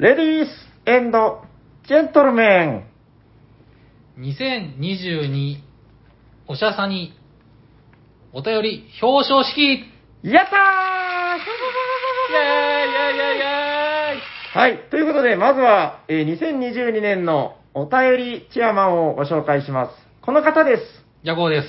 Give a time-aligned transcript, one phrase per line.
[0.00, 0.48] レディース
[0.86, 1.42] エンド
[1.86, 2.86] ジェントルメン。
[4.18, 5.58] 2022
[6.48, 7.12] おしゃさに
[8.32, 9.84] お便り表彰式
[10.22, 11.92] やったイェーイ
[12.22, 14.88] イェーイイェーイーはい。
[14.90, 19.92] ということで、まずは、えー2022年のお便りチェアマンをご紹介します。
[20.22, 20.82] この方です。
[21.24, 21.66] ヤゴーです。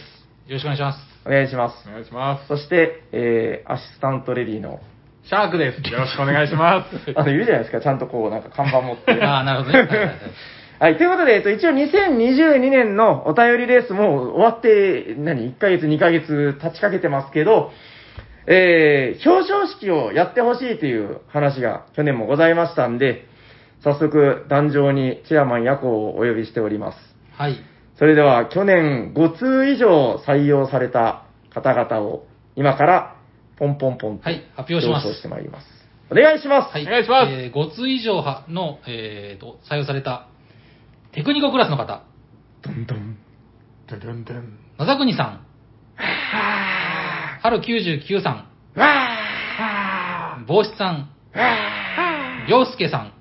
[0.47, 0.99] よろしくお願いします。
[1.25, 1.89] お願いします。
[1.89, 2.47] お願いします。
[2.47, 4.79] そして、えーアシスタントレディの、
[5.23, 5.91] シャークです。
[5.91, 7.13] よろしくお願いします。
[7.15, 9.11] あの、いるじゃないですか、ちゃんとこう、なんか看板持って。
[9.23, 10.17] あーなるほどねはいはいはい
[10.81, 17.71] はい、ということで、えっと、一応2022年のお便りレースもう終わって、何、1ヶ月、2ヶ月経ちかけてますけど、
[18.47, 23.27] えー、表彰式をやってほしいという話が去年もございましたんで、
[23.83, 26.97] 早速、壇上にチェアマンヤコをお呼びしております。
[27.37, 27.57] はい。
[27.99, 33.15] それでは、去年5通以上採用された方々を、今から、
[33.61, 35.67] ポンポンポンと、はい発表します表彰してまいります。
[36.09, 36.73] お願いします。
[36.73, 36.81] はい。
[36.81, 40.27] お願いしますえー、5通以上はの、えーと、採用された
[41.11, 42.01] テクニコクラスの方、
[42.63, 43.17] どんどん。
[43.87, 44.59] ドゥドゥンドゥン。
[44.79, 45.45] 野田国さん、
[47.43, 48.47] 春99さん、
[50.47, 51.11] 帽子さん、
[52.49, 53.13] 洋介さん、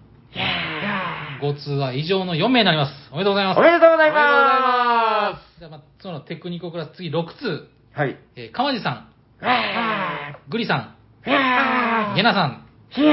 [1.43, 2.93] 5通は以上の4名になります。
[3.13, 3.59] おめでとうございます。
[3.59, 5.59] おめでとうございおめでとうございまます。
[5.59, 7.69] じゃあ、まあ、そのテクニコクラス、次6通、す。
[7.93, 8.17] はい。
[8.37, 9.11] えー、川地さん、
[10.51, 10.97] グリさん、
[12.17, 12.67] ゲナさん、
[12.99, 13.05] い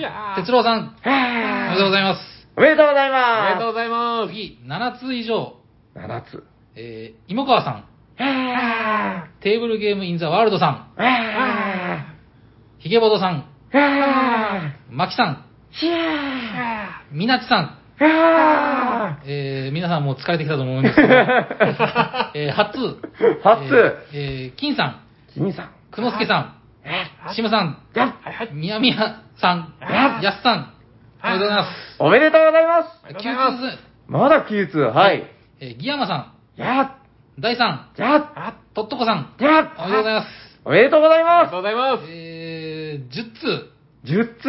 [0.00, 2.20] や哲郎さん、おめでとうございます。
[2.56, 4.28] おめでとうございおめまでとうございます。
[4.28, 5.56] 次、7通以上、
[5.92, 5.98] す。
[5.98, 6.42] 7つ。
[6.76, 7.84] えー、芋川さん、
[9.40, 10.88] テーブルゲームインザワールドさん、
[12.78, 13.44] ヒゲボドさん、
[14.88, 15.44] マキさん、
[17.12, 17.78] みなちさん、
[19.26, 21.08] えー、皆さんもう疲れてきたと思うんですけど、
[22.34, 23.02] えー、8通、
[23.44, 25.00] 八通えー、えー金さん、
[25.34, 25.80] 君さん。
[25.90, 26.59] くのすけさん、
[27.34, 28.14] しむさん、や
[28.52, 30.72] みやみやさん、やすさん、
[31.22, 31.96] おめでとうございます。
[31.98, 33.00] おめでとうございます。
[33.06, 33.78] 9通です。
[34.08, 34.78] まだ9つ。
[34.78, 35.24] はい。
[35.60, 36.86] えー、ギヤマさやっ、
[37.38, 40.26] ん、大さん、やっ、とっとこさん、やっ、おめでとうございます。
[40.64, 42.04] おめでとうございまありがとうございます。
[42.08, 44.12] えー、10通、す。
[44.12, 44.48] 10つ。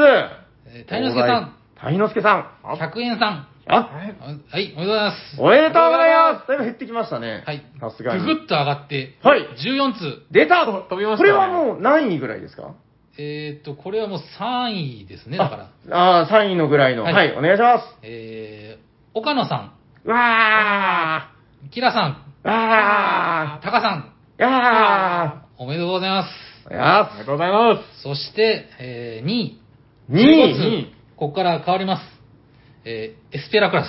[0.68, 2.50] えー、谷之助さん、谷之助さん。
[2.64, 5.42] 100円さん、あ、はい、おめでとうございます。
[5.42, 6.48] おめでとうございます。
[6.48, 7.44] だいぶ減ってきましたね。
[7.46, 7.64] はい。
[7.80, 8.20] さすがに。
[8.20, 10.24] ぐぐっと上がって、はい14通。
[10.32, 12.74] 出た飛びましたねこれはもう何位ぐらいですか？
[13.18, 14.72] えーと、これはもう3
[15.04, 15.96] 位ですね、だから。
[15.96, 17.04] ああー、3位のぐらいの。
[17.04, 17.86] はいはい、お願いします。
[18.04, 19.56] えー、岡野さ
[20.06, 21.30] ん、わ
[21.72, 26.30] キラさん、ー、わタカさん、ー、やおめでとうございます。
[26.68, 28.02] おめでとうございます。
[28.02, 30.94] そして、えー、2位、ー、2 15通位。
[31.18, 32.21] ここから変わります。
[32.86, 33.88] えー、エスペラクラス。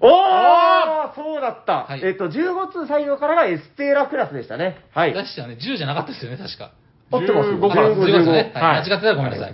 [0.00, 1.84] おーそうだった。
[1.84, 2.30] はいえっと、15
[2.72, 4.76] 通採用からがエスペーラクラスでしたね。
[4.92, 5.14] はい。
[5.14, 6.72] 出してはね、10じゃなかったですよね、確か。
[7.10, 8.32] 合ってます15から15 15ですね。
[8.32, 8.42] はい。
[8.42, 9.52] はい間違ってたらごめんなさい。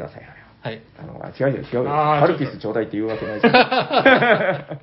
[0.62, 0.82] はい。
[0.98, 1.94] あの、あ違うよ、違うよ。
[1.94, 3.54] あーハルピスちょうだいって言うわけないじゃん。
[3.54, 4.78] は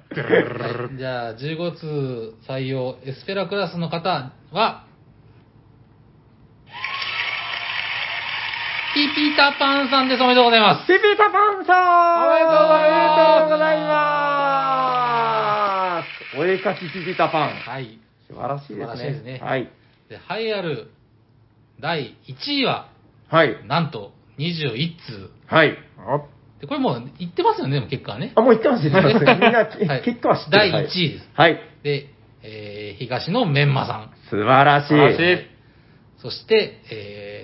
[0.96, 4.87] いじゃあ、15通採用、エスペラクラスの方は、
[8.98, 10.24] ピピタパンさんです。
[10.24, 10.88] おめでとうございます。
[10.88, 14.02] ピピタパンさんおめでとうございま
[16.34, 17.50] すお絵かきピピタパン。
[17.60, 18.00] はい。
[18.28, 18.86] 素晴らしいですね。
[18.88, 19.70] 素晴らしいですねはい。
[20.10, 20.90] で、栄えある
[21.80, 22.90] 第1位は、
[23.30, 23.64] はい。
[23.68, 25.30] なんと21通。
[25.46, 25.78] はい。
[26.00, 26.26] お
[26.60, 28.34] で、これもう言ってますよね、結果はね。
[28.34, 29.20] あ、もう言ってます、言ってます。
[29.20, 29.60] みんな、
[29.94, 30.72] はい結果は知ってる。
[30.72, 31.30] 第1位です。
[31.36, 31.60] はい。
[31.84, 32.10] で、
[32.42, 34.10] えー、東のメンマさん。
[34.32, 34.88] 素晴らしい。
[34.88, 35.46] 素晴らしい
[36.20, 37.37] そして、えー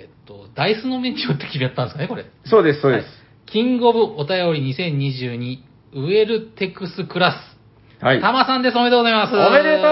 [0.54, 2.26] ダイスのメンチをって決めたんですかね、これ。
[2.44, 3.06] そうです、そうです。
[3.46, 5.58] キングオブお便り2022
[5.94, 8.04] ウェルテクスクラス。
[8.04, 8.20] はい。
[8.20, 8.76] タマさんです。
[8.76, 9.34] おめでとうございます。
[9.34, 9.86] おめでとうご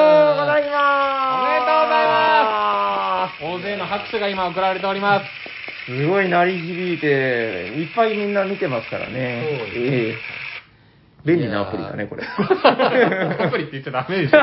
[0.47, 1.35] ざいます。
[1.39, 3.45] おめでとうございます。
[3.45, 5.27] 大勢の拍手が今送られております。
[5.87, 9.43] すごい鳴り響いて、いっぱいみんな見てますからね。
[9.45, 10.17] そうですねええ
[11.25, 12.25] 便利なアプリだね、これ。
[12.27, 14.39] アプリって言っちゃダメでしょ。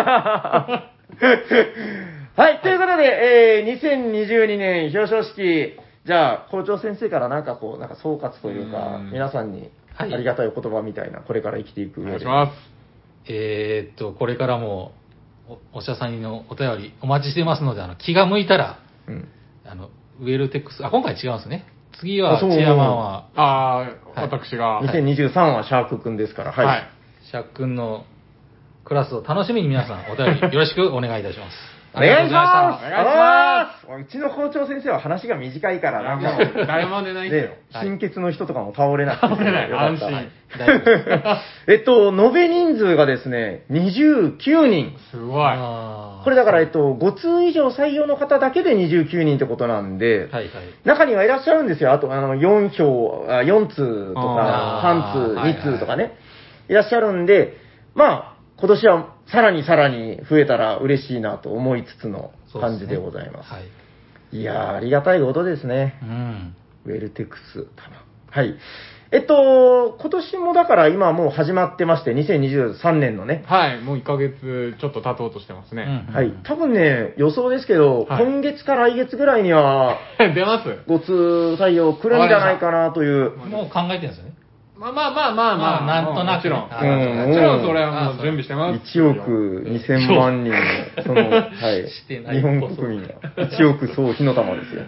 [2.40, 5.78] はい、ということで、えー、2022年表彰式、
[6.09, 12.03] じゃあ、校長先生からなんかこう、なんか総括というかう、ん皆さんにあはいりがたいお言葉みたいな、これから生きていくお。
[12.03, 13.32] 願いします。
[13.32, 14.94] えーっと、これからも、
[15.72, 19.28] おおしゃさんのお便りお待ちしてますので、あの、気が向いたら、うん。
[19.64, 19.90] あの、
[20.20, 21.67] ウェルテックス、あ、今回違うんですね。
[22.00, 24.82] 次は、チあそうェアマンは、あー、はい私が。
[24.82, 26.66] 2023はシャークくんですから、はい。
[26.66, 26.90] はい。
[27.29, 28.06] シャックンの
[28.84, 31.78] クラスを楽しみに皆さんお便りよろしくお願いいたします。
[31.94, 32.86] お願いします。
[32.86, 34.02] お願いします。
[34.02, 37.59] うちの校長先生は話が短いから、なんかもう誰も出ないで
[38.00, 39.28] 血の人とかも倒れなくて。
[39.28, 39.74] 倒れない。
[39.74, 40.30] 安心。
[41.68, 44.96] えっと、延べ人数がですね、29人。
[45.12, 45.58] すごい。
[46.24, 50.50] これだから、えっと、5通以上採用の方だけで29人ってことなんで、はいはい。
[50.85, 51.92] 中にはいらっしゃるんですよ。
[51.92, 55.24] あと、あの、4票、あ4通とか、あー。
[55.24, 56.14] 3通、はい2通とかね、
[56.68, 57.58] いらっしゃるんで、
[57.96, 63.52] まあ、今年はさらにさらに増えたら嬉しいなと思いつつの感じでございます。
[63.52, 64.37] はい。
[64.37, 65.99] いやー、ありがたいことですね。
[66.03, 66.55] うん。
[66.85, 68.03] ウェルテックス、たま。
[68.31, 68.55] はい。
[69.11, 76.05] えっと、今年もだから今もう始まってまして、2023年のね、はい、もう1ヶ月ちょっと経とうとしてますね。
[76.08, 76.32] うんはい。
[76.43, 83.35] 多分ね、予想ですけど、はい今月か来月ぐらいには、 出ますご通採用来るんじゃないかなという。
[83.37, 84.34] もう考えてるんですよね。
[84.79, 86.73] まあまあまあまあまあ、まあなんとなくもちろん。
[86.73, 87.28] あうん。
[87.28, 88.97] もちろんそれはもう準備してます。
[88.97, 91.90] 1億2000万人の、その、はい。
[91.90, 92.37] してな、い。
[92.37, 94.84] 日本国民が、1億総火の玉ですよ。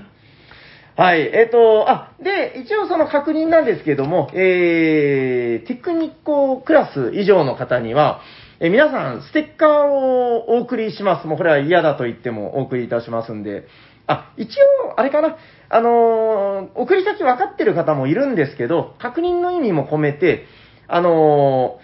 [0.95, 8.21] はい、えっ、と、あ、で、一応その確認なんですけども、えー、テクニコクラス以上の方には、
[8.61, 11.27] えー皆さん、ステッカーをお送りします。
[11.27, 13.65] もうこれは嫌だと言ってもお送りいたしますんで、
[14.07, 14.49] あ、一
[14.87, 15.37] 応、あれかな、
[15.69, 20.45] あのー送り先分かってる方もいるんですけど、確認の意味も込めて、
[20.87, 21.79] あの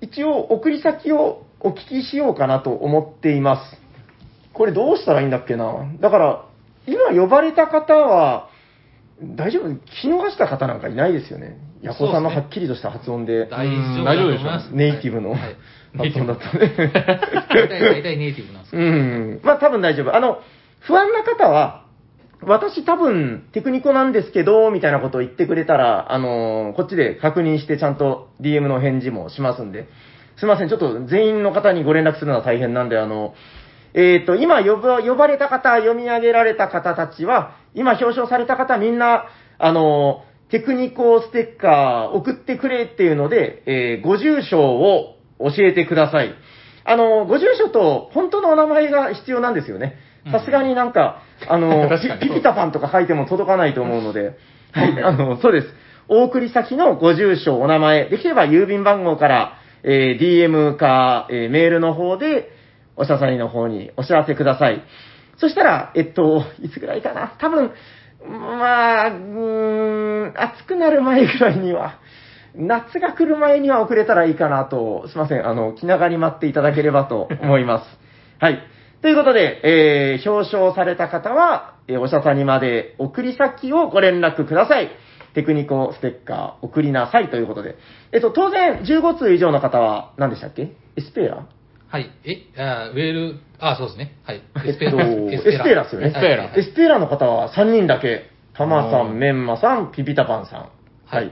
[0.00, 3.80] ー一応、送り先をお聞きしようかなと思っています。
[4.52, 6.44] これどうしたらいいんだっけなだから、
[6.86, 8.48] 今呼ばれた方は、
[9.22, 9.68] 大丈夫？
[9.68, 11.56] 聞き逃した方なんかいないですよね。
[11.80, 13.68] ヤコさんのはっきりとした発音で、大
[14.16, 14.76] 丈夫でしょ。
[14.76, 15.56] ネイティブのはい
[15.96, 16.74] 発音だったね。
[16.76, 18.90] 大体、大体ネイティブなんですうけど。
[18.90, 19.40] ん。
[19.44, 20.16] まあ多分大丈夫。
[20.16, 20.38] あの、
[20.86, 21.86] 不安な方は、
[22.44, 29.86] 私多分テクニコなんですけど、みたいなことを言ってくれたら、あのこっちで確認してちゃんと DM の返事もしますんで、
[30.36, 33.34] すいません、ちょっと全員の方にご連絡するのは大変なんで、あの、
[33.94, 39.26] えっ、と、今呼ば呼ばれた方、読み上げられた方たちは、今表彰された方みんな、
[39.58, 46.34] あの、テクニコステッカー送ってくれっていうので、えーご住所を教えてください。
[46.84, 49.94] あの、ご住所と本当のお名前が必要なんですよね。
[50.30, 51.88] さすがになんか、あの、
[52.20, 54.36] ピピピタパンとか書いても届かないと思うので、
[54.72, 55.74] はい、 あの、そうです。
[56.08, 59.52] お送り先のご住所、お名前、できれば郵便番号から、
[59.84, 62.50] えー DM か、えーメールの方で、
[62.96, 64.82] おしゃさりの方にお知らせください。
[65.38, 67.32] そしたら、えっと、いつぐらいかな？
[67.38, 67.70] 多分、
[68.28, 71.94] まあ、うーん、暑くなる前ぐらいには、
[72.54, 77.84] 夏が来る前には遅れたらいいかなと、すいません、あの、気長に待っていただければと思います。
[78.38, 78.60] はい。
[79.02, 84.90] ということで、えー、表彰された方は、えーおしゃさにまで送り先をご連絡ください。
[85.34, 87.76] テクニコステッカー送りなさいということで。
[88.12, 90.62] えっと、当然、15通以上の方は何でしたっけ？
[90.96, 91.46] エスペーラ
[91.88, 92.10] はい。
[92.24, 94.14] え、あウェール、あ、そうですね。
[94.24, 94.42] はい。
[94.64, 96.06] えっと、エスペーラですよね。
[96.08, 98.30] エスペーラはいエスペーラの方は3人だけ。
[98.54, 100.60] タマさうんん、メンマさん、ピピタパンさん。
[100.60, 100.68] は
[101.06, 101.30] はいい。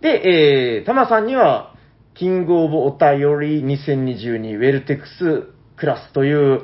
[0.00, 1.74] で、えー、タマさんには、
[2.14, 6.62] キングオブお便り2022ウェルテックスクラスという、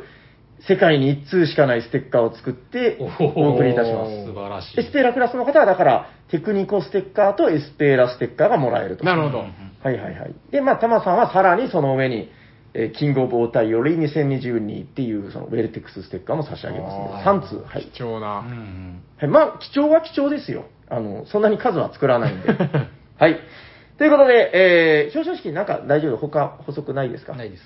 [0.60, 4.24] 世界に1通しかないステッカーを作ってお送りいたします。
[4.26, 4.80] 素晴らしい。
[4.80, 9.04] エスペーラクラスの方は、だから、テクニコステッカーとエスペーラステッカーがもらえると。
[9.04, 9.38] なるほど。
[9.38, 9.48] はい
[9.84, 10.34] はいはい。
[10.50, 12.30] で、まあ、タマさんはさらにその上に、
[12.74, 17.56] えーキングオブお便り2022っていう、そのウェルテックスステッカーも差し上げますので、あー3通。
[17.66, 17.84] はい。
[17.92, 18.40] 貴重な。
[18.40, 19.02] うんうん。
[19.18, 20.64] はい、まあ、貴重は貴重ですよ。
[20.88, 22.48] あの、そんなに数は作らないんで。
[23.18, 23.38] はい。
[23.98, 26.18] ということで、えー、表彰式なんか大丈夫？
[26.28, 27.34] 他補足ないですか？
[27.34, 27.62] ないです。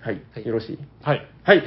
[0.00, 0.20] はい。
[0.34, 1.24] はいよろしいはい。
[1.44, 1.62] はい。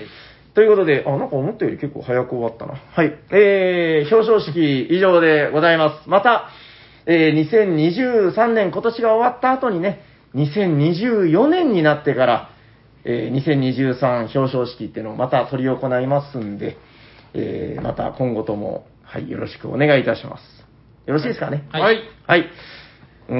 [0.53, 2.73] ということで、あ、なんか思ったより結構早く終わったな。
[2.73, 3.17] はい。
[3.31, 6.09] えー、表彰式以上でございます。
[6.09, 6.49] また、
[7.05, 10.01] えー、2023年今年が終わった後にね、
[10.35, 12.49] 2024年になってから、
[13.05, 16.77] えー、2023表彰式っていうのをまた取り行いますんで、
[17.33, 20.43] えー、また今後とも、はい、よろしくお願いいたします。
[21.07, 21.63] よろしいですかね？
[21.71, 22.01] はいはい。
[22.27, 22.45] はい。
[23.29, 23.37] うー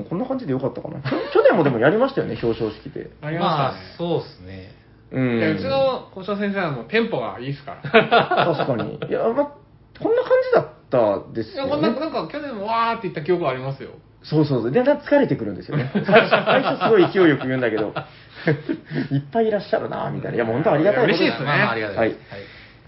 [0.00, 1.00] ん、こんな感じでよかったかな。
[1.02, 3.10] 去去年もでもやりましたよね、表彰式で。
[3.20, 4.83] ありまあましたね。、そうですね。
[5.12, 5.38] うん。
[5.38, 8.54] いやうちの校長先生はもうテンポがいいですから。
[8.54, 8.98] 確かに。
[9.08, 9.52] いや、ま、
[10.00, 12.00] こんな感じだったですいや、よこんな、ね。
[12.00, 13.90] なんか去年もわーって言った記憶ありますよ。
[14.22, 14.70] そうそうそう。
[14.72, 15.90] で、な疲れてくるんですよね。
[15.92, 17.92] 最初、最初すごい勢いよく言うんだけど、
[19.12, 20.36] いっぱいいらっしゃるなみたいな。
[20.36, 21.96] いや、もう本当ありがたい嬉しいですねまありがたい。
[21.98, 22.16] はい。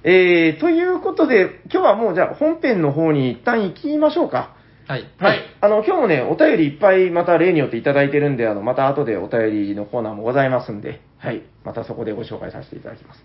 [0.04, 4.54] えー、ということで、今日はもうじゃあ本編の方に一旦行きましょうか。
[4.86, 5.04] はい。
[5.18, 11.42] はいあの、今日もね、お便りいっぱいまた例によっていただいてるんで、あの、また後でお便りのコーナーもございますんで、はい。
[11.64, 13.24] またそこでご紹介させていただきます。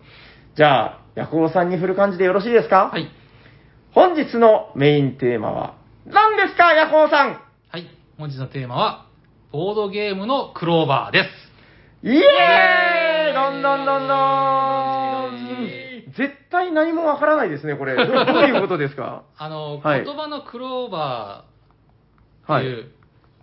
[0.56, 2.90] じゃあ、ヤコウさんに振る感じでよろしいですか？
[2.92, 3.10] はい。
[3.94, 7.42] 本日のメインテーマは、何ですか、ヤコウさん？
[7.70, 7.86] はい。
[8.18, 9.06] 本日のテーマは、
[9.52, 12.08] ボードゲームのクローバーです。
[12.08, 14.16] イエーイどんどんどんど
[15.38, 15.42] ん
[16.50, 17.96] 対何もわからないですね、これ。
[17.96, 19.24] どういうことですか？
[19.38, 22.64] あの、はい言葉のクローバーはい。
[22.64, 22.92] っていう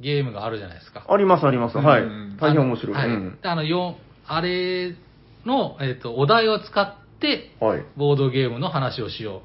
[0.00, 1.04] ゲームがあるじゃないですか。
[1.08, 1.78] あります、あります。
[1.78, 2.36] はいうん。
[2.38, 2.96] 大変面白い。
[2.96, 3.06] はい。
[3.06, 3.38] うん。
[3.42, 3.96] あの、よ
[4.28, 4.94] あれ
[5.46, 7.84] の、えっ、と、お題を使って、はい。
[7.96, 9.42] ボードゲームの話をしよ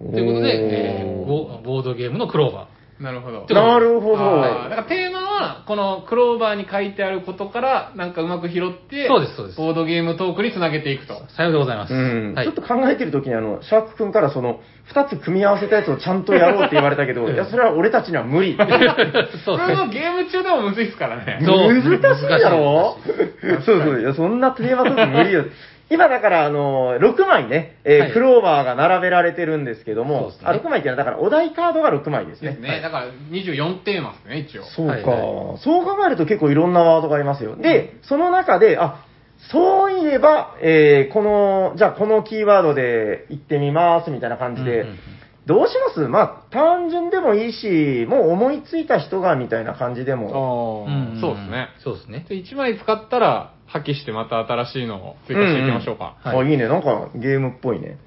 [0.00, 0.12] う。
[0.12, 2.68] ということで、えーボボードゲームのクローバ
[2.98, 3.46] なるほど。
[3.48, 4.18] なるほど。
[4.18, 11.14] あーだからテーマは、このクローバーに書いてあることから、なんかうまく拾って、そうですそうですボードゲームトークにつなげていくと。
[11.14, 11.36] ー。
[11.36, 11.94] さようでございます。
[11.94, 12.46] うんはい。
[12.46, 18.56] ちょっと考えてる時にあの、シャーク君からその、二つ組み合わせたやつをちゃんとやろうって言われたけど、いや、それは俺たちには無理。
[18.58, 19.94] そうですこれもね。
[19.94, 21.40] ゲーム中でもむずいっすからね。
[21.46, 22.98] そう難しいだろ
[23.42, 24.00] 難 そうそう。
[24.00, 25.44] いや、そんなテーマトーク無理よ。
[25.90, 32.52] 今だから、あの、6枚ね、えーはいクローバーが並べられてるんですけども、そうですねあ、6枚っていうのは、だからお題カードが6枚ですね。
[32.52, 32.80] ですね。
[32.80, 34.64] だから24テーマですね、一応。
[34.64, 37.56] そうか、はいはそう考えると結構いろんなワードがありますよ。
[37.56, 39.04] で、その中で、あ、
[39.50, 44.98] そういえば、えーこの、じゃあこのキーワードで言ってみますみたいな感じで、うんうんうん
[45.46, 46.08] どうします？
[46.08, 50.86] まあ、単純でもいいし、もう思いついた人がみたいな感じでも。
[50.86, 51.68] あうんあ、そうですね。
[51.82, 52.26] そうですね。
[52.28, 56.16] で、1枚使ったら、破棄してまた新しいのを追加していきましょうか。
[56.22, 56.68] はいあ、いいね。
[56.68, 57.98] なんかゲームっぽいね。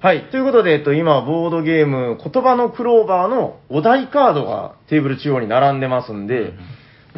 [0.00, 0.30] はい。
[0.30, 6.58] ということで、えっと、今、ボードゲーム、言葉のクローバーのお題カードがテーブル中央に並んでますんで、うんうん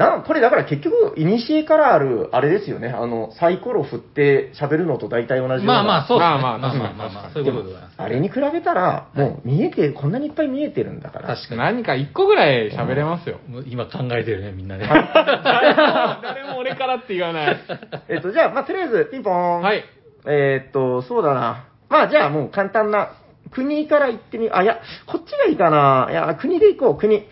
[0.01, 2.89] な、これだから結局、イニシエからある、あれですよね。
[2.89, 5.65] あの、サイコロ振って喋るのと大体同じような。
[5.65, 6.43] まあまあ、そうですね。
[6.43, 7.95] まあまあまあまあまあまあ、そういうことでございます。
[7.99, 11.37] あれに比べたら、もう見えて、こんなにいっぱい見えてるんだから。
[11.37, 11.61] 確かに。
[11.61, 13.41] 何か1個ぐらい喋れますよ。
[13.67, 14.89] 今考えてるね、みんなね。
[14.89, 17.57] 誰も、誰も俺からって言わない。
[18.09, 19.61] えっと、じゃあ、まあ、とりあえず、ピンポーン。
[19.61, 19.85] はい。
[20.27, 21.65] えーっと、そうだな。
[21.91, 23.11] まあ、じゃあもう簡単な、
[23.51, 26.09] 国から行ってみ、あ、いや、こっちがいいかな。
[26.11, 27.27] いや、国で行こう、国。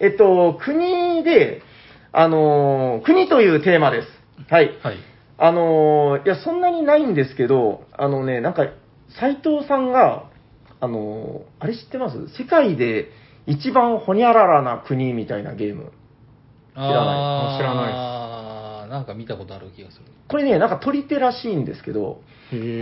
[0.00, 1.62] えっと、国で、
[2.12, 4.08] あのー国というテーマです。
[4.48, 4.78] はい。
[4.82, 4.96] はい。
[5.38, 8.66] あのーいや、そんなにないんですけど、あのね、なんか、
[9.18, 10.24] 斎藤さんが、
[10.80, 12.28] あのーあれ知ってます？
[12.36, 13.08] 世界で
[13.46, 15.92] 一番ホニャララな国みたいなゲーム。
[16.74, 20.04] 知らない知らないなんか見たことある気がする。
[20.28, 22.20] これね、なんか取り手らしいんですけど、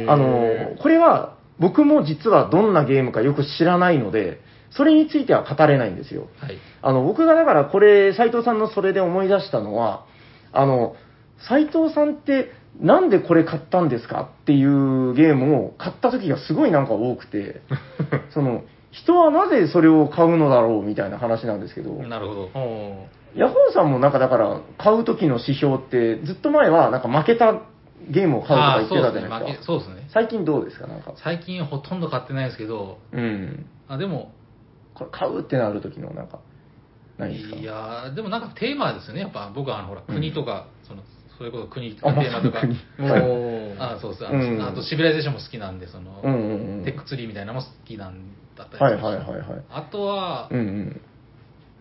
[0.09, 6.29] あの、これは僕も実はどんなゲームかよく知らないので、それについては語れないんですよ。
[6.41, 6.59] はい。
[6.83, 10.05] あの、僕がだからこれ、斉藤さんのそれで思い出したのは、
[10.53, 10.97] あの、
[11.49, 17.62] 斉藤さんってなんでこれ買ったんですかっていうゲームを買った時がすごいなんか多くて、
[18.33, 18.62] その、
[18.93, 22.41] 人はなぜそれを買うのだろうみたいな話なんですけど、なるほど。
[22.55, 27.61] おヤホーさんもなんかだから買う時の指標ってずっと前はなんか負けた
[28.09, 29.65] ゲームを買うとか言ってたじゃないですか。
[29.65, 30.09] そうですね。
[30.12, 31.12] 最近どうですかなんか。
[31.23, 33.67] 最近ほとんど買ってないですけど、うん。
[33.87, 34.33] あ、でも、
[35.00, 36.40] これ買うってなる時のなんか、
[37.19, 37.57] ないですか？
[37.57, 39.21] いやーでもなんかテーマですよね。
[39.21, 41.02] やっぱ僕はあの、ほら、うん国とか、その、
[41.38, 42.61] それこそ国テーマとか。
[42.61, 42.76] 国。
[42.99, 46.85] おはいーあそうですあの、うんあとシビライゼーションも好きなんで、その、うんうんうん。
[46.85, 49.64] tech tree みたいなのも好きなんだったりはいはいはいはい。
[49.71, 51.00] あとは、うんうん。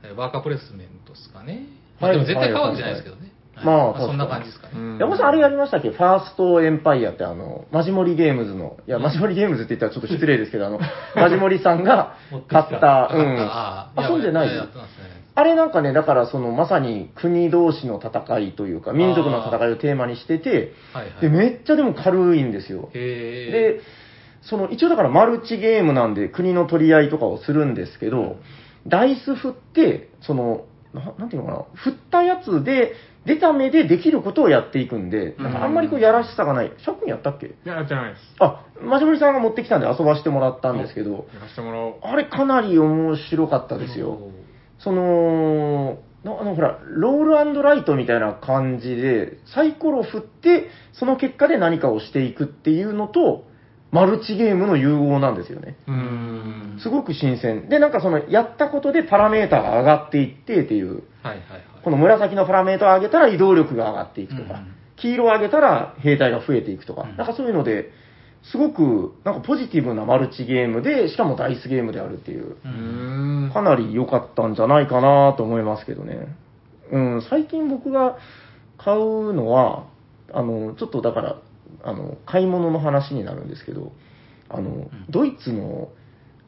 [0.03, 1.53] え worker placement ですかね。
[1.53, 1.65] はい
[2.01, 3.28] まあでも絶対買うわけじゃないですけどね。
[3.66, 4.74] まあそんな感じですかね。
[4.75, 5.89] うん山本さん、あれやりましたっけ？
[5.89, 10.80] ファーストエンパイアってあの、マジモリゲームズの、いや、マジモリゲームズって言ったらちょっと失礼ですけど、あの、
[11.16, 12.16] マジモリさんが
[12.50, 13.38] 買った、うん。
[13.39, 14.50] ああ、遊んでない。
[15.36, 21.22] あれなんかね、だからそのまさに国同士の戦いというか、民族の戦いをテーマにしてて、はいはい。
[21.22, 22.89] で、めっちゃでも軽いんですよ。
[22.94, 23.82] へで、
[24.42, 28.38] その一応だからマルチゲームなんで国の取り合いとかをするんですけど、
[28.88, 32.94] ダイス振って、その、ななんていうのかな、振ったやつで、
[33.25, 36.71] 出た目でできることをやっていくんで、なんかあんまりこうやらしさがない。
[36.77, 37.47] シャーク君やったっけ？
[37.47, 38.21] いや、やってないです。
[38.39, 41.95] あ、マジモリさんが持ってきたんで遊ばしてもらったんですけど、やらせてもらおう。
[42.01, 44.19] あれかなり面白かったーですよ。
[44.79, 53.45] その、なあの、ほら、ロールライトみたいな感じで、サイコロ振って、その結果で何かをしていくっていうのと、
[53.91, 55.75] マルチゲームの融合なんですよね。
[55.88, 56.79] うーん。
[56.81, 57.69] すごく新鮮。
[57.69, 61.78] で、なんかその、やったことでパラメーターが上がっていってっていう、はいはいはい。
[61.89, 64.62] この紫のパラメーターを上げたら移動力が上がっていくとか、
[64.98, 67.89] 黄色を上げたら兵隊が増えていくとか、うんなんかそういうので、
[68.51, 72.58] すごく、なんかポジティブなマルチゲームで、しかもダイスゲームであるっていう、
[73.50, 73.51] う。
[73.51, 76.27] かなり良かったんじゃないかなと思いますけどね。
[76.91, 78.17] うん、最近僕が
[78.77, 79.88] 買うのは、
[80.31, 81.36] あの、ちょっとだから、
[81.84, 83.91] あの、買い物の話になるんですけど、
[84.48, 85.89] あの、ドイツの、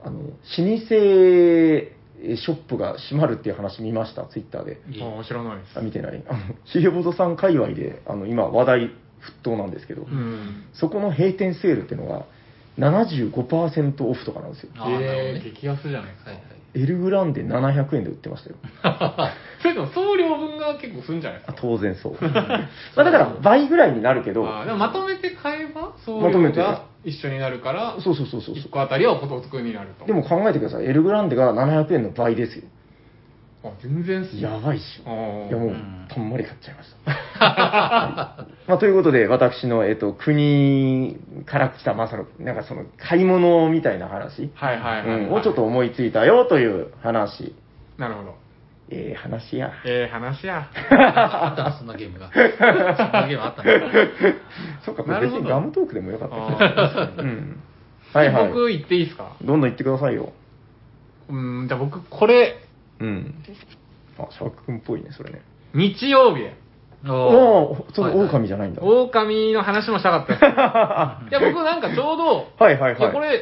[0.04, 2.01] あの、老舗
[2.38, 4.80] ショップが閉まるっていう話見ました、ツイッターで。
[4.90, 5.80] いいあ、知らないです。
[5.80, 6.24] あ、見てない。
[6.28, 8.92] あの、シゲボドさん界隈で、あの、今話題沸
[9.44, 10.64] 騰なんですけど、うん。
[10.74, 12.26] そこの閉店セールっていうのが、
[12.80, 14.72] 75%オフとかなんですよ。
[14.78, 16.32] あーなるほどえー、ね激安じゃないですか。
[16.74, 18.56] エルグランデ700円で売ってましたよ。
[19.62, 21.60] それでも送料分が結構するんじゃないですあか。
[21.62, 22.18] 当然そう。
[22.22, 30.06] まあだから倍ぐらいになるけど、あーでもまとめて買えば送まとめて料が一緒になるから、そうそうそうそう1個あたりはお得になると。
[30.06, 30.86] でも考えてください。
[30.86, 32.64] エルグランデが700円の倍ですよ。
[33.64, 37.12] あ、全然っすねやばいっしいやもううん、たんまり買っちゃいました。
[37.46, 47.54] はいまあ、ということで、私の、えっと、国から来た、まあ、その、なんかその、買い物みたいな話、はいはいはい、はいうんをちょっと思いついたよという話。
[47.98, 48.36] なるほど。
[48.90, 49.72] ええ話や。
[49.86, 50.68] ええ話や。
[50.90, 52.30] あったな、そんなゲームが。
[52.34, 53.72] そんなゲームあったな。
[54.84, 57.24] そっか、これ別なるほどにガムトークでもよかったあけど。
[57.24, 57.60] うん。
[58.14, 58.48] はいはい。
[58.50, 59.32] 僕言っていいですか？
[59.42, 60.34] どんどん言ってくださいよ。
[61.30, 62.58] うん、じゃあ僕、これ、
[63.02, 63.36] うん。
[64.20, 65.42] あ、シャーク君っぽいね、それね。
[65.74, 66.44] 日曜日、
[67.08, 68.82] おおお、その狼じゃないんだ。
[68.84, 70.46] 狼の話もしたかったです。
[70.46, 73.00] いや、僕なんかちょうど、はいはいはい。
[73.00, 73.40] いやこれ、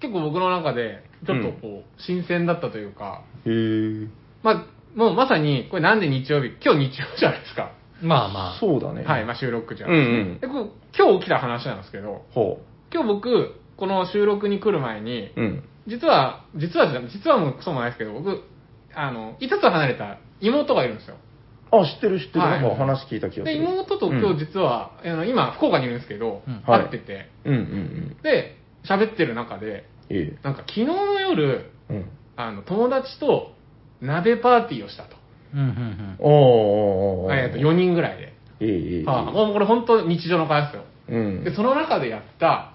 [0.00, 4.08] 結構僕の中で、ちょっとこう、新鮮だったというか、へー
[4.42, 4.64] まあ、
[4.96, 7.70] もうまさに、これなんで日曜日、今日日曜じゃないですか。
[8.02, 8.58] まあまあ。
[8.58, 9.04] そうだね。
[9.04, 10.64] はい、まあ収録じゃうんうんでこれ
[10.98, 12.58] 今日起きた話なんですけど、ほ
[12.92, 15.40] 今日僕、この収録に来る前に、う。
[15.40, 15.64] うん。
[15.86, 18.42] 実は、実はじゃない、実はもうそうもないですけど、僕、
[18.94, 21.16] あの、5つ離れた妹がいるんですよ。
[21.70, 22.40] あ、知ってる知ってる。
[22.40, 23.64] はいなんか話聞いた気がすで、る。
[23.64, 28.16] 妹と今日実は、あの今、福岡にいるんですけど、うん会ってて、うんうんうん。
[28.22, 31.94] で、喋ってる中で、えなんか昨日の夜、え。
[31.94, 32.04] うん。
[32.36, 33.52] あの、友達と
[34.00, 35.16] 鍋パーティーをしたと。
[35.54, 38.34] うんうんおーおーおーおーえっと、4人ぐらいで。
[38.60, 39.04] ええええ。
[39.04, 40.84] はあ、もうこれ本当日常の会ですよ。
[41.08, 41.44] うん。
[41.44, 42.72] で、その中でやった、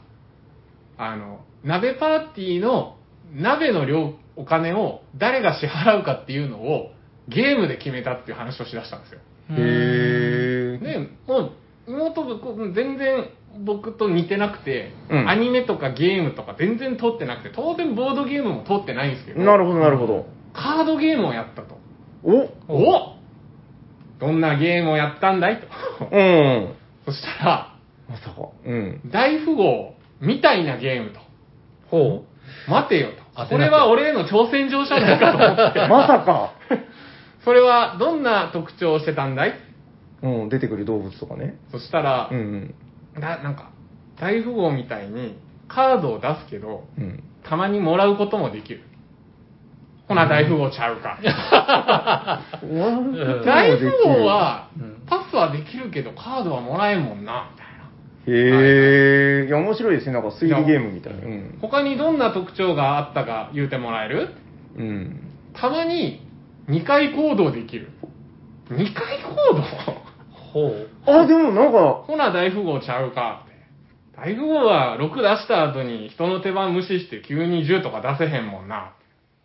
[0.97, 2.97] あの、鍋パーティーの
[3.35, 6.91] 鍋の量、お金を誰が支払うかっていうのを
[7.27, 9.19] ゲームで決めたっていう話をしだしたんですよ。
[9.49, 9.55] うん。
[9.57, 9.59] へ
[10.75, 10.77] え。
[10.77, 11.51] で、もう、
[11.87, 13.29] 妹がこう全然
[13.65, 20.25] 僕と似てなくて、うんアニメとかゲームとか全然通ってなくて、当然ボードゲームも通ってないんですけど、なるほどなるほど。
[20.53, 21.77] カードゲームをやったと。
[22.23, 22.73] お？
[22.73, 23.17] お？
[24.19, 25.59] どんなゲームをやったんだい？
[25.59, 25.67] と。
[26.11, 26.73] うん。
[27.05, 27.75] そしたら、
[28.09, 28.49] まさか。
[28.65, 29.01] うん。
[29.11, 31.19] 大富豪みたいなゲームと。
[31.89, 32.25] ほ
[32.67, 33.26] 待てよと。
[33.45, 35.79] これは俺への挑戦状じゃないかと思って。
[35.87, 36.53] まさか。
[37.45, 39.53] それはどんな特徴をしてたんだい？
[40.23, 41.57] うん、出てくる動物とかね。
[41.71, 42.73] そしたらう、ん
[43.15, 43.69] ななんか、
[44.19, 47.03] 大富豪みたいにカードを出すけど、うん。
[47.03, 47.23] うん。
[47.43, 48.81] たまにもらうこともできる。
[50.07, 51.17] ほな、大富豪ちゃうか。
[51.19, 51.21] ん
[53.45, 57.49] 大富豪はうん、パスはできるけど、カードはもらえんもんな。
[58.27, 60.13] へえ、いや、面白いですね。
[60.13, 61.19] なんか推理ゲームみたいな。
[61.19, 61.57] うん。
[61.61, 64.29] 他にどんな特徴があったか言うてもらえる？
[64.77, 65.19] うん。
[65.53, 66.27] たまに
[66.67, 67.89] 2回行動できる。
[68.69, 69.61] 2回行動
[70.31, 70.89] ほう。
[71.05, 73.55] あ、でもなんか、ほな大富豪ちゃうかって。
[74.17, 78.93] 大富豪は6出した後に人の手番無視して急に10とか出せへんもんな。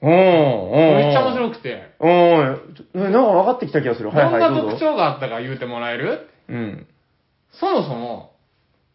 [0.03, 0.17] うん、うん。
[0.17, 1.93] めっちゃ面白くて。
[2.01, 2.75] うん。
[2.75, 4.09] ちょなんか分かってきた気がする。
[4.09, 4.81] はいはい、どんなどうぞ特。
[4.81, 6.27] 徴があったか言うてもらえる？
[6.49, 6.87] うん。
[7.53, 8.32] そもそも、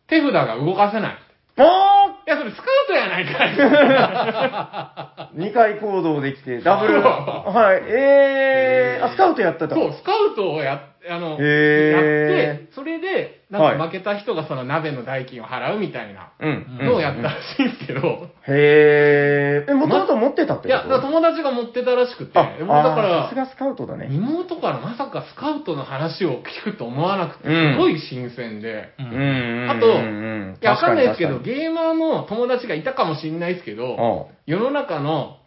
[0.08, 1.18] 手札が動かせない。
[1.60, 3.58] あいや、それスカウトやないかい。
[3.60, 7.02] あ !2 回行動できて、ダブル。
[7.02, 7.82] はい。
[7.88, 9.74] えー、あ、スカウトやってた。
[9.74, 16.80] そう、スカウトをやっ、あの、やっへて、それで、なんか負けた人がその鍋の代金を払うみたいなうん。
[16.82, 19.72] のをやったらしいんですけど、へー。
[19.72, 20.68] え、もともと持ってたってこと？
[20.68, 24.10] いや、友達が持ってたらしくて、あ、僕だかあさすら、がスカウトだね。
[24.12, 29.04] 妹からまさかスカウトの話を聞くと思わなくて、うんすごい新鮮で、う。
[29.04, 29.72] うんん。
[29.72, 35.38] あとうんいや、わかんないですけど、ゲーマーの友達がいたかもしれないですけど、世の中の、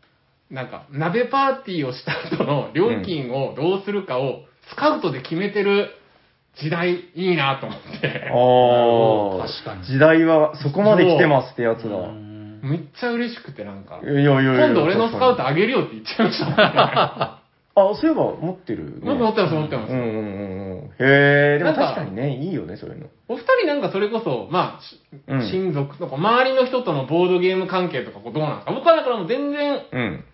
[0.50, 5.90] なんか、鍋パーティーをした後の料金をどうするかを、スカウトで決めてる
[6.60, 9.48] 時代、いいなと思って、ああ。
[9.48, 11.96] 確かに時代はそこまで来てますってやつだ。
[11.96, 12.30] うん
[12.62, 16.56] めっちゃ嬉しくてなんかい、やいやいや今度俺のスカウト確あげるよって言っちゃいましたもんね。
[16.56, 17.40] か
[17.74, 18.92] にあ、そういえば持ってる、ね。
[19.02, 20.84] 僕持ってます持ってますうんうんうんうん。
[20.84, 23.06] へえ、でもなんか確かにね、いいよね、そういうの。
[23.28, 28.72] お二人なんかそれこそ、まあ、しうん親族とか、周りの人とのボードゲーム関係とかこうどうなんですか？
[28.72, 30.24] 僕はだからもう全然、うん。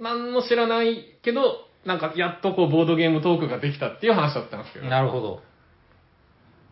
[0.00, 1.42] 何も知らないけど、
[1.84, 4.86] なんかやっとこうボードゲームトークができたっていう話だったんですけど。
[4.86, 5.40] なるほど。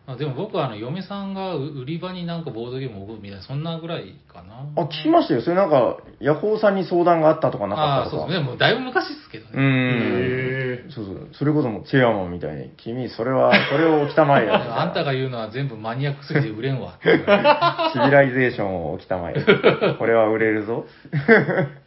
[0.07, 4.67] あでも僕はあの嫁さんがう売り場になんかボードゲームを置くみたいな、そんなぐらいかな。
[4.75, 5.41] あ、聞きましたよ。
[5.41, 8.21] それなんか、ヤホーさんに相談があったとかなかああ、ったとか。
[8.23, 8.45] そうですね。
[8.45, 9.63] もうだいぶ昔ですけどうね。
[9.63, 10.85] ん。
[10.85, 11.29] へそうそう。
[11.33, 14.53] それこそもうチェアマンみたいに、君、それは、 それを置きたまえよ。
[14.79, 16.99] あんたが言うのは全部マニアックすぎて売れんわ。
[17.93, 19.35] シビライゼーションを置きたまえ。
[19.97, 20.85] これは売れるぞ。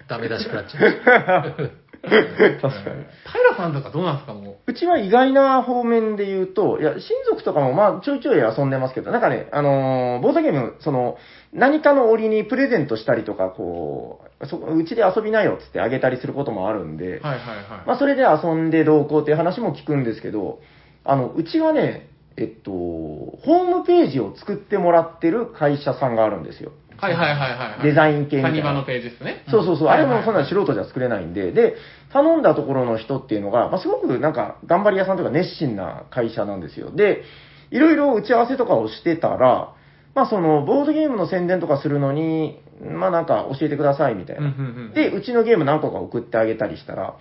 [0.09, 1.71] ダメ出し食らっちゃう。
[2.09, 3.07] 確かに。
[3.27, 4.57] 平さんとかどうなんですかもう？
[4.67, 11.17] うちは意外な方面で言うと、いや、親族とかもまあちょいちょい遊んでますけど、なんかね、あのーボードゲーム、その、
[11.53, 17.39] 何かの折にプレゼントしたりとか、こう、そうちで遊びなよっつってあげたりすることもあるんで、はいはいはい。
[17.87, 20.61] まあそれで遊んでどうこうっていう話も聞くんですけど、
[21.05, 26.71] あの、うちはね、えっと、ホームページを作ってもらってる会社さんがあるんですよ。
[26.99, 27.83] はいはいはいはいはい。
[27.83, 29.45] デザイン系みたいなサニバのページですね。
[29.51, 31.77] そうそうそう、あれもそんな素人じゃ作れないんで、で、
[32.13, 36.91] 頼んだところの人っていうのが、まあ、すごくなんか頑張り屋さんとか熱心な会社なんですよ。
[36.91, 37.23] で、
[37.71, 39.75] いろいろ打ち合わせとかをしてたら、
[40.15, 44.63] まあその、ボードゲームの宣伝とかするのに、まあなんか教えてくださいみたいうんうんな。
[44.63, 47.15] うんで、うちのゲーム何個か送ってあげたりしたら、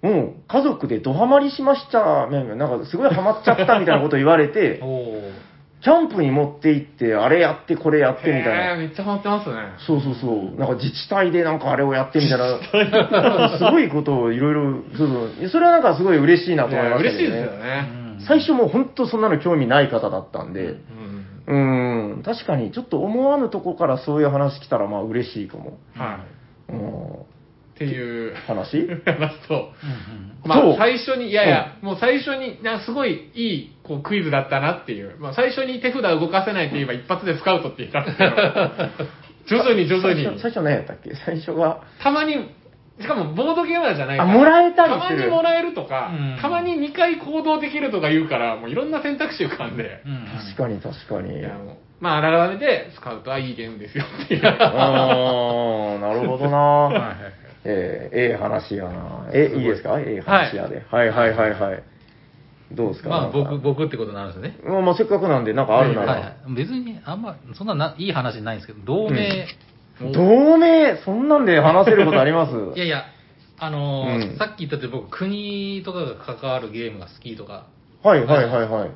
[0.00, 4.80] もう家族でドハマりしました、なんかすごいハマっちゃったみたいなこと言われて。
[5.80, 8.76] キャンプに持って行って、あれやってこれやってみたいな。
[8.76, 9.56] めっちゃハマってますね。
[9.86, 10.58] そうそうそう。
[10.58, 12.58] なんか自治体でなんかあれをやってみたいな、
[13.58, 14.62] すごいことをいろいろ、
[14.96, 15.48] そうそう。
[15.48, 17.16] それはなんかすごい嬉しいなと思いましたね。
[17.16, 17.98] 嬉しいですよね。
[18.26, 20.76] 最初もう本当そんなの興味ない方だったんで、
[21.46, 22.10] うん。
[22.14, 25.78] うん、確かにちょっと思わぬとこからそういう話来たらまあ嬉しいかも。
[25.94, 26.18] は
[26.68, 26.72] い。
[26.72, 29.70] うん、っていう話話と、
[30.44, 38.32] まあそう最初に、いやいや、もう最初に、なんかすごいいいこうクイズだったなっていう、まあ最初に手札動かせないと言えば一発でスカウトって言ったんですけど、
[39.48, 41.14] 徐々に徐々に最初、最初何やったっけ？
[41.14, 41.78] 最初が。
[42.02, 42.34] たまに、
[43.00, 45.30] しかもボードゲーマーじゃないかあ、ら、もらえたりたますにる。
[45.30, 51.42] もらえるとかうん、たまに2回行動できるとか言うから、もういろんな選択肢浮かんで、うんうん確かに確かに。
[52.00, 54.42] まあ改めて、スカウトはいいゲームですよっていう。
[54.46, 57.16] あー、なるほどなはいはいはい
[57.64, 59.26] えー、ええ話やな。
[59.32, 59.98] え、いいですか？
[59.98, 60.82] ええ話やで。
[60.90, 61.82] はいはいはいはい。
[62.72, 63.08] どうですか？
[63.08, 64.58] まあ僕、僕ってことなんですね。
[64.64, 66.20] まあまあせっかくなんで、なんかあるなはいはら。
[66.48, 66.54] い。
[66.54, 69.46] 別に、あんま、そんなないい話ないんですけど、同盟。
[70.12, 72.52] 同盟、そんなんで話せることあります？
[72.76, 73.04] いやいや、
[73.58, 77.64] あのーうんさっき言ったって僕、国とかが関わるゲームが好きとか、
[78.02, 78.90] はいはいはいはい。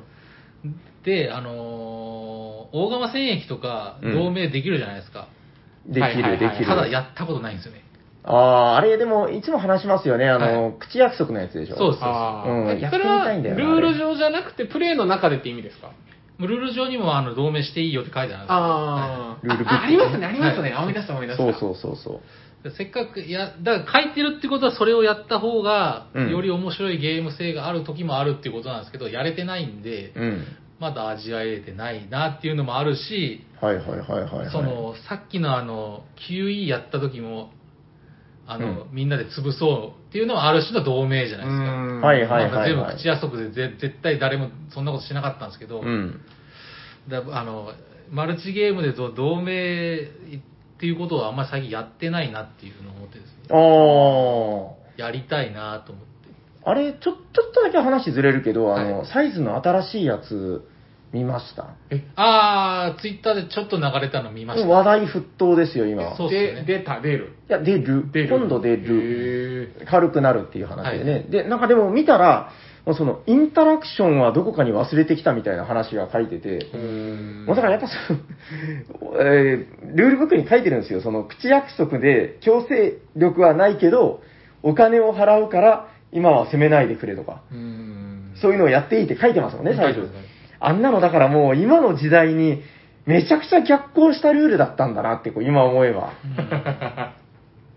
[1.03, 5.27] で、あのー大釜戦役とかうん同盟できるじゃないですか。
[5.85, 6.65] できはいはいはいるできる。
[6.65, 7.82] ただやったことないんですよね。
[8.25, 10.29] ああ、あれでも、いつも話しますよね。
[10.29, 11.75] あの、は口約束のやつでしょ。
[11.75, 15.91] そうですそうあうんーやってみそれはルたいんだよなール上じゃなくて、プレイの中でって意味ですか？
[16.39, 20.71] ルール上にもあの同盟していいよって書いてあるんですよあルールブックあありますね、ありますね。
[20.71, 21.43] はい思い出した思い出した。
[21.43, 22.69] そうそうそうそう。
[22.69, 30.45] でせっかく、いや、だから書いてるってことはそれをやった方が、うんより面白いゲーム性がある時もあるっていうことなんですけど、やれてないんで、うん。
[30.79, 34.51] まだ味わえてないなっていうのもあるし、はいはいはいはい、はい。
[34.51, 37.51] その、さっきのあの、QE やった時も、
[38.45, 41.63] あの、うんみんなで潰そうっていうのはある種の同盟じゃないですか。
[41.63, 46.21] うんはいはいはいまあ全部口約束でぜ絶対誰もそんなことしなかったんですけど、うん。
[47.09, 47.71] だあの
[48.11, 56.11] マルチゲームでど同盟っていうことはあんまり最近やってないなっていうのを思ってですね、あやりたいなと思って。
[56.65, 56.69] あ。
[56.71, 57.17] あれ、ちょ、ちょ
[57.49, 60.67] っとだけ話ずれるけど、あの、はいサイズの新しいやつ、
[61.13, 61.75] 見ました
[62.15, 64.67] あー、ツイッターでちょっと流れたの見ました。
[64.67, 66.17] 話題沸騰ですよ、今。
[66.17, 67.33] そうっすねで、出た、出る。
[67.47, 68.11] いや、出る。
[68.11, 68.29] 出る。
[68.29, 69.71] 今度出る。
[69.81, 71.11] へ軽くなるっていう話でね。
[71.11, 72.49] はいで、なんかでも見たら、
[72.85, 78.19] もうその、インタラクションはどこかに忘れてきたみたいな話が書いてて、ーうんもうだからやっぱその、
[79.21, 81.01] えールールブックに書いてるんですよ。
[81.01, 84.21] その、口約束で強制力はないけど、
[84.63, 90.32] お金を払うから、今は責めないでくれとか、うんそういうのをやっていいって書いてますもんね、最初書いてます。
[90.65, 92.61] あんなのだからもう今の時代に
[93.05, 96.13] めちゃくちゃ逆行したルールだったんだなってこう今思えば。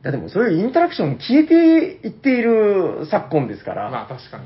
[0.05, 3.91] いやでもそういうインタラクション消えていっている昨今ですから。
[3.91, 4.45] まあ確かに。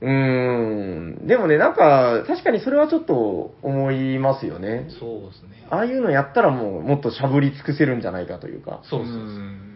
[0.00, 1.26] うーん。
[1.26, 4.88] でもね、なんか、確かにそれはちょっと思いますよね。
[5.00, 5.66] そうですね。
[5.70, 8.80] ああいうのやったらもう、もっとしゃぶり尽くせるんじゃないかというか。
[8.84, 9.22] そうそうそう。
[9.22, 9.73] ん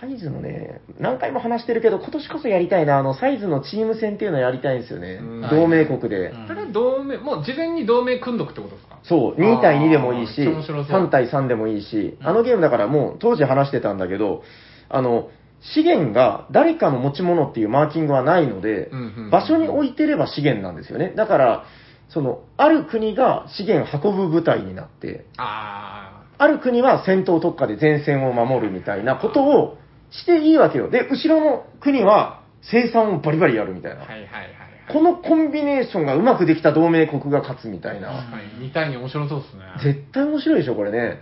[0.00, 5.18] サイズのね、何回も話してるけど、今年こそやりたいな、あの、サイズのチーム戦っていうのやりたいんですよね。
[5.20, 5.48] うん。
[5.50, 6.30] 同盟国で。
[6.30, 6.46] うん。
[6.48, 8.98] それは同盟、もう事前に同盟組んどくってことですか？
[9.02, 11.02] そう、2対2でもいいし、あー面白そう。
[11.06, 12.26] 3対3でもいいし、うん。
[12.26, 14.42] あのゲームだからもう当時話してたんだけど、
[14.88, 15.28] あの、
[15.74, 18.90] 資源が誰かの持ち物っていうマーキングはないので、
[19.30, 21.12] 場所に置いてれば資源なんですよね。
[21.14, 21.64] だから、
[22.08, 29.76] その、ある国が資源運ぶ部隊になって、あある国は戦闘特化で前線を守るみたいなことを
[30.10, 30.90] していいわけよ。
[30.90, 33.94] で、後ろの国は生産をバリバリやるみたいあ。
[33.96, 34.00] な。
[34.02, 34.50] はいはいはいはい。
[34.92, 38.08] このコンビネーションがうまくできた同盟国が勝つみたいな。
[38.08, 39.62] 確かに2対2面白そうですね。
[39.94, 41.20] 絶対面白いでしょ、これね。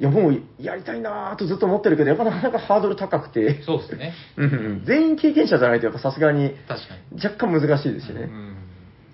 [0.00, 4.12] いや、もうやりたいなぁとずっと思ってるけど、やっぱなかなかハードル高くて、そうですね。
[4.36, 7.24] うんうん全員経験者じゃないと、やっぱさすがに確かに。
[7.24, 8.22] 若干難しいですしね。
[8.22, 8.54] うん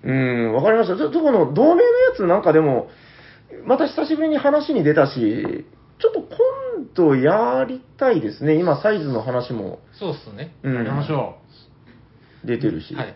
[0.03, 0.97] うん、わかりました。
[0.97, 2.89] ちょっとこの同盟のやつなんかでも、
[3.65, 5.65] また久しぶりに話に出たし、
[6.01, 6.37] ちょっと今
[6.95, 8.55] 度やりたいですね。
[8.55, 10.55] 今、サイズの話も、そうっすね。
[10.63, 11.37] うんやりましょ
[12.43, 12.95] 出てるし。
[12.95, 13.15] はい。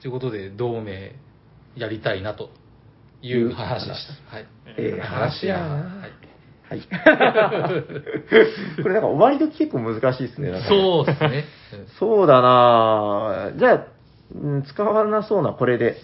[0.00, 1.14] ということで、同盟
[1.74, 2.50] やりたいなと
[3.20, 4.36] いう話でした。
[4.36, 4.46] はい。
[4.78, 6.20] ええ話やなはい。
[6.70, 6.82] はい。
[8.82, 10.52] これなんか終わり時結構難しいですね。
[10.52, 11.44] なんかそうですね。
[11.98, 13.86] そうだなぁじゃあ、
[14.34, 15.96] うん使わなそうなこれで、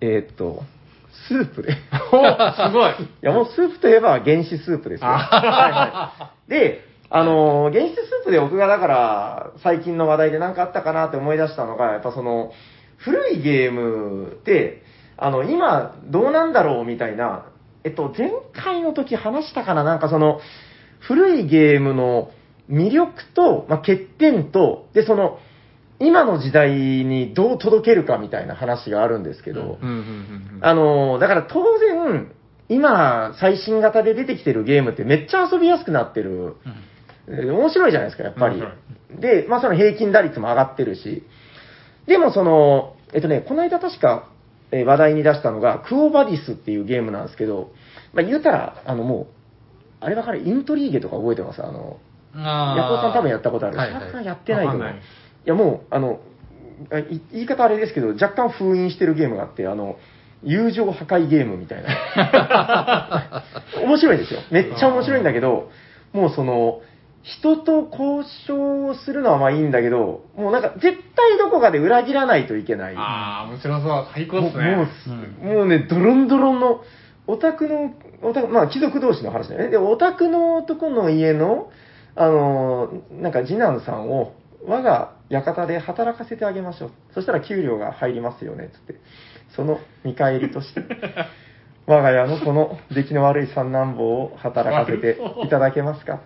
[0.00, 0.64] えーっと、
[1.26, 1.72] スープで。
[1.72, 1.74] い
[2.12, 2.18] お
[2.68, 2.94] すごい。
[3.20, 5.08] や、もうスープといえば原始スープですよ。
[5.08, 6.50] はいはい。
[6.50, 12.52] で、あのー原始スープで僕がだから、最近の話題で何かあったかなって思い出したのが、やっぱその、
[12.98, 14.82] 古いゲームって、
[15.16, 17.46] あの、今、どうなんだろうみたいな、
[17.84, 19.84] えっと、前回の時話したかな？
[19.84, 20.40] なんかその、
[21.00, 22.30] 古いゲームの
[22.68, 25.38] 魅力と、まあ、欠点と、で、その、
[26.00, 29.78] 今の時代にどう届けるかみたいな話があるんですけど。
[30.60, 32.30] あの、だから当然、
[32.68, 36.56] 今、最新型で出てきてるゲームってめっちゃ遊びやすくなってる。
[37.26, 38.60] 面白いじゃないですか、やっぱり
[39.10, 39.20] 面。
[39.20, 41.24] で、まあその平均打率も上がってるし。
[42.06, 44.28] でもその、えっとね、この間確か、
[44.70, 47.70] えー話題に出したのが、クオバディスっていうゲームなんですけど、
[48.12, 49.26] まあ言うたら、あのもう、
[50.00, 50.46] あれわかる？
[50.46, 51.62] イントリーゲとか覚えてます？
[51.62, 51.98] あの、
[52.34, 53.76] ヤコウさん多分やったことある。
[53.78, 54.94] はいさんやってないと思う。
[55.48, 56.20] やもう、あの、
[57.32, 59.96] 言い方あれですけど、若干封印してるゲームがあって、あの、
[60.42, 63.42] 友情破壊ゲームみたいな。
[63.82, 64.40] 面白いんですよ。
[64.50, 65.70] めっちゃ面白いんだけど、
[66.12, 66.80] もうその、
[67.22, 72.94] 人と交渉をするのはまあいいんだけど、もうなんか絶対どこかで裏切らないといけない。
[72.96, 74.06] ああ、面白そう。
[74.14, 74.76] 最高っすね。
[74.76, 76.82] もうもうもうね、ドロンドロンの、
[77.26, 79.68] オタクの、オタク、まあ貴族同士の話だよね。
[79.68, 81.70] で、オタクの男の家の、
[82.14, 84.32] あの、なんか次男さんを、
[84.66, 86.90] 我が館で働かせてあげましょう。
[87.14, 88.94] そしたら給料が入りますよね、つって。
[89.54, 90.82] その見返りとして、
[91.86, 96.20] 我が家のこの出来の悪い三男坊を働かせていただけますか？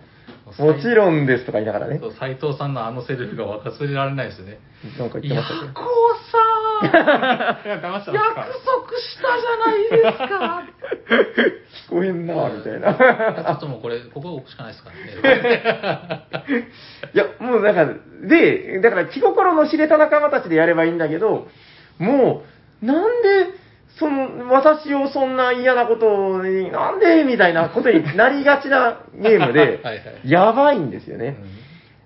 [0.59, 1.99] もちろんですとか言いながらね。
[1.99, 4.59] そう斉藤さんのあのセリフが忘れられないですね。
[4.99, 5.65] なんか言ってましたけど。
[5.67, 5.85] ヤコウ
[6.31, 6.37] さ
[7.65, 10.63] 約か束したじゃないですか
[11.87, 12.93] 聞こえんなみたいな。
[12.93, 16.67] ちょっともうこれ、ここ置くしかないですからね。
[17.13, 17.93] いや、もうだから、
[18.27, 21.47] で、だから気心の知れた仲間たちでやればいいんだけど、
[21.97, 22.43] も
[22.81, 23.47] う、なんで、
[23.97, 31.37] その、私をそんな嫌なことに、なんでみたいなことになりがちなゲームで はいはい、やばいんですよね。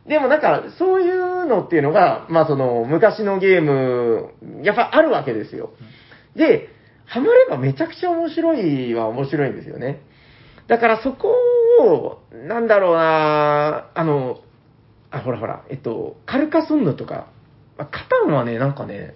[0.08, 4.32] でもなんか、そういうのっていうのが、まあその、昔のゲーム、
[4.63, 5.72] やっぱあるわけですよ。
[6.36, 6.70] で、
[7.06, 10.02] ハマればめちゃくちゃ面白いは面白いんですよね。
[10.67, 11.34] だからそこ
[11.82, 14.39] を、なんだろうなあの、
[15.12, 17.28] あ、ほらほら、えっと、カルカソンヌとか、
[17.78, 19.15] あカタンはね、なんかね、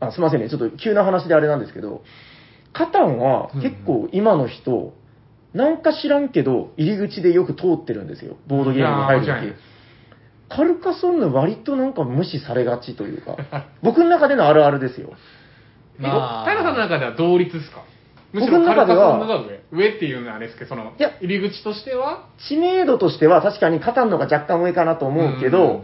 [0.00, 2.02] あ、すいませんね、ちょっと急な話であれなんですけど、
[2.72, 4.92] カタンは結構今の人、
[5.54, 8.36] なんか知らんけど、入り口でよく通ってるんですよ。
[8.46, 9.77] ボードゲームに入るとき。
[10.48, 13.36] カルカソンヌ割となんか無視されがちというか、
[13.82, 15.10] 僕の中でのあるあるですよ。
[15.98, 17.82] まあ、平さんの中では同率ですか？
[18.32, 19.60] むし僕のろカルカ中ではソンヌが上。
[19.72, 22.24] 上っていうのはあれですけど、そのいや、入り口としては？
[22.48, 25.82] 知名度としては確かにカタンのが若干上かなと思うけど、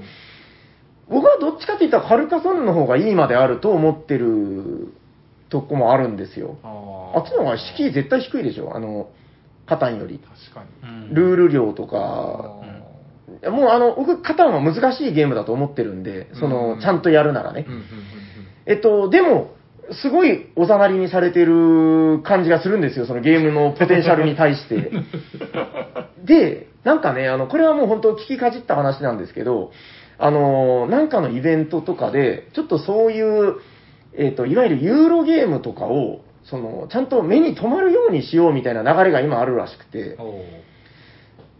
[1.08, 4.92] 僕はどっちかって言ったらカルカソンヌの方がいいまであると思ってる
[5.50, 6.56] とこもあるんですよ。
[7.14, 9.08] あっちの方が敷居絶対低いでしょ、あの、
[9.66, 10.18] カタンより。
[10.48, 10.88] 確かに。
[10.88, 12.54] うんルール量とか、
[13.46, 17.66] あもうあの、僕、カタンは難しいゲームだと思ってるんで、その、うんちゃんとやるならね。
[18.66, 19.54] えっと、でも、
[19.92, 24.90] すごいおざなりにされてる感じがするんですよ、そのゲームのポテンシャルに対して。
[26.24, 29.72] で、なんかね、あの、これはもう本当聞きかじった話なんですけど、
[30.18, 33.56] あの、なんかのイベントとかで、ちょっとそういう、
[34.16, 40.16] えっと、いわゆるユーロゲームとかを、その、ちゃんと目に留まるようにしようみたいな流れが今あるらしくて、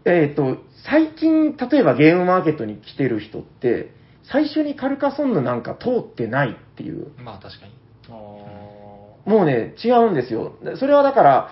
[0.05, 0.57] えっ、と、
[0.89, 3.91] 最近、例えばゲームマーケットに来てる人って、
[4.31, 7.73] 最初にカルカソンヌなんか通ってないっていう、まあ確かに。
[8.07, 10.53] あもうね、違うんですよ。
[10.77, 11.49] それはだから、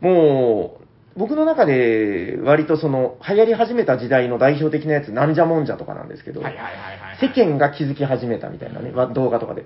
[0.00, 0.84] もう、
[1.18, 7.18] 僕の中で割とその、流行り始めた時代の代表的なやつ、なんじゃもんじゃとかなんですけど、ーはいはいはいはい。
[7.20, 9.64] 世間が気づき始めたみたいなね、わ動画とかで。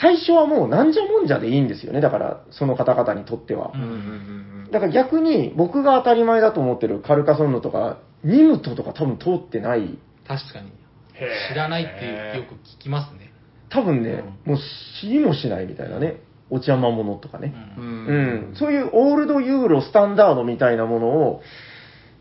[0.00, 3.78] 最初はもうなんじゃもんじゃでいいんですよね、だから、その方々にとってはう。
[3.78, 9.98] うんんうんうんだから逆に、僕が当たり前だと思ってるカルカソンヌとか、ニムトとか多分通ってない。
[10.26, 10.68] 確かに。
[11.14, 13.32] へー知らないってよく聞きますね。
[13.68, 14.58] 多分ね、もう
[15.00, 16.16] 知りもしないみたいなね。
[16.50, 17.54] お茶魔物とかね。
[17.78, 21.42] ううんんうん、そういうオールドユーロスタンダードみたいなものを、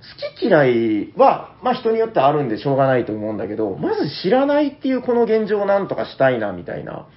[0.02, 7.08] 好き嫌いは、まあ人によってあるんでしょうがないと思うんだけど、まず知らないっていうこの現状をなんとかしたいな、みたいな。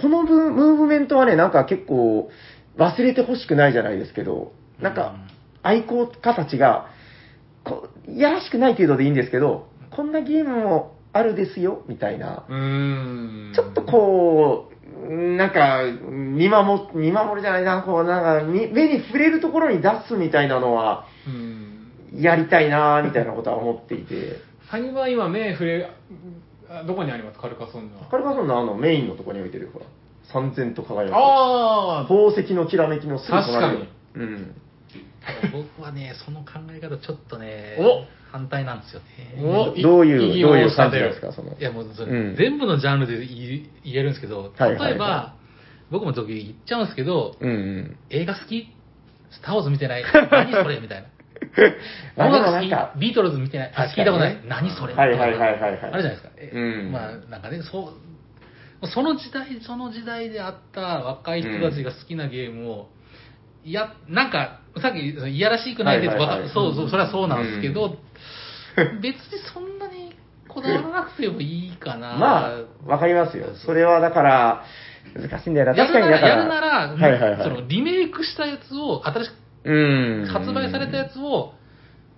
[0.00, 2.30] このブムーブメントはね、なんか結構
[2.76, 5.16] 忘れてほしくないじゃないですけど、なんか
[5.62, 6.88] 愛好家たちが、
[7.64, 12.44] こういやらしくない程度でいいんですけど、こんなゲームもあるですよ、みたいな。
[12.48, 13.52] うーん。
[13.54, 14.70] ちょっとこ
[15.08, 22.20] う、なんか、見守、見守るじゃないな、こう、なんか、み目に触れるところに出すみたいなのは、うん。
[22.20, 24.36] やりたいな、みたいなことは思っていて。
[24.70, 25.90] サニバ今目触れ、
[26.68, 27.38] あどこにあります？
[27.38, 28.06] カルカソンヌは。
[28.10, 29.86] カルカソンのあのメインのところに置いてるよ、ほら。
[30.32, 31.12] 三千と輝く。
[31.14, 34.54] あ宝石のきらめきのすぐ隣確かにうん。
[35.52, 39.42] 僕はね、その考え方ちょっとねお、反対なんですよね。
[39.42, 39.74] お！
[39.80, 41.56] どういう、どういう感じですか、その？
[41.58, 42.36] いやもううん。
[42.36, 44.90] 全部のジャンルで言えるんですけど、はいはいはい。
[44.90, 45.34] 例えば、
[45.90, 47.96] 僕も時々言っちゃうんですけど、うんうん。
[48.10, 48.68] 映画好き？
[49.30, 50.04] スター・ウォーズ見てない？
[50.30, 50.80] 何それ？
[50.80, 51.08] みたいな。
[52.16, 53.00] ま あ音楽好き？
[53.00, 53.72] ビートルズ見てない？
[53.72, 54.38] 聞いたことない？
[54.46, 54.94] 何それ？
[54.94, 55.70] はいはいはいはいはい。
[55.70, 56.30] あるじゃないですか。
[56.36, 56.92] えうん。
[56.92, 57.92] まあ、なんかね、そ
[58.82, 62.88] う、その時代、その時代であった若い人たちが好きなゲームを、
[63.64, 67.98] いや、なんか、さっき、いやらしくないです、はいはいはいわかそうそう、それはそうなんですけど、うん
[69.00, 69.20] 別に
[69.52, 70.12] そんなに
[70.48, 72.14] こだわらなくてもいいかな。
[72.18, 73.54] まあ、わかりますよ。
[73.54, 74.64] それはだから、
[75.14, 75.76] 難しいんだよな。
[75.76, 76.28] や確かにだから。
[76.28, 77.42] やるなら、はいはいはい。
[77.42, 79.30] そのリメイクしたやつを、新し
[79.64, 80.26] うん。
[80.26, 81.54] く発売されたやつを、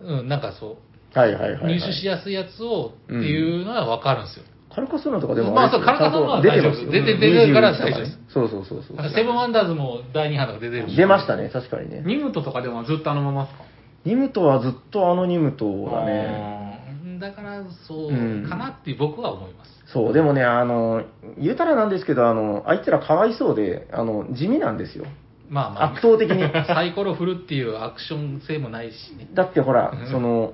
[0.01, 0.79] うん、なんかそ
[1.15, 1.75] う、はいはいはいはい。
[1.75, 4.45] 入手しやすいやつをっていうのはわかるんですよ。
[4.77, 9.11] カルカソンヌとかでもまあそうカルカソンヌは出てます出て出てるから大丈夫です21とかねそうそうそうそう。
[9.15, 10.97] セブンワンダーズも第2版とか出てるし。
[10.97, 12.03] 出ましたね、確かにね。
[12.05, 13.65] ニムトとかでもずっとあのままですか？
[14.05, 16.81] ニムトはずっとあのニムトだね。
[17.05, 19.71] うんだから、そううんかなって僕は思います。
[19.87, 21.05] そう、でもね、あの、
[21.39, 25.07] 言うたらなんですけど、あの、あいつらかわいそうで、あの、地味なんですよ。
[25.49, 26.43] まあまあ、圧倒的に。
[26.67, 29.29] サイコロ振るっていうアクション性もないしね。
[29.33, 30.53] だってほらうん、その、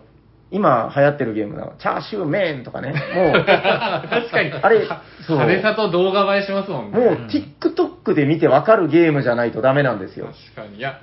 [0.53, 4.53] 今流行ってるゲームなの、チャーシューメンとかね、もう、 確かに。
[4.53, 4.87] あれ、
[5.27, 6.99] そう、派手さと動画映えしますもんね。
[6.99, 10.27] もう TikTok で見てわかるゲームじゃないとダメなんですよ。
[10.55, 10.77] 確かに。
[10.79, 10.99] いや、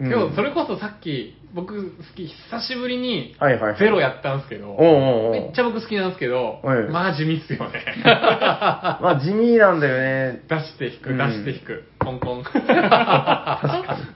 [0.00, 7.84] うん今日それこそさっき、僕好き、久しぶりにはいはいはいゼロやったんですけど、おうおうおうめっちゃ僕好きなんですけど、はいまあ地味っすよね。
[8.04, 10.42] まあ地味なんだよね。
[10.48, 12.44] 出して引く、うん出して引く、コンコン。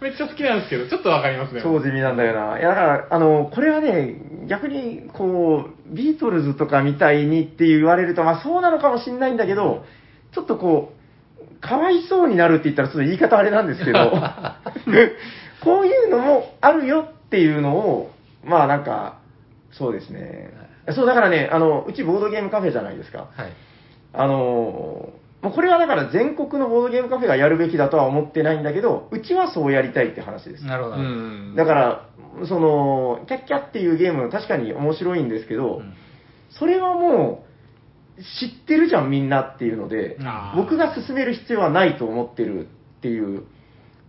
[0.00, 1.60] めっちゃ好きなんですけど、ちょっとわかりますね。
[1.62, 2.58] 超地味なんだよな。
[2.58, 4.16] いや、だから、あの、これはね、
[4.48, 9.84] 逆に、こう、ビートルズとかみたいにって言われると、まあそうなのかもしんないんだけど、
[10.32, 10.98] ちょっとこう、
[11.60, 13.98] かわいそうになるって言ったらちょっと言い方あれなんですけど、
[15.64, 18.10] こういうのもあるよっていうのを、
[18.44, 19.18] まあなんか、
[19.72, 20.50] そうですね。
[20.94, 23.28] そう、だからね、あの、うちボードゲームカフェじゃないですか。
[23.36, 23.52] はい。
[24.14, 30.64] あのもうこれはだから全国のボードゲームカフェがやるべきだとは思ってないんだけど、うちはそうやりたいって話です。
[30.64, 30.96] なるほど。
[30.96, 31.54] ううんん。
[31.54, 32.08] だから、
[32.48, 35.82] その、キャッキャっていうゲーム、確かに面白いんですけど、
[36.50, 37.44] それはも
[38.18, 40.18] う、知ってるじゃん、みんなっていうので、
[40.56, 43.44] 僕が進める必要はないと思ってるっていう、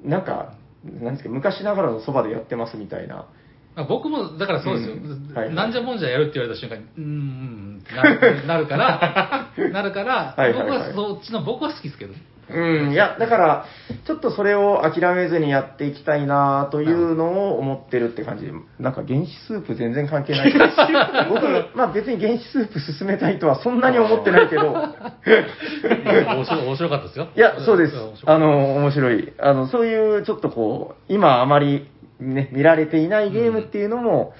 [0.04, 3.28] なんか、なんですか、昔ながらのそばでやってますみたいな。
[3.76, 4.96] まあ僕も、だからそうですよ。
[4.96, 12.14] うんはいはいなんじゃもんじゃやるって言われた瞬間に、うーん、なるなるから、 なるから、はいはいはい僕はそっちの、僕は好きですけど。
[12.52, 13.66] うん、いや、だから、
[14.06, 20.54] ちょっとそれを諦めずにやっていきたいなというのを思ってるって感じで、なんか原始スープ全然関係ない。
[21.30, 27.28] 僕、まあ別に原始スープ進めたいとはそんなに思ってないけど、面白面白かったですよ。
[27.36, 28.16] いや、そうです面白。
[28.16, 29.34] かったあの、面白い。
[29.40, 31.88] あの、そういう、ちょっとこう、今あまり
[32.20, 34.34] ね、見られていないゲームっていうのも、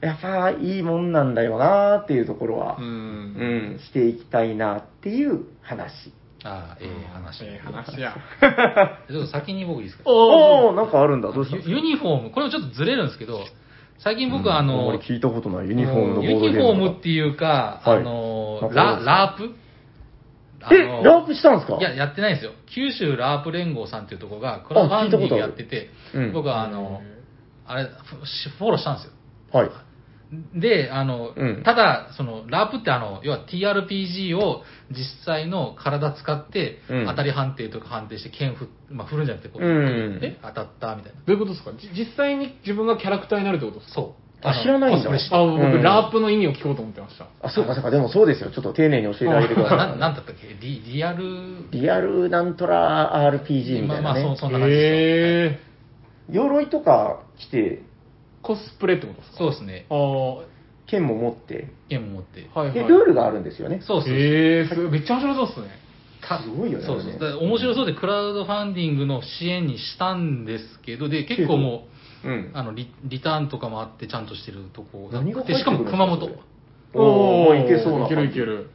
[0.00, 2.82] やっぱいいもんなんだよなっていうところはう、。
[2.82, 6.12] うんん、していきたいなっていう話。
[6.44, 7.44] ああ、ええ話。
[7.44, 8.14] ええ話や。
[9.10, 10.02] ちょっと先に僕いいですか？
[10.06, 11.32] おー、なんかあるんだ。
[11.32, 11.56] どうした？
[11.56, 13.40] んですかユユニフォーム、これもちょっとずれるんですけど、
[13.98, 15.68] 最近僕はあの、まり聞いたことない。
[15.68, 17.96] ユニフォームのボーユドゲームニフォームっていうか、はい。
[17.96, 19.54] あのララープ？
[20.70, 21.78] え、あのラープしたんですか？
[21.78, 22.52] いや、やってないんですよ。
[22.66, 25.90] 九州ラープ連合さんっていうところが、クラファンディングやってて
[26.32, 27.00] 僕はあの、
[27.66, 27.90] あれ、フ
[28.58, 29.12] フォローしたんですよ。
[29.52, 29.70] はい。
[30.54, 31.62] で、あの、うん。
[31.64, 37.06] ただ、その、ラープってあの、要は TRPG を実際の体使って、うん。
[37.06, 40.20] 当たり判定とか判定して剣振っ、まあ、振るんじゃなくて、こう、うん。
[40.22, 41.18] え当たったみたいな。
[41.24, 41.72] どういうことですか？
[41.78, 43.94] じ実際に自分がキャラクターになるってことですか？
[43.94, 44.46] そう。
[44.46, 45.10] あ知らないんだ。
[45.10, 45.82] あ、僕、うん。
[45.82, 47.26] ラープの意味を聞こうと思ってました。
[47.42, 48.50] あ、そうかそうか、でもそうですよ。
[48.50, 49.78] ちょっと丁寧に教えてあげてください。
[49.78, 50.48] ななんだったっけ？
[50.60, 51.24] リリアル、
[51.70, 54.02] リアルなんとら RPG みたいなね。
[54.02, 54.96] まあまあそうそんな感じですよ。
[54.96, 56.34] へー。
[56.34, 57.82] 鎧とか着て、
[58.44, 59.38] コスプレってことですか？
[59.38, 59.86] そうですね。
[59.90, 60.44] ああ、は
[60.86, 62.40] 剣も持って、剣も持って。
[62.40, 62.72] いはい。
[62.72, 63.80] で、ルールがあるんですよね？
[63.82, 64.12] そうそう。
[64.12, 65.82] へえ、すごいめっちゃ面白そうっすね。
[66.20, 67.10] たすごいよねそうそう。
[67.10, 71.84] あれねだから面白そうで、クラウドファンディングの支援にしたんですけど、で、結構も
[72.24, 72.50] う、うん。
[72.54, 76.20] あのリ、リターンとかもあってちゃんとしてるとこで、何が入ってくるんですかしかも熊本。
[76.20, 76.38] それ
[76.94, 78.70] おーいけそうないけるいける。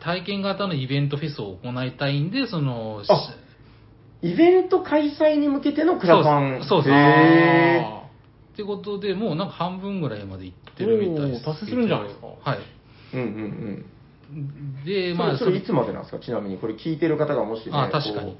[0.00, 3.34] 体験型のイベントフェスを行いたいんで、その、しあ
[4.22, 6.64] イベント開催に向けてのクラファン。
[6.64, 7.95] そうそうそうへあ
[8.56, 12.26] ってことで、もうなんか半分ぐらいまで行ってるみたいです達成するんじゃないですか？
[12.26, 12.58] はい。
[13.12, 13.24] ーうんう
[14.80, 15.18] んで、うん。
[15.18, 16.18] まあ、それそれいつまでなんですか？
[16.18, 17.72] ちなみに、これ聞いてる方がもしね。
[17.74, 18.38] あ確かにこ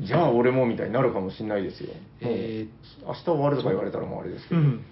[0.00, 1.90] うじゃあ俺もみたいになるかもしれないですよ。
[2.22, 2.66] え
[3.04, 4.60] もう明日終わるとか言われたらもうあれですけど。
[4.60, 4.84] うん。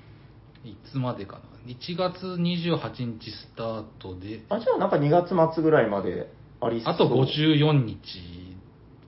[0.65, 6.31] いつまでかな？1月28日スタートで、あ、じゃあなんか2月末ぐらいまで
[6.61, 6.95] ありそう。
[6.95, 7.99] あと54日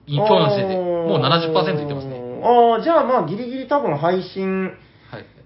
[0.07, 0.75] 今日の時点で。
[0.75, 2.41] もう70%いってますね。
[2.43, 4.77] ああ、じゃあまあギリギリ多分配信はい。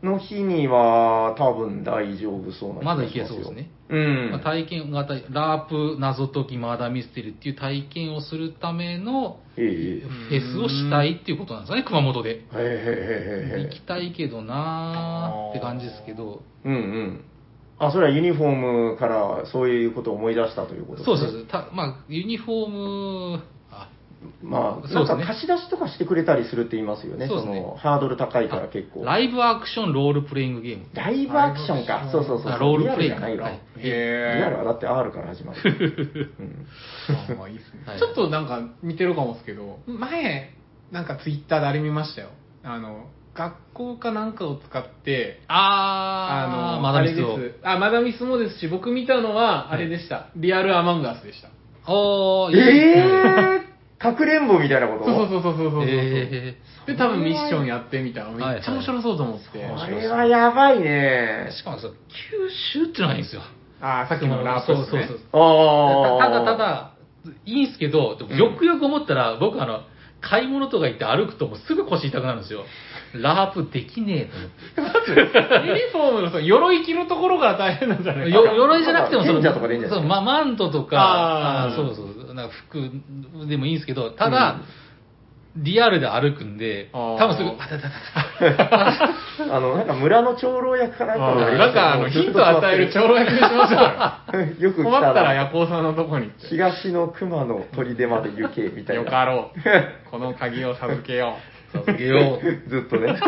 [0.03, 3.71] の日には多分大丈夫そうな気がまだいしますよけそうですね。
[3.89, 4.31] うん。
[4.31, 12.29] まあ、体験型、ラープ謎解きマーダーミステリーっていう体験をするためのええフェスをしたいっていうことなんですかね、熊本で。
[12.29, 17.25] へえへえへえへ行きたいけどなーって感じですけど、うんうん。
[17.77, 18.55] あ、それはユニフォー
[18.91, 21.17] ムからそういうことを思い出したということですね。
[21.17, 23.41] そうそうそう、たまあ、ユニフォーム、あ
[24.43, 27.27] まあ、そうですねなんか貸し出しとかしてくれたりするって言いますよね。
[27.27, 29.03] そうですねのハードル高いから結構。
[29.03, 30.85] ライブアクションロールプレイングゲーム。
[30.93, 32.09] ライブアクションか。
[32.11, 32.51] そうそうそう。
[32.51, 33.45] あロールプレイじゃないわ。
[33.45, 36.35] はいリアルはだって R から始まる。
[36.39, 36.67] うん
[37.09, 40.53] まあまあいいですねはいちょっとなんか似てるかもですけど、前、
[40.91, 42.29] なんかツイッターであれ見ましたよ。
[42.63, 47.35] あの、学校かなんかを使って、あー、マダミスを。
[47.35, 47.59] あれです。
[47.63, 50.29] あ、マダミスもですし、僕見たのは、あれでした。
[50.35, 51.49] リアルアマンガスでした。
[51.87, 53.03] おー、えいいですね。
[53.03, 53.60] ー、
[54.01, 55.05] かくれんぼみたいなこと？
[55.05, 55.83] そうそうそうそうそうそう。
[55.87, 59.49] えで、多分ミッションやってみたら、めっちゃ面白そうと思って。
[59.49, 59.57] こ
[59.89, 61.53] れはやばいねー。
[61.53, 61.87] しかもさ、
[62.31, 62.49] 九
[62.83, 63.41] 州ってのはないんですよ。
[63.81, 65.07] あー、さっきのラープですね。
[65.07, 65.41] そうそうそう。
[65.41, 66.29] ああ。
[66.29, 66.93] ただただ、
[67.45, 69.81] いいんすけど、でもよくよく思ったら、僕あの、
[70.21, 72.63] 買い物とか行って歩くともうすぐ腰痛くなるんですよ。
[73.15, 75.09] ラープできねえと思って。
[75.67, 78.31] ユニフォームのその鎧着るところが大変なんじゃない。
[78.31, 79.99] よ鎧じゃなくても、その、賢者とかでいいんじゃない？
[79.99, 82.91] そうまマントとか、あーあーそうそう、なんか服
[83.47, 84.61] でもいいんですけど、ただ、
[85.57, 87.89] リアルで歩くんで、あー多分すぐ、あたたた
[89.47, 89.55] た。
[89.55, 94.69] あの、なんか村の長老役かなんかあなんかあの、ヒント与える長老役にしましょうよ。
[94.69, 96.47] よく来困ったたらら、ヤコウさんのとこに行って。
[96.47, 99.03] 東の熊の砦まで行け、みたいな。
[99.03, 100.09] よかろう。
[100.09, 101.35] この鍵を授けよ
[101.73, 103.19] 授けよずっとね。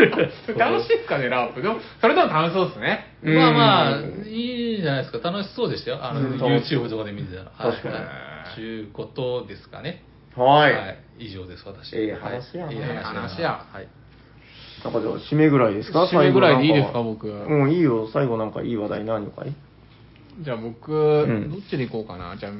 [0.56, 0.58] う。
[0.60, 1.62] 楽しいですかね、ラープ。
[1.62, 3.18] でも、それでも楽しそうですね。
[3.24, 5.30] うんまあまあ、いいじゃないですか。
[5.30, 6.00] 楽しそうでしたよ。
[6.02, 7.52] あの、うん YouTube とかで見てたら。
[7.52, 10.04] 確かにはいちゅうことですかね。
[10.36, 11.28] はい。
[11.28, 11.96] 以上です、私。
[11.96, 13.88] ええ話やなはいいい話やはい。
[14.84, 16.06] なんかじゃあ、締めぐらいですか？
[16.06, 17.28] 締めぐらいでいいですか、僕。
[17.28, 18.10] うん、いいよ。
[18.12, 19.54] 最後なんかいい話題何かい？
[20.42, 20.92] じゃあ僕、
[21.28, 22.36] んどっちでいこうかな？
[22.38, 22.52] じゃあ、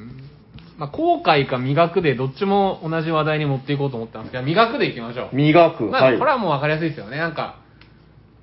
[0.78, 5.36] まあ、後悔か磨くで、どっちも同じ話題に持っていこうと思ったんですけど、磨くでいきましょう。
[5.36, 5.86] 磨く。
[5.86, 6.20] まあ、はい。
[6.20, 7.18] これはもう分かりやすいですよね。
[7.18, 7.60] なんか、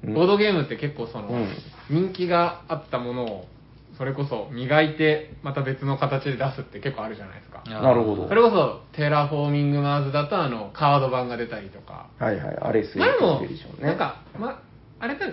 [0.02, 1.48] うんボードゲームって結構その、うん
[1.90, 3.44] 人気があったものを、
[4.00, 7.62] それこそ磨いて、また別の形で出すって結構あるじゃないですか。
[7.66, 12.08] なるほどそれこそ、テラフォーミングマーズだと、あの、カード版が出たりとか。
[12.18, 12.58] はいはい。
[12.62, 13.88] あでもエクスペディションね。
[13.88, 14.62] なんか、ま、
[15.00, 15.26] あれだ、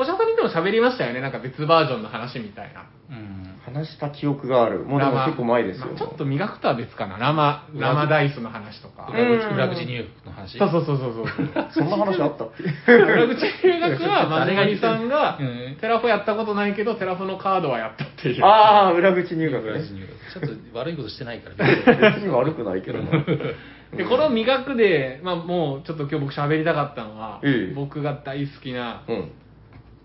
[0.00, 1.20] おしゃさんにでも喋りましたよね？
[1.20, 2.88] なんか別バージョンの話みたいな。
[3.10, 3.40] うん。
[3.62, 4.78] 話した記憶がある。
[4.80, 5.88] もうでも結構前ですよ。
[5.88, 7.18] まあちょっと磨くとは別かな。
[7.18, 9.12] 生、生ダイスの話とか。
[9.12, 10.58] うん裏口入学の話。
[10.58, 11.26] そうそうそうそうそう。
[11.70, 12.44] そんな話あった？
[12.46, 18.44] っけ裏口留学は、マジガリさんがうん、テラフォやったことないけど、テラフォのカードはやったっていう。
[18.44, 19.80] ああ、裏口入裏学ね。
[19.84, 20.06] 口入
[20.40, 20.46] 学。
[20.48, 22.10] ちょっと悪いことしてないから。
[22.12, 23.10] 別に悪くないけどな。
[23.94, 29.30] で、この磨くで、まあもうちょっと今日僕喋りたかったのは、ええ僕が大好きなうん。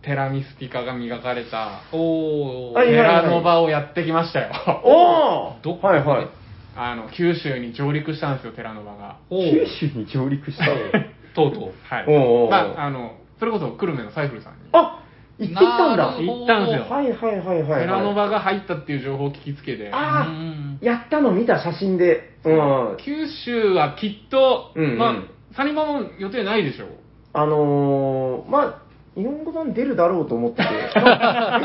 [0.05, 2.73] テラミスティカが磨かれた、おー。
[2.73, 4.51] はいテラノバをやってきましたよ。
[4.85, 6.29] おおどはいはい。
[6.75, 9.17] あの、九州に上陸したんですよ、テラノバが。
[9.31, 9.65] お九ー。
[9.65, 10.65] 州に上陸した。
[11.33, 11.73] とうとう。
[11.83, 12.05] はい。
[12.07, 14.59] おうおうおうまあ、あの、それこそ久留米のサイフルさんに。
[14.73, 14.99] あ
[15.39, 16.11] 行ってきたんだ。
[16.11, 17.81] なるほど行ったんですよはいはいはいはい、はい。
[17.81, 22.35] テラノバが入ったっていう情報を聞きつけて、あうんやったの見た写真で。
[22.43, 22.97] うん。
[23.03, 25.15] 九州はきっと、うんうんまあ、
[25.55, 26.89] サニバも予定ないでしょう。
[27.33, 28.84] あのー、まあ、
[29.15, 30.63] 日本語版出るだろうと思ってて、
[30.93, 31.01] 見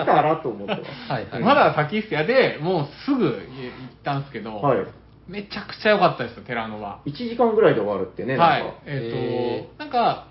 [0.07, 1.13] たらと思ってます。
[1.13, 1.43] はいはい。
[1.43, 3.39] まだ先っすやで、もうすぐ行っ
[4.05, 4.79] たんですけど、はい。
[5.29, 7.01] めちゃくちゃ良かったですよ、テラノバ。
[7.07, 8.75] 1時間ぐらいで終わるってね、はいなんか。。
[8.87, 10.27] えっ、と、なんか、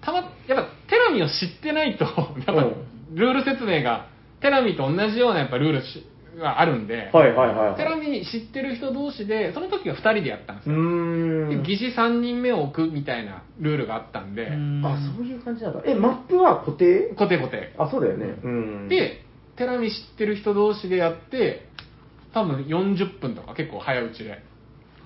[0.00, 0.28] たま、やっ
[0.64, 2.74] ぱテラミを知ってないと、 やっぱうん
[3.14, 4.06] ルール説明が、
[4.40, 6.06] テラミと同じようなやっぱルールし
[6.38, 7.76] があるんで、はいはいはいはい。
[7.76, 11.62] テラミ知ってる人同士で、その時は2人でやったんですうよ。
[11.62, 15.82] 疑似3人目を置くみたいなルールがあったんで、うんあ、そういう感じなんだ。
[15.84, 17.14] え、マップは固定？
[17.16, 17.74] コテコテ。
[17.78, 18.34] あ、そうだよね。
[18.42, 19.24] うん。、で、
[19.56, 21.68] テラミ知ってる人同士でやって、
[22.32, 24.42] 多分40分とか結構早打ちで。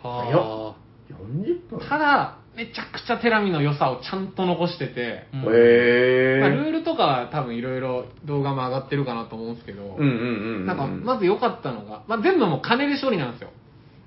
[0.02, 0.76] は
[1.10, 1.80] 40分？
[1.80, 5.40] ただ、めちゃくちゃテラミの良さをちゃんと残してて、うん。
[5.42, 10.66] まあ、ルールとかは多分いろいろ動画も上がってるかなと思うんですけど、うんうんうんうん。
[10.66, 13.50] なんかまず良かったのが、まあ、全部もう金で処理なんですよ。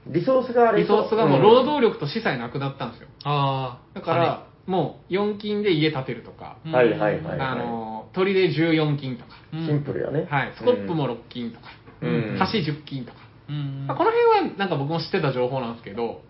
[0.08, 3.08] リソースがリソースがもう労働力と資産なくなったんですよ。
[3.24, 4.00] ああ。
[4.00, 7.40] だから、もう4金で家建てるとか、金、はいはいはい。
[7.40, 9.68] あの、鳥で14金とか、うん。
[9.68, 10.28] シンプルやね。
[10.28, 11.68] はい、スコップも6金とか、
[12.02, 12.40] うん。
[12.40, 13.18] 橋10金とか、
[13.50, 13.86] うん。
[13.86, 16.22] まあこの辺はなんか僕も知ってた情報なんですけど、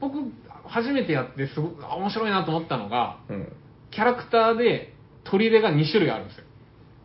[0.00, 0.18] 僕、
[0.68, 3.52] 初めてやってすごくあ面白いなと思ったのが、うん。
[3.90, 4.92] キャラクターで
[5.24, 6.44] 鳥出が2種類あるんですよ。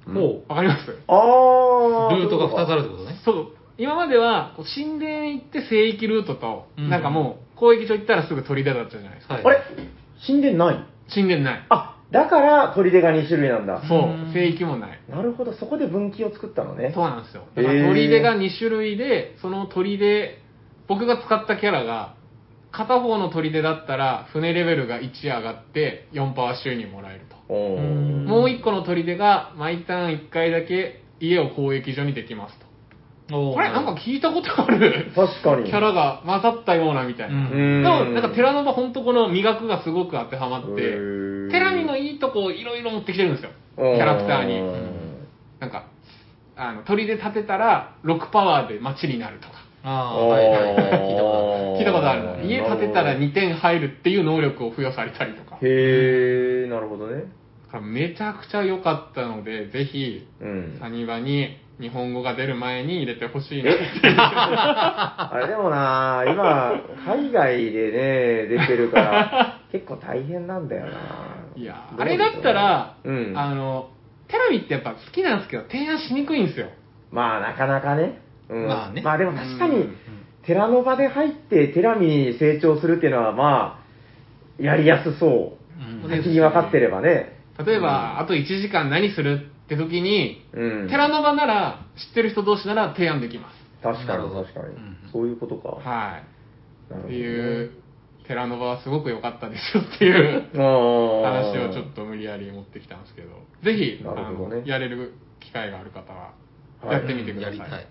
[0.06, 1.00] もわかります？
[1.08, 2.16] あー。
[2.18, 3.16] ルートが2つあるってことね。
[3.24, 3.48] そう、
[3.78, 9.36] 今までは、神殿行って聖域ルートと、うんなんかもう、交易所行ったらすぐ砦だったじゃないですか。
[9.36, 9.58] はいあれ？
[10.28, 10.86] 神殿ない？
[11.14, 11.66] 神殿ない。
[11.70, 13.82] あ、だから砦が2種類なんだ。
[13.88, 15.00] そううん、聖域もない。
[15.10, 16.92] なるほど、そこで分岐を作ったのね。
[16.94, 17.44] そうなんですよ。
[17.56, 20.38] だから砦が2種類で、その砦、
[20.88, 22.16] 僕が使ったキャラが、
[22.74, 27.54] 片方の砦だったら、船レベルが1上がって、4パワー収入もらえると。
[27.54, 32.66] もう1個の砦が、毎ターン1回だけ家を交易所にできますと。
[33.30, 35.12] これなんか聞いたことある？
[35.16, 35.70] 確かに。
[35.70, 37.36] キャラが混ざったようなみたいな。
[37.36, 40.82] うんうんでも、なんかテラノバ本当この磨くがすごく当てはまって、
[41.52, 43.52] テラミのいいとこをいろいろ持ってきてるんですよ。
[43.78, 44.62] キャラクターに。
[45.60, 45.86] なんか、
[46.58, 49.63] あの、砦建てたら6パワーで街になるとか。
[49.84, 50.74] ああ、はいはいはい。
[50.74, 55.58] 聞いたこ聞いたことある家建てたら2点入るっていう能力を付与されたりとか。
[55.62, 57.26] へえ、なるほどね。
[57.82, 60.78] めちゃくちゃ良かったので、ぜひ、うん。
[60.80, 63.82] サニバに日本語が出る前に入れてほしいなって。
[64.16, 66.74] あれでもな、今、
[67.06, 70.92] 海外でね、出てるから、 結構大変なんだよな。
[71.56, 73.34] いやあれだったら、うん。
[73.36, 73.90] あの、
[74.28, 76.68] テラミってやっぱ好きなんですけど、提案しにくいんですよ。
[77.12, 78.23] まあ、なかなかね。
[78.50, 78.68] うん。
[78.68, 79.96] まあねまあでも確かにうん、
[80.46, 83.80] テラノバで入ってテラミに成長するっていうのは、ま
[84.60, 85.30] あ、やりやすそう。
[85.80, 87.40] うんね先に分かってればね。
[87.66, 90.90] 例えば、あと1時間何するって時に、うん。
[90.90, 93.84] テラノバなら、知ってる人同士なら提案できます。
[93.84, 94.98] 確かに確かにうん。
[95.12, 95.70] そういうことか。
[95.70, 96.24] はい。
[96.94, 97.72] っていう、
[98.28, 103.30] テラノバはすごく良かったですよっていう あ話をちょっと無理やり持ってきたんですけど、
[103.64, 106.32] ぜひ、なるほどねあのやれる機会がある方は、
[106.82, 107.58] はいやってみてください。
[107.58, 107.88] やりたい。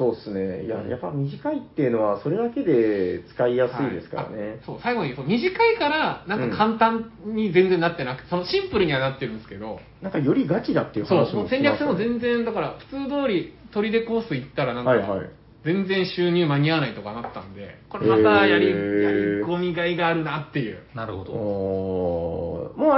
[0.00, 0.64] そうですね。
[0.64, 4.58] いや、やっぱ短いっていうのは、それだけで使いやすいですからはい。
[4.64, 15.30] そう、最後にそう短いから、なんか簡単に全然なってなくて、そのシンプルにはなってるんですけど、なんかよりガチだっていうそう、話ももう戦略性も然全然、だから、普通通り、砦コース行ったらなんか、はいはい
[15.62, 20.78] 全然収入間に合わないとかなったんで、これまたやり、やり込みがいがあるなっていう。
[20.94, 21.32] なるほど。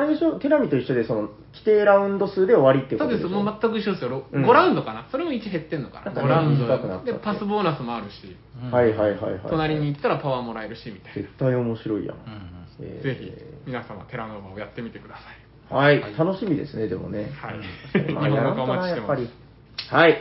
[0.03, 1.23] れでしょ、テラミと一緒で、その、
[1.53, 3.29] 規定ラウンド数で終わりっていうことでしょ？
[3.29, 4.11] そうです、もう全く一緒ですよ。
[4.11, 5.07] ろうん5ラウンドかな。
[5.11, 6.07] それも1減ってんのかな。
[6.07, 9.41] なんかね5ラウン短くなっで、パスボーナスもあるし、うんはいはいはいはい。
[9.49, 12.17] 隣に行ったらパワーもらえるし、みたい絶対面白いやん。
[12.17, 12.41] うんうん
[12.81, 13.03] えーな。
[13.03, 13.33] ぜひ、
[13.67, 15.75] 皆様、テラノーバをやってみてください。
[15.75, 17.31] はい、はい楽しみですね、でもね。
[17.41, 18.05] はい。
[18.07, 19.95] 日まあ本語化お待ちしてます。
[19.95, 20.19] はい。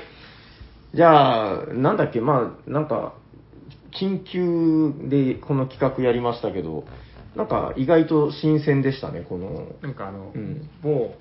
[0.93, 3.13] じゃあ、なんだっけ、まあ、なんか、
[3.97, 6.85] 緊急でこの企画やりましたけど、
[7.35, 9.67] なんか意外と新鮮でしたね、この。
[9.81, 11.15] なんかあの、うん某、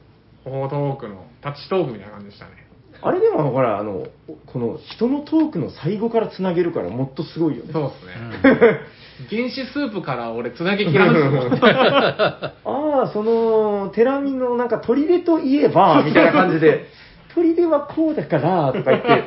[0.44, 2.66] トークのタッチトークみたいな感じでしたね。
[3.02, 4.06] あれでもほら、あの、
[4.46, 7.72] この人のトークの最後からつなげるからもっとすごいよね。
[7.72, 8.80] そうですね。
[9.28, 11.52] 原始スープから俺、つなげきらんすもん。
[11.62, 16.86] ああ、その、テラミのなんか砦といえば、 みたいな感じで、
[17.34, 19.24] 砦はこうだから、とか言って、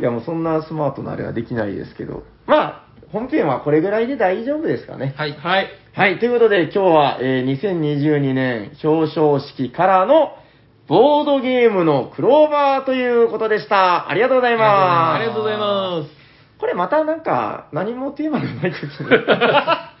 [0.00, 2.24] いやもうそんなスマートなあれはできないですけど。
[2.46, 5.14] まあ、本編はこれぐらいで大丈夫ですかね。
[5.16, 5.32] はい。
[5.32, 5.68] はい。
[5.92, 10.32] はい、ということで今日は、えー2022年表彰式からの
[10.88, 14.08] ボードゲームのクローバーということでした。
[14.08, 15.16] ありがとうございます。
[15.16, 16.16] ありがとうございます。
[16.58, 19.08] これまたなんか何もテーマがない時に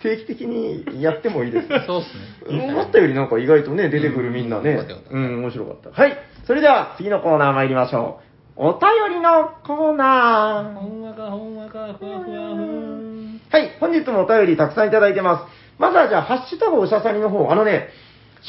[0.02, 1.82] 定期的にやってもいいですね。
[1.86, 2.72] そうっすね。
[2.72, 4.78] 思ったよりなんか意外とね、出てくるみんなね。
[5.10, 6.02] うん、面白かった。
[6.02, 6.16] はい。
[6.44, 8.26] それでは次のコーナー参りましょう。
[8.58, 10.80] お便りのコーナー。
[10.80, 13.40] ほんわかほんわかふわふわふん。
[13.50, 15.78] はい、本日もお便りたくさんいただいてます。
[15.78, 17.90] まずはじゃあ、ハッシュタグおしゃさりの方、あのね、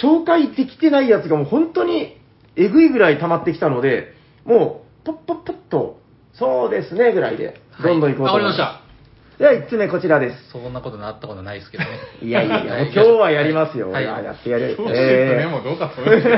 [0.01, 2.17] 紹介できてないやつがもう本当に
[2.55, 4.13] えぐいぐらい溜まってきたので、
[4.45, 5.99] もう、ポッポッポッと、
[6.33, 8.61] そうですね、ぐらいで、どんどん行こうと思います。
[8.61, 8.81] わか
[9.39, 10.51] では、1つ目こちらです。
[10.51, 11.89] そんなことなったことないですけどね。
[12.21, 13.91] いやいや今日はやりますよ。
[13.91, 14.75] はいいややってやる。
[14.77, 16.29] そうですね、もうどうかと思います。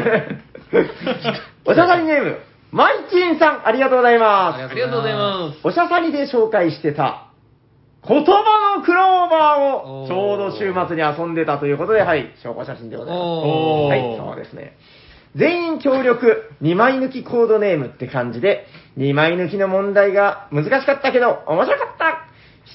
[1.66, 2.40] おしゃさりネーム、
[2.72, 4.64] マイチンさん、ありがとうございます。
[4.64, 5.68] ありがとうございます。
[5.68, 7.30] おしゃさりで紹介してた、
[8.08, 13.26] 言葉のクローバーをちょうど週末に遊んでたということで、はい、証拠写真でございます。
[13.26, 14.78] はい、そうですね。
[15.36, 18.68] 全員協力、2枚抜きコードネームって感じで、
[18.98, 22.26] 2枚抜きの問題が難しかったけど、面白かった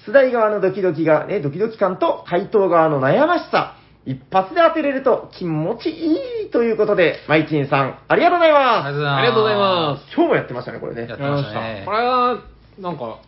[0.07, 3.77] 出題側のドキドキが、ね、ドキドキ感と回答側の悩ましさ、
[4.07, 9.07] 一発で当てれると気持ちいいということで、マイチンさん、ありがとうございます。
[9.07, 10.15] ありがとうございます。
[10.15, 11.17] 今日もやってましたね、これねやっ。
[11.17, 12.43] てましたねこれは、
[12.79, 13.21] なんか、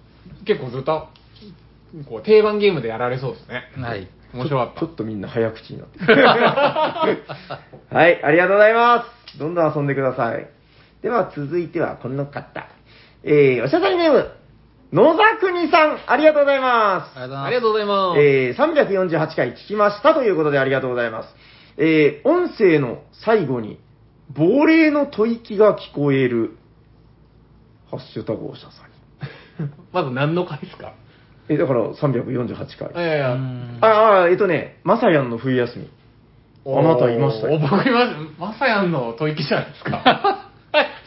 [0.44, 1.08] 結構ずっと、
[2.08, 3.64] こう、定番ゲームでやられそうですね。
[3.80, 4.08] はい。
[4.34, 4.80] 面白かった。
[4.80, 6.24] ちょっとみんな早口になってる。
[7.90, 9.38] はい、ありがとうございます。
[9.38, 10.46] どんどん遊んでください。
[11.02, 12.66] では続いてはこの方。
[13.22, 14.30] えー、おしゃさりネーム、
[14.92, 17.18] 野沢国さん、ありがとうございます。
[17.18, 18.20] ありがとうございます。
[18.20, 21.28] えー、348回聞きましたということでありがとうございます。
[21.78, 23.80] えー、音声の最後に、
[24.32, 26.56] 亡霊の吐息が聞こえる、
[27.90, 28.82] ハッシュタグおしゃさ
[29.92, 30.92] まず何の回ですか？
[31.48, 33.04] え、だから348回。
[33.04, 35.88] いやいや、うんああ、えっとね、まさやんの冬休み。
[36.68, 38.18] あなたいましたよお僕いました。
[38.44, 40.45] まさやんの吐息じゃないですか。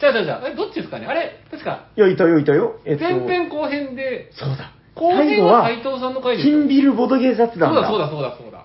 [0.00, 1.06] じゃあじゃあじゃあ、え、どっちですかね？
[1.06, 2.76] あれ、確か、いや、いたよ、いたよ。
[2.84, 4.72] えっと、前編後編で、そうだ。
[4.94, 7.88] 後最後は編は斎、藤さんの回ですよ金ビルボドゲー雑談だ。
[7.88, 8.64] そうだそうだそうだそうだ。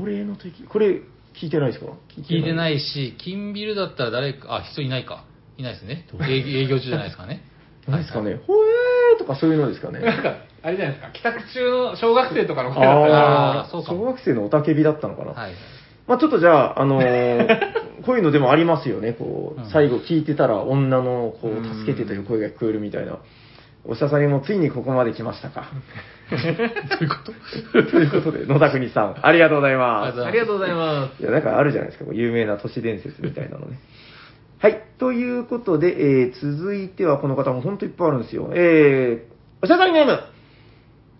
[0.00, 0.64] 亡霊の時。
[0.68, 1.00] これ、
[1.34, 1.90] 聞いてないですか？
[2.16, 2.54] 聞いてい。
[2.54, 5.24] ないし、金ビルだったら誰か、あ、人いないか。
[5.56, 6.06] いないですね。
[6.28, 7.42] 営営業中じゃないですかね。
[7.86, 8.40] 何ですかね。
[8.46, 10.00] ほえーとかそういうのですかね。
[10.00, 15.32] なんか、あれじゃないですか、帰宅中の小学生とかの声だったら、ああ、あーそうかも小学生のおたけびだったのかな。
[15.32, 15.52] はい。
[16.06, 17.46] まあちょっとじゃあ、あのー
[18.04, 19.12] こういうのでもありますよね。
[19.12, 23.18] こううん、最後聞いてたら女のこう助けてという声が聞こえるみたいな。
[23.86, 25.66] おしゃさにもついにここまで来ましたか。
[26.30, 27.82] どういうこと？
[27.90, 30.24] ということで、野田国さん、ありがとうございます。
[30.24, 31.22] ありがとうございます。
[31.22, 33.78] いや、なんかあるじゃないですか、こう有名な都市伝説みたいなのね。
[34.58, 34.80] はい。
[34.98, 38.50] ということで、えー、続いてはこの方も本当いっぱいあるんですよ。
[38.54, 40.18] えー、おしゃさりネーム、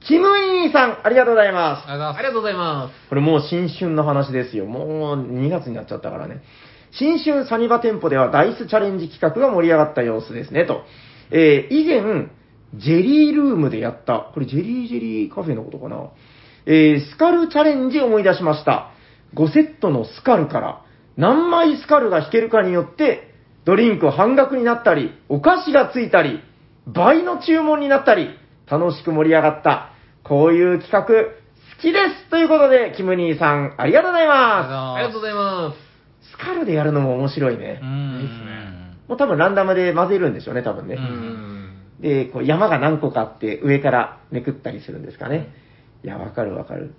[0.01, 0.99] キムイーさん。
[1.03, 3.09] ありがとうございますありがとうございます。
[3.11, 4.65] これもう新春の話ですよ。
[4.65, 6.43] もう2月になっちゃったからね。
[6.99, 10.83] 新春サニバ店舗ではダイスチャレンジ企画が盛り上がった様子ですね、と。
[11.31, 12.29] えー、以前、
[12.75, 16.11] ジェリールームでやった、これジェリージェリーカフェのことかな？
[16.67, 18.91] えー、スカルチャレンジ思い出しました。
[19.35, 20.83] 5セットのスカルから
[21.17, 23.35] 何枚スカルが引けるかによって、
[23.65, 26.41] ドリンク半額になったり、お菓子がついたり、
[26.87, 28.31] 倍の注文になったり、
[28.71, 29.91] 楽しく盛り上がった。
[30.23, 35.94] こういう企画、好きですということで、キムニーさん、ありがとうございますありがとうございます。
[36.37, 36.43] す。
[36.43, 37.85] スカルでやるのも面白いねう。
[37.85, 37.89] ん。
[38.21, 40.95] いいっすねもう多分ランダムで混ぜるんでしょうね、多分ね。
[40.95, 41.71] ううんん。
[42.01, 45.49] で、こう山が何個かあって上からめくったりするんですかね。
[46.03, 46.95] いや、わかるわかる。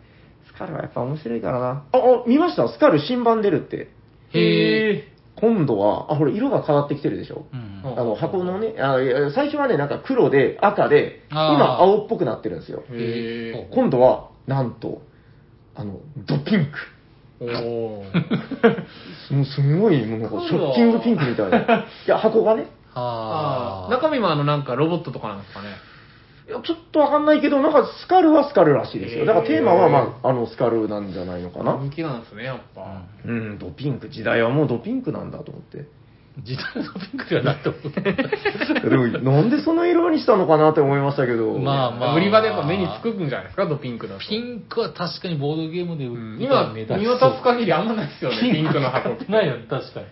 [0.47, 1.67] スカルはやっぱ面白いからな。
[1.67, 2.67] あ、あ、見ました？
[2.71, 3.89] スカル新版出るって。
[4.33, 5.07] へえ。
[5.35, 7.45] 今度は、あ、ほら、色が変わってきてるでしょ。
[7.51, 12.83] うんうんあの、箱のね、あいや最初はね、なんか黒で赤で、今青っぽくなってるんですよ。
[12.89, 15.01] へー今度は、なんと、
[15.75, 16.71] あの、ドピンク。
[17.39, 18.05] おー。
[19.35, 21.57] もうすんごい、もうなんかショッキングピンクみたいな。
[21.59, 22.67] いや、箱がね。
[22.93, 23.91] はあ。
[23.91, 25.67] 中身もあのなんかロボットとかなんですかね。
[26.47, 29.25] いや、ちょっとわかんないけど、なんかスカルはスカルらしいですよ。
[29.25, 31.77] だからテーマは、まあ、あの、スカルなんじゃないのかな。
[31.77, 33.01] 人気なんですね、やっぱ。
[33.25, 35.85] うん、ドピンク、時代はもうドピンクなんだと思って。
[36.43, 38.89] 時代のピンクではなって思う。
[38.89, 41.53] でも、なんでその色にしたのかなって思いましたけど。
[41.57, 44.19] まあまあ売り場でやっぱ目につくんじゃないですか、ドピンクだと。
[44.19, 49.31] ピンクは確かにボードゲームで売うんって今、見目立ち渡す限りあんまないですよね、ピンクの箱って。
[49.31, 50.07] ないよね、確かに。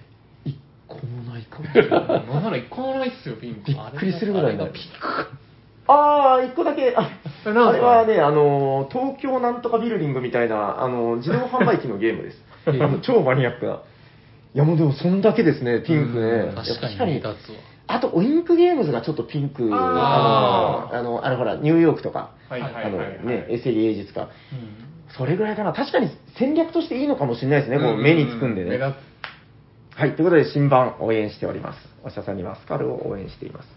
[0.45, 0.57] 一
[0.87, 3.65] 個もないかもしれなんなら一個もないっすよ、ピンク。
[3.65, 5.43] びっくりするぐらいなピンク。
[5.87, 7.09] あー、一個だけ、あ
[7.45, 12.41] あれはね、あの、東京なんとかビルディングみたいな、あの、自動販売機のゲームです。
[12.65, 13.79] あの超マニアックな。
[14.53, 16.53] いやもうでもそんだけですね、ピンクね。
[16.55, 17.55] 確かに目立つわ。
[17.87, 23.25] あと、オインクゲームズがちょっとピンク、あの、あの、あのほら、ニューヨークとか、はいはいはいあのはい。
[23.25, 24.21] ね、エセリ芸術家。
[24.21, 24.83] うん
[25.17, 25.73] それぐらいかな。
[25.73, 28.77] 確かに戦略としていいのかもしれないですね、こう目につくんでね。
[28.77, 28.97] 目立
[29.95, 31.79] はい、ということで新版応援しております。
[32.03, 33.67] おしゃさんにはスカルを応援しています。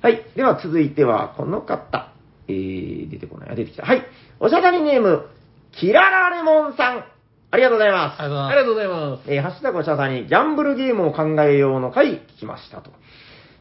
[0.00, 2.12] はい、では続いてはこの方。
[2.48, 3.50] えー、出てこない。
[3.50, 3.84] あ、出てきた。
[3.84, 4.02] はい、
[4.40, 5.26] おしゃさにネーム、
[5.72, 7.04] キララレモンさん。
[7.54, 8.20] ありがとうございます。
[8.20, 9.30] ありがとうございます。
[9.30, 12.90] えー、ハッシュタグさんにギャンブルゲームを考えようの回聞きましたと。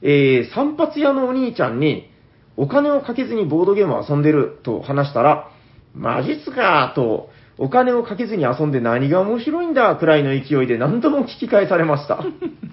[0.01, 2.09] えー、散髪屋のお兄ちゃんに、
[2.57, 5.51] お金をかけずにボードゲームを遊んでると話したら、
[5.93, 7.29] マジっすかと、
[7.59, 12.23] お金をかけずに遊んで何が面白いんだくらいの勢いで何度も聞き返されました。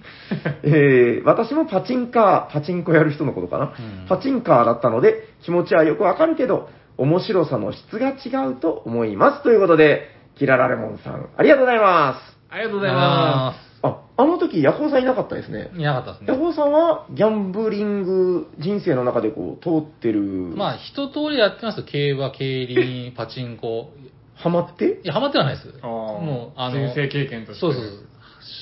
[0.64, 3.66] えー、私もパチンカー、パチンコやる人のことかな、う
[4.04, 9.42] んパチンカーだったので気持ちはよくわかるけど、面白さの質が違うと思います。
[9.42, 12.38] ということで、キララレモンさん、ありがとうございます。
[12.48, 15.70] ありがとうございまあ、あの時、ヤホーさんいなかったですね。
[15.76, 16.28] いなかったですね。
[16.28, 20.22] ヤホーさんはギャンブリング人生の中でこう通ってる。
[20.22, 21.84] まあ、一通りやってますよ。
[21.84, 23.92] 競馬、競輪、パチンコ。
[24.34, 25.00] ハマって？
[25.04, 25.74] いや、ハマってはないです。
[25.82, 28.08] あーもう、あの、人生経験としてそうそうそう。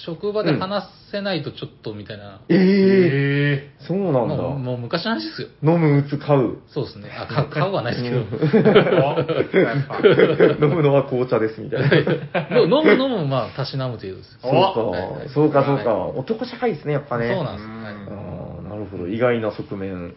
[0.06, 2.40] 職場で話せないとちょっとみたいな。
[2.48, 4.36] ええへそうなんだ。
[4.36, 5.48] もうもう昔の話ですよ。
[5.62, 6.58] 飲む、打つ、買う。
[6.68, 7.10] そうですね。
[7.10, 8.18] あ、か買うはないですけど。
[10.66, 11.86] 飲むのは紅茶ですみたいな。
[12.58, 14.38] 飲む飲む、まあ、たしなむ程度です。
[14.42, 14.74] そうか、
[15.32, 15.94] そうか、そうか。
[15.94, 17.32] は男社会ですね、やっぱね。
[17.34, 17.66] そうなんです。
[17.66, 20.14] うんはいあーなるほど、意外な側面。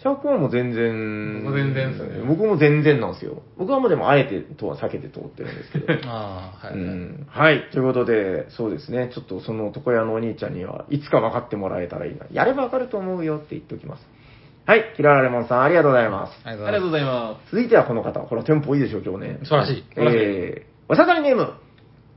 [0.00, 1.44] シャークはもう全然。
[1.44, 3.42] 僕全然っすね僕も全然なんですよ。
[3.58, 5.92] 僕はもうでもあえてとは避けて通ってるんですけど。
[6.08, 6.74] ああ、はい。
[6.74, 7.68] うんはい。
[7.70, 9.10] ということで、そうですね。
[9.12, 12.24] ちょっとその床屋のお兄ちゃんにはいつか分かってもらえたらいいな。
[12.32, 14.08] やれば分かると思うよって言っておきます。
[14.64, 14.94] はい。
[14.96, 16.40] キララレモンさん、ありがとうございます。
[16.44, 18.20] ありありがとうございま続いてはこの方。
[18.20, 19.38] ほら、テンポいいでしょ、今日ね。
[19.42, 19.84] 素晴らしい。
[19.96, 21.52] えー、おしゃさにネーム、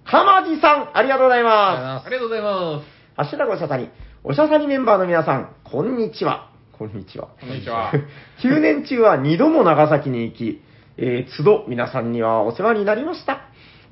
[0.05, 2.03] かまじさん、ありがとうございます。
[2.03, 2.07] す。
[2.07, 2.85] ありがとうございます。
[3.17, 3.89] ハッシュタグおしゃさに、
[4.23, 6.52] おしゃさにメンバーの皆さん、こんにちは。
[6.83, 7.29] こんにちは。
[7.39, 7.93] こんにちは。
[8.43, 10.61] 9年中は2度も長崎に行き、
[10.97, 13.43] えー、都度皆さんにはお世話になりました。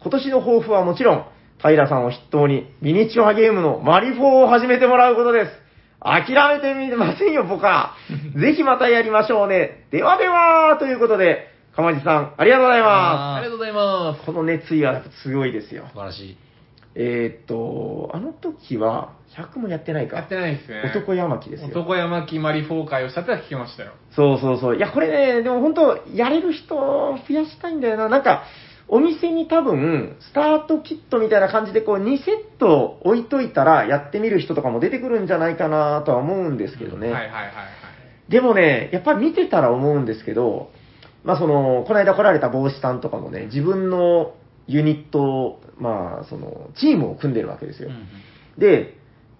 [0.01, 1.25] 今年の抱負はもちろん、
[1.61, 5.51] 平さんを筆頭にミニチュアゲームのマリフォーを始めてもらうことです。
[6.01, 7.93] 諦めてみませんよ、僕は。
[8.35, 9.85] ぜひまたやりましょうね。
[9.91, 13.35] ではでは、ということで、かまじさん、ありがとうございま。
[13.35, 15.85] ありがとうございますこの熱意は強いですよ。
[15.93, 16.37] 素晴らしい。
[16.93, 20.11] えーっと、あの時は、100もやってないす。
[20.11, 20.17] か。
[20.17, 20.81] やってないですね。
[20.93, 21.69] 男山木ですよ。
[21.69, 23.93] 男山木マリフォー会をしたっては聞きましたよ。
[24.13, 24.77] そうそうそう。
[24.77, 28.09] いや、これね、でも本当、やれる人を増やしたいんだよな。
[28.09, 28.43] なんか、
[28.89, 37.09] お店に多分、スタートキットみたいな感じで、こう、2セット置いといたら、やってみる人とかも出てくるんじゃないかなとは思うんですけどね。
[37.09, 37.53] はいはいはいはい。
[38.31, 40.71] でもね、やっぱり見てたら思うんですけど、
[41.23, 44.33] まあその、この間来られた帽子さんとかもね、自分の
[44.68, 47.89] ユニットを、まあその、チームを組んでるわけですよ。
[47.89, 48.07] うんうん
[48.57, 48.97] で、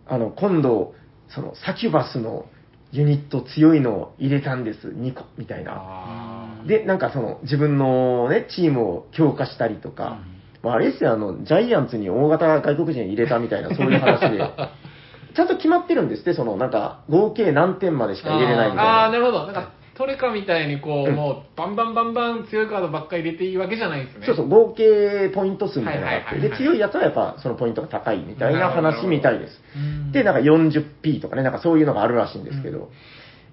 [0.08, 0.94] あの、今度、
[1.30, 2.46] その、サキュバスの
[2.92, 5.74] ユニット強いのを入れたんです、2個、みたいな。
[5.76, 10.20] あで、なんかその、自分のね、チームを強化したりとか、
[10.64, 14.40] まあ、あれですよ、あの、ジャイアンツに大型外国人入れたみたいな、そういう話で、
[15.34, 19.06] ちゃんと決まってるんですって、その、なんか、合計何点までしか入れれないみたいな。
[19.06, 19.46] あー、なるほど。
[19.46, 21.16] なんか、トレカみたいにこう、うん。
[21.16, 24.26] もう、バンバンバンバン強いカードばっかり入れていいわけじゃないんですね。
[24.26, 26.58] そうそう、合計ポイント数みたいなのがあって、で、はいはいはいはい。
[26.60, 29.62] 強いやつはやっぱそのポイントが高いみたいな話みたいです。
[29.76, 30.12] うん。
[30.12, 32.89] で、なんか 40P とかね、なんかそういうのがあるらしいんですけど、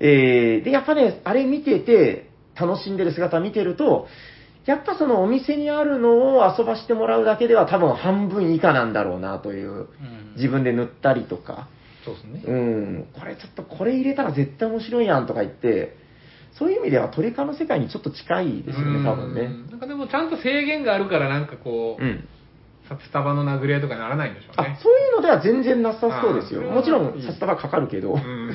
[0.00, 4.06] えー、で、やっぱね、あれ見てて、楽しんでる姿見てると、
[4.64, 9.88] やっぱそのお店にあるのを遊ばしてもらうだけでは多分半分以下なんだろうなという、うん。
[10.36, 11.68] 自分で塗ったりとか、
[12.04, 12.42] そうですね。
[12.46, 15.96] うん、これちょっとこれ入れたら絶対面白いやんとか言って、
[16.58, 19.42] そういう意味ではトリカの世界にちょっと近いですよね、多分ね。
[19.42, 22.28] うんなんかでもちゃんと制限があるから、なんかこう、うん。
[22.88, 26.62] 札束の殴り合いとかにならないんでしょうあね。、そういうのでは全然なさそうですよ。
[26.62, 28.14] もちろん、札束かかるけど。
[28.14, 28.54] うん。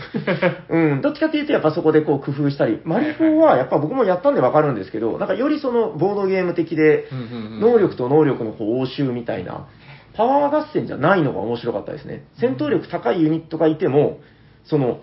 [0.69, 7.07] うん、 どっちかっていうと、やっぱそこでこう工夫したり、マリフォーはやっぱ僕もやったんでわかるんですけど、なんかよりそのボードゲーム的で、
[7.59, 9.67] 能力と能力のこう応酬みたいな、
[10.15, 12.25] パワー合戦じゃないのが面白かったですね。
[12.39, 14.19] 戦闘力高いユニットがいても、
[14.63, 15.01] その、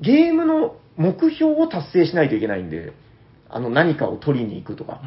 [0.00, 2.92] ゲームの目標を達成しないといけないんで、
[3.48, 5.00] あの、何かを取りに行くとか。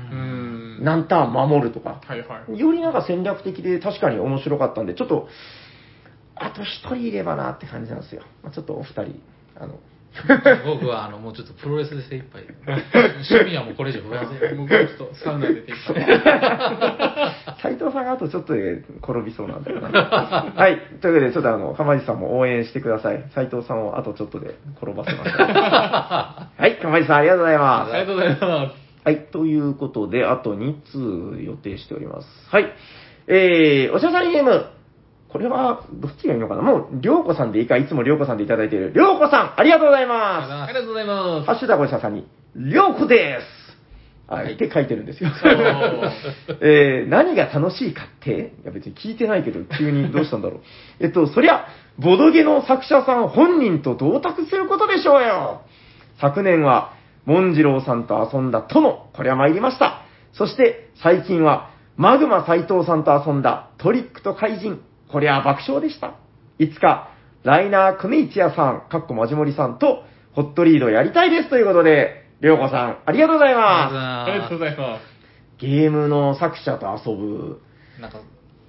[0.82, 2.60] 何ターン守るとか、はいはい。
[2.60, 5.28] よりなんか戦略的で確かに面白かったんで、ちょっと、
[6.36, 8.24] あと一人いればなって感じなんですよ。
[8.42, 9.22] まあ、ちょっとお二人、
[9.56, 9.78] あの、
[10.66, 12.44] 僕はあのもうちょっとプロレスで精一杯。
[12.66, 14.56] 趣味はもうこれ以上増やせ。
[14.56, 15.94] 僕はちょっとサウナ出てきた。
[17.62, 20.54] 斉藤さんがあとちょっとで転びそうなんだよな。
[20.56, 20.80] はい。
[21.02, 23.24] というわけで、ちょっとあの、浜地さんも応援してください。
[23.34, 25.38] 斉藤さんをあとちょっとで転ばせましょう。
[25.42, 26.78] はい。
[26.82, 27.94] 浜地さんありがとうございます。
[27.94, 28.84] ありがとうございます。
[29.06, 29.18] はい。
[29.32, 30.82] ということで、あと2
[31.38, 32.28] 通予定しております。
[32.50, 32.72] はい。
[33.28, 34.66] えー、おしゃさりゲーム。
[35.34, 36.62] これは、どっちがいいのかな？
[36.62, 38.94] もう、りょうこさんでいいか、いつもりょうこさんでいただいている。
[38.94, 40.54] りょうこさん、ありがとうございます。
[40.54, 41.46] ありがとうございます。
[41.48, 43.64] ハッシュタグおしゃさんに、りょうこです。
[44.28, 45.30] はい、って書いてるんですよ。
[45.30, 50.60] お えー、何が楽しいかって、いや別に聞いてないけど、急にどうしたんだろう。
[51.04, 51.66] えっと、そりゃ、
[52.00, 55.62] ボドゲの作者さん本人と同卓することでしょうよ。
[56.20, 56.92] 昨年は、
[57.26, 60.04] モンジローさんと遊んだ殿、これは参りました。
[60.32, 64.82] そして、最近は、マグマ斎藤さんと遊んだトリックと怪人、
[65.14, 66.16] これは爆笑でした。
[66.58, 67.12] いつか、
[67.44, 73.96] ライナー・クネイチアさん、かっこマジモリさんと、ホットリードやりたいですということで、りょうこさん、ありがとうございます。
[73.96, 74.98] ありがとうございま
[75.60, 77.62] ゲームの作者と遊ぶ。
[78.02, 78.22] なんか、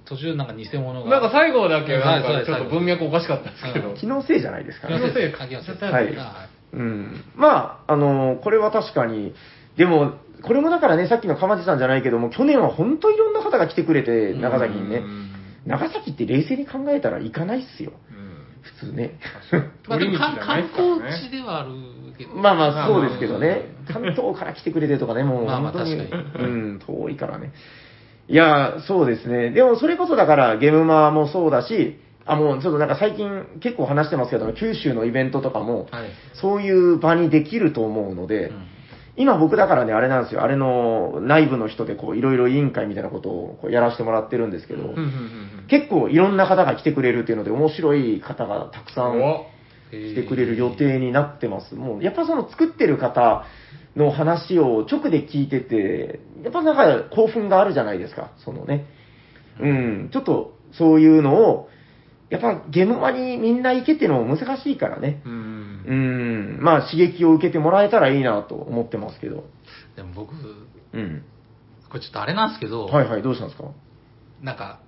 [0.05, 1.09] 途中なんか偽物す。
[1.09, 1.19] が。
[1.19, 3.95] なんか最後だけ、なんかはいちょっと文脈おかしかったんですけど。
[3.95, 4.97] 気のせいじゃないですかね。
[4.97, 7.23] 気のせい関係はいあうん。
[7.35, 9.33] まあ、あのこれは確かに、
[9.77, 15.01] でも、これもだからね、さっきの鎌地さんじゃないけども、去年は本当いろんな方が来てくれて、長崎にねう。
[15.01, 15.34] ん
[15.65, 17.93] 長崎って冷静に考えたら行かないっすよ。
[18.09, 18.25] うん
[18.65, 19.19] 普通ね。
[19.87, 21.71] まあでも観光地ではある
[22.17, 22.33] けど。
[22.33, 23.75] まあまあ、そうですけどね。
[23.87, 27.53] 関東から来てくれてとかね、もう本当に、うん、遠いからね。
[28.27, 29.51] いや、そうですね。
[29.51, 36.09] でもそれこそだから、ゲームマもそうだし、あ、もうちょっとなんか最近結構話してますけど、九州のイベントとかも、はい。
[36.33, 38.67] そういう場にできると思うので、うん
[39.17, 44.93] 今僕だからね、あれなんですよ、あれの内部の人でこう、いろいろ委員会みたいなことをこうやらせてもらってるんですけど、
[45.69, 49.45] 結構いろんな方が来てくれるっていうので、面白い方がたくさんお
[49.91, 51.75] 来てくれる予定になってます。
[51.75, 53.45] もう、やっぱその作ってる方
[53.95, 58.85] の話を直で聞いてて、やっぱなんか興奮があるじゃないですか、そのね。
[59.61, 61.69] うん、ちょっとそういうのを、
[62.29, 65.21] やっぱゲームマにみんな行けっていうのも難しいからね。
[65.25, 65.44] うん
[65.87, 69.43] うん、まあ刺激を受けてもらえたらいいなと思ってますけど。
[69.95, 70.33] でも僕、
[70.93, 71.23] うん。
[71.89, 73.69] これちょっとあれなんですけど、はいはい、どうしたんですか？
[74.41, 74.79] なんか、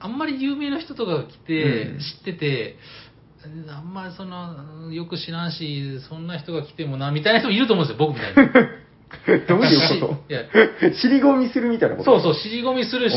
[0.00, 1.98] あんまり有名な人とかが来て、うん。
[1.98, 2.76] 知ってて、
[3.68, 8.50] あんまりその、よく知らんし、そんな人が来てもな、みたいな人もいると思うんですよ、僕みたいに。
[9.46, 10.50] どういうこいや、と
[11.00, 12.18] 尻込みするみたいなこと？
[12.20, 13.14] そうそう、尻込みするし、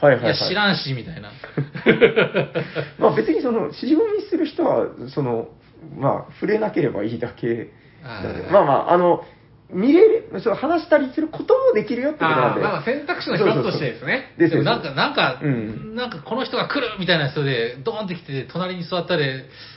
[0.00, 1.32] おはいはいはいや、知らんし、みたいな。
[3.00, 5.48] まあ別にその、尻込みする人は、その、
[5.96, 7.70] まあ、触れなければいいだけ
[8.02, 9.24] なのであーまあまあ、あの、
[9.70, 12.62] 見れる、そう話したりすることもできるよってことなんで。
[12.62, 14.34] あーまあ選択肢の一つとしてですね。
[14.36, 19.24] ですよでもなんか、なんか、うんなんかこの人が来るみたいな人で、ドーンって来て、隣に座ったり、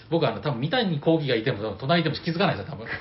[0.10, 2.88] 僕はあの、多分三谷幸喜がいても、隣にいても気づかないですよ、多分。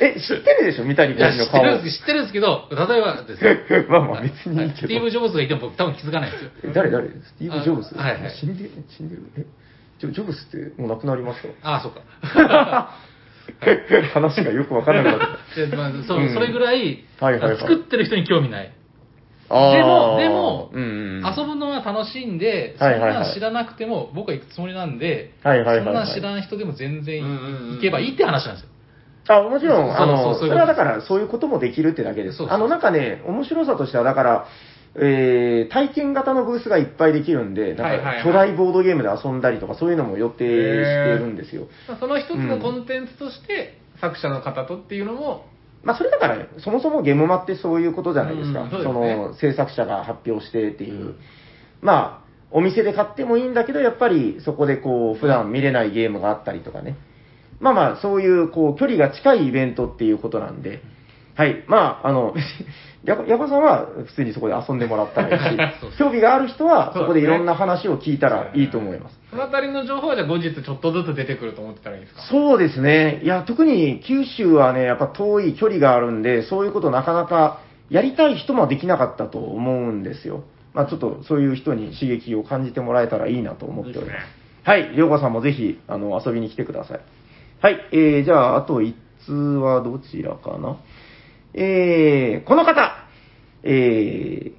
[0.00, 0.84] え、知ってるでしょ？
[0.84, 1.60] 三谷幸喜の顔。
[1.60, 3.50] 知ってるんです知ってるんですけど、例えばですよ。
[3.90, 4.86] まあまあ別にいいけど。
[4.86, 6.50] スティーブ・ジョブズがいても僕多分気づかないですよ。
[6.64, 7.08] え誰誰？
[7.08, 7.94] スティーブ・ジョブズ？
[7.98, 9.44] あはいはい死んで、死んでるえ？
[10.02, 11.68] ジョジョブズってもう亡くなりました？
[11.70, 12.00] ああ、そうか。
[14.14, 16.34] 話がよくわからなくなって でまあそううん。
[16.34, 17.58] それぐらい、はいはいはい。
[17.58, 18.70] 作ってる人に興味ない。
[19.48, 20.86] でも、でも、うんう
[21.20, 25.84] ん、遊ぶのは楽しいんで、そんなん知らなくても、僕は行くつもりなんで、はいはいはいはい。
[25.84, 28.70] そんなん知らん人でも全然うんうんうん行けばいいって話なんですよ。
[29.28, 32.38] あ、もちろん、あの、そうそういうことそれはだから、そういうこともできるってだけです。
[32.38, 32.56] そうそう。
[32.56, 34.46] あの、なんかね、面白さとしては、だから、
[34.94, 40.44] えー、体験型のブースがいっぱいできるんで、なんか巨大ボードゲームで遊んだりとか、そういうのも予定して
[41.18, 41.66] るんですよ。
[41.88, 45.46] まあその一つのコンテンツとして、作者の方とっていうのも、
[45.84, 48.62] まあ、それだから、そもそもゲームマってそういうことじゃないですか。
[48.62, 51.14] うんそすねの、制作者が発表してっていう。
[51.80, 52.22] まあ、
[52.52, 56.96] お店で買ってもいいんだけど、やっぱりそこでこう、普段見れないゲームがあったりとかね。
[57.58, 60.82] まあまあ、そういう、こう、距離が近いイベントっていうことなんで、
[61.34, 61.64] はい。
[61.66, 62.34] まあ、あの、
[63.04, 69.18] やば、やばさんは普通にそこで遊んでもらったらいいそうし、興味がある人はそこでいろんな話を聞いたらいいと思います。
[69.30, 72.20] そのあたりの情報はじゃあ後日ちょっとずつ出てくると思ってたらいいですか？
[72.22, 73.20] そうですね。
[73.24, 77.58] いや、特に九州はね、やっぱ遠い距離があるんで、そういうことなかなか
[77.90, 80.44] やりたい人もできなかったと思うんですよ。
[80.74, 84.06] まあちょっとそういう人に刺激を感じてもらえたらいいなと思っております。
[84.06, 84.26] いいですね
[84.64, 87.00] はい、りょうこさんもぜひ、あの、遊びに来てください。
[87.62, 88.94] はい、えー、じゃあ、あと1
[89.26, 90.76] 通はどちらかな？
[91.54, 92.92] えー、この方、
[93.62, 94.52] えー、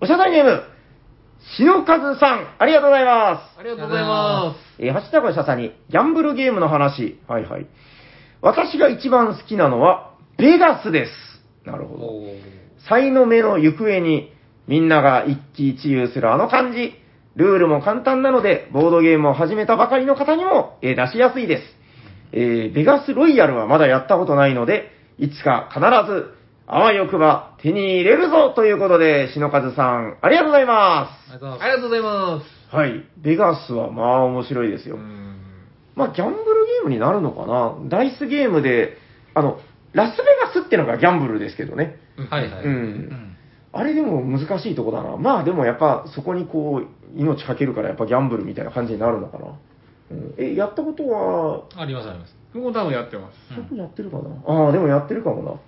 [0.00, 0.62] おしゃさんネーム、
[1.56, 3.60] しのかずさん、ありがとうございます。
[3.60, 7.18] ありがとうございまえー、ハッシュタグシャサに、ギャンブルゲームの話。
[7.28, 7.66] はいはい。
[8.40, 11.12] 私が一番好きなのは、ベガスです。
[11.64, 12.12] なるほど。
[12.88, 14.32] 才の目の行方に、
[14.66, 16.94] みんなが一喜一憂するあの感じ。
[17.36, 21.62] ルールも簡単なので、ボードゲームを始めたばかりの方にも、えー出しやすいです。
[22.32, 26.34] えーベガスロイヤルはまだやったことないので、いつか必ず、
[26.66, 31.08] あわよくば手に入れるぞということで、篠和さん、ありがとうございま。
[31.28, 31.32] す。
[31.32, 32.40] ありがとうございま
[32.70, 33.04] すはい。
[33.18, 34.88] ベガスはまあ面白いですす。
[34.88, 34.98] よう。
[34.98, 35.36] ん
[35.94, 37.76] まあ、ギャンブルゲームになるのかな？
[37.88, 38.96] ダイスゲームで、
[39.34, 39.58] あの、
[39.92, 42.00] ラスベガスってのがギャンブルですけどね。
[42.30, 42.64] はいはい。
[42.64, 43.30] うん
[43.76, 45.16] あれでも難しいとこだな。
[45.16, 49.46] まあでもやっぱそこにこう、命かけるからやっぱギャンブルみたいな感じになるのかな。
[50.12, 52.36] うん、え、やったことは、ありますあります。
[52.54, 53.58] 僕も多分やってます。
[53.58, 54.30] うん多分やってるかな？
[54.46, 55.60] ああ、でもやってるかもな。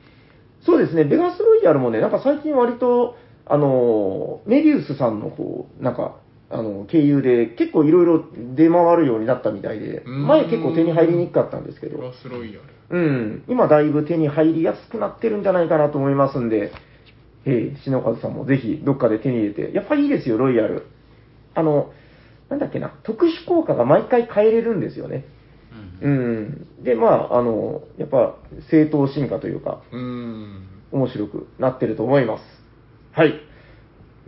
[0.64, 6.16] そうですね、ベガスロイヤルもね、なんか最近割と、あの、メビウスさんのこう、なんか、
[6.48, 8.24] あの、経由で結構いろいろ
[8.54, 12.98] 出回るようになったみたいで、うん前結構手に入りにくかったんですけど、ロスロイヤル。
[12.98, 16.70] うん、今だいぶ手に入りやすくなってるんじゃないかなと思いますんで、
[17.44, 20.86] ええ、篠和さんもぜひどっかで手に入れて、やっぱりいいですよ、ロイヤル。
[21.54, 21.92] あの、
[22.48, 25.24] なんだっけな、特殊効果が毎回変えれるんですよね。
[26.02, 26.84] うんうん。
[26.84, 28.36] で、まあ、あの、やっぱ
[28.70, 30.68] 正当進化というか、うーん。
[30.92, 32.42] 面白くなってると思います。
[33.12, 33.34] はい。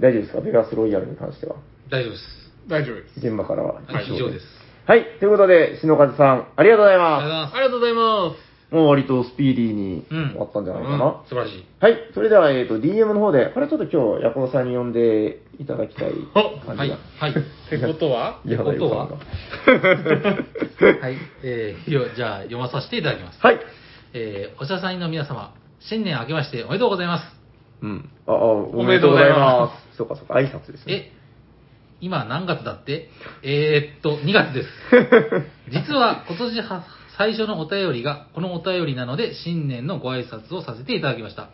[0.01, 0.41] 大丈夫ですか？
[0.41, 1.57] ベガスロイヤルに関しては。
[1.91, 2.25] 大丈夫です。
[2.69, 3.19] 大丈夫です。
[3.27, 4.47] 現場からははい、以上です。。
[4.87, 5.05] はい。
[5.21, 7.45] ということで、篠和さん、ありがとうございありがとうございま。
[7.45, 11.23] ますありがとうございますもう割とスピーディーにうん終わったんじゃないかな。
[11.25, 11.31] す。
[11.31, 11.65] 素晴らしい。
[11.81, 11.97] はい。
[12.13, 16.77] それでは、えっ、と、DM の方で、これちょっと今日、ヤコウさんに呼んでいただきたい感じが。
[16.77, 16.91] はい。
[16.91, 16.97] は
[17.29, 17.31] い。
[17.31, 17.35] っ
[17.71, 18.41] てことは？
[18.47, 19.09] ってことは？
[19.09, 19.17] は
[21.11, 21.17] い。
[21.43, 23.41] えー、よじゃあ読まさせていただきます。
[23.43, 23.61] はい。
[24.13, 27.25] えー、おしゃさんの皆様、新年明けましておめでとうございます。
[27.83, 28.11] うん。
[28.27, 29.97] あ、あ、おめでとうございます。
[29.97, 30.95] そうかそうか、挨拶ですね。
[30.95, 31.13] え、
[32.01, 33.09] 今何月だって？
[33.43, 34.69] えー、っと、2月です。
[35.71, 36.85] 実は今年は
[37.19, 41.51] 最初のお便りがこのお便りなので新年のご挨拶をさせていただきました。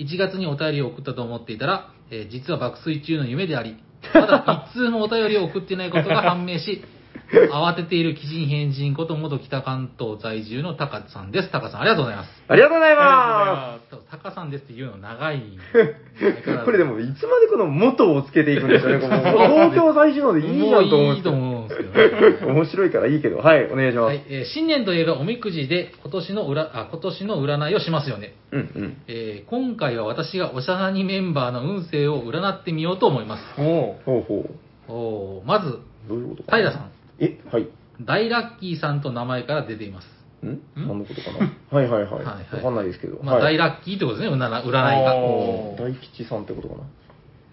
[0.00, 3.76] 1月にお便りを送ったと思っていたら、えー実は爆睡中の夢であり、
[4.12, 6.84] まだ一通もお便りを送っていないことが判明し、
[7.50, 11.50] 慌てている鬼人変人こと元北関東在住のタカさんです。
[11.50, 12.42] タカさんありがとうございます。
[12.48, 15.42] ありがとうございあまタカさんですって言うの長い。
[15.72, 16.62] す。
[16.64, 18.98] これでも、いつまでこの元をつけていくんでしょうね。
[19.00, 21.36] この東京在住のでいいじゃんと思うんですけど。
[21.36, 23.38] もういいと思うんですけどね 面白いからいいけど。
[23.38, 24.06] はい、お願いします。
[24.06, 28.96] はい、えー新年といえばおみくじで今年の裏あ今年の占いをしますよね、うんうん。
[29.08, 34.50] えー今回は私がおしゃなにメンバーの運勢を占ってみようと思いますおうほうほ
[34.88, 34.92] う。
[34.92, 36.56] おーまずどういうことか。
[36.56, 37.66] 平さんえ、はい。
[38.00, 40.08] 大ラッキーさんと名前から出ています。
[40.44, 40.60] ん？
[40.76, 41.50] 何のことかな？
[41.70, 42.12] はいはいはい。
[42.12, 43.18] はいはいわかんないですけど。
[43.22, 44.70] まあ、はい大ラッキーってことですね、占い占い
[45.04, 45.16] が。
[45.16, 46.80] おー大吉さんってことかな？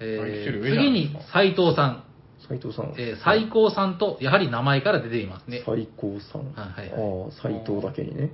[0.01, 2.03] え大吉よりー上じゃない次に斉藤さん、
[2.54, 2.93] 斉藤さん。
[2.97, 5.64] えー最高さんと、やはり名前から出ていますね。
[5.66, 6.54] 最高さん。
[6.54, 8.32] はいはいああ、斉藤だけにね。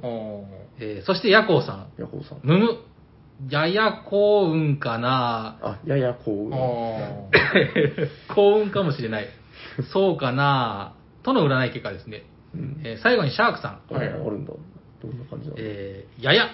[0.79, 1.87] えーそして、ヤコウさん。
[1.97, 2.39] ヤホーさん。
[2.43, 2.77] むむ。
[3.49, 6.53] やや幸運かなあ、ややこう。
[6.53, 9.27] おー 幸運かもしれない。
[9.93, 10.93] そうかな
[11.23, 12.23] との占い結果ですね。
[12.53, 13.71] うんえー最後にシャークさん。
[13.91, 14.53] ああるんだ。
[15.01, 16.49] どんな感じなのえーやや。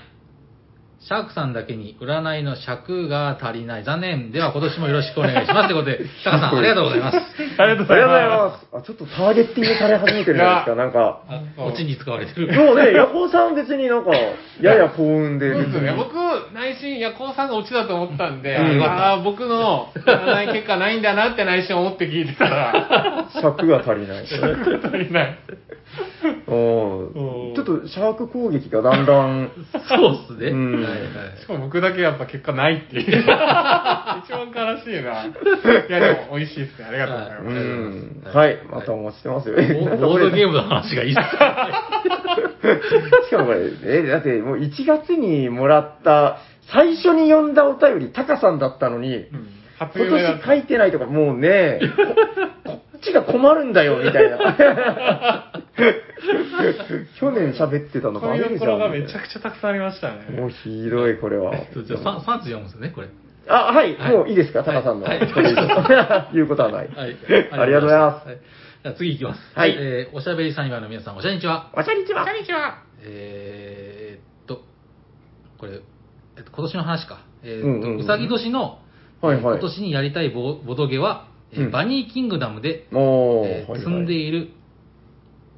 [0.99, 3.83] シャークさんだけに占いの尺が足りない。
[3.83, 4.31] 残念。
[4.31, 5.67] では今年もよろしくお願いします。
[5.67, 7.17] ということで、 タカさんありがとうございます。
[7.57, 8.67] ありがとうございありがとうございまます。
[8.73, 11.21] あ、ちょっとターゲッティングされ始めてるじゃないですか、なんか。
[11.57, 12.47] あ、オチに使われてる。
[12.47, 14.11] でもね、ヤコウさん別になんか、
[14.61, 15.53] やや幸運で。
[15.53, 15.53] す。
[15.53, 15.93] そうですね。
[15.95, 16.13] 僕、
[16.53, 24.25] 内心、ヤコウさんがオチだと思ったんで、うんああ、僕の占い結果ないんだなって内心思って聞いてたら、尺が足りない。
[24.25, 25.37] 足りない。
[26.47, 27.19] おう
[27.51, 29.51] んーちょっとシャーク攻撃がだんだん、
[29.87, 30.49] そうっすね。
[30.49, 30.89] うんはいは
[31.35, 33.21] いしかも僕だけやっぱ結果ないっていう。
[33.21, 35.25] 一番悲しいな。
[35.25, 36.85] いや、でも美味しいですね。
[36.89, 37.44] ありがとうございます。
[37.49, 38.21] うん。
[38.25, 39.55] ははいい、またお待ちしてますよ。
[39.55, 41.25] ボーボードゲームの話がいいっすね。
[43.27, 46.37] しかもこれ、え、だってもう1月にもらった、
[46.71, 49.27] 最初に読んだお便り、タカさんだったのに、
[49.79, 51.79] 今夢だった年書いてないとか、もうね、
[52.65, 54.37] ここっちが困るんだよ、みたいな。
[57.19, 58.79] 去年喋ってたのバ恋レるじゃん。
[58.79, 60.39] がめちゃくちゃたくさんありましたなね。
[60.39, 61.53] もうひどい、これは。
[61.53, 63.07] じゃあ、3つ読むんですよね、これ。
[63.47, 65.05] あ、はい、はいもういいですか、タカさんの。
[65.05, 66.87] はいこれ以上言うことはない。
[66.87, 67.15] はい。
[67.51, 68.27] ありがとうございます。
[68.27, 68.37] はい
[68.83, 69.41] じゃあ次行きます。
[69.55, 71.69] はいえーおしゃべりサニバーの皆さん、おしゃにちは。
[71.73, 72.23] おしゃにちは。
[72.25, 72.83] こんにちは。
[73.01, 74.61] えーっと、
[75.57, 75.73] これ、
[76.37, 77.19] えっと、今年の話か。
[77.43, 78.79] えーっと、うんうんうんうさぎ年の、
[79.21, 84.49] はいはい今年にやりたいボボドゲは、えーうんバニーキングダムで、おー、はいはいえー積んでいる、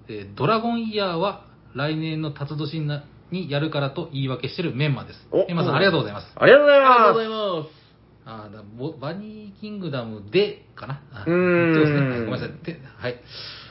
[0.10, 1.44] えードラゴンイヤーは
[1.76, 5.28] 来年の辰年になにやるからと言い訳してるメンマです。
[5.32, 6.28] おメンマさん、ありがとうございます。
[6.36, 7.14] ありがとうございありがとうます。
[7.14, 7.78] ございます。
[8.30, 12.10] あーだボバニーキングダムでかなあうーんそうですね。
[12.10, 12.50] はいごめんなさい。
[12.50, 13.22] てはい。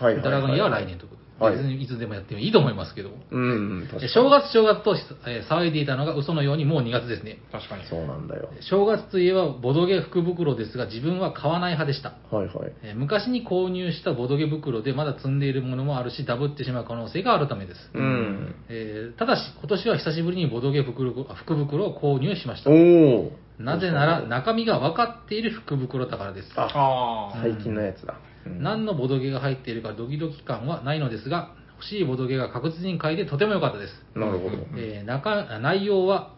[0.01, 1.16] はいドラゴンイヤーは来年ということで。
[1.39, 3.16] はい別にいつでもやってもいいと思いますけども。
[3.30, 4.05] うん、確かに。
[4.05, 7.39] え正月正月と、えー騒いでいたのが嘘のようにもう2月ですね。
[7.53, 7.84] 確かに。
[7.87, 8.49] そうなんだよ。
[8.61, 12.14] 正月といえばボドゲ福袋ですが自分は買わない派でした。
[12.34, 12.72] はいはい。
[12.82, 17.91] えー昔に購入したボドゲ袋でまだ積んでいるものもあるしダブってしまう可能性があるためです。
[17.93, 18.55] うん。
[18.68, 22.72] えーただし今年は久しぶりにボドゲ袋あ福袋を購入しましたお。
[22.72, 23.30] ー。
[23.59, 26.49] なぜなら中身が分かっている福袋だからです。
[26.57, 27.41] あ、ああ。
[27.43, 28.14] 最近のやつだ。
[28.47, 33.92] うん何のボドゲが入っているかドキドキ感はないのですが、欲しいボドゲが確実に買えてとても良かったです。
[34.14, 34.57] なるほど。
[34.76, 36.32] えー中内容は、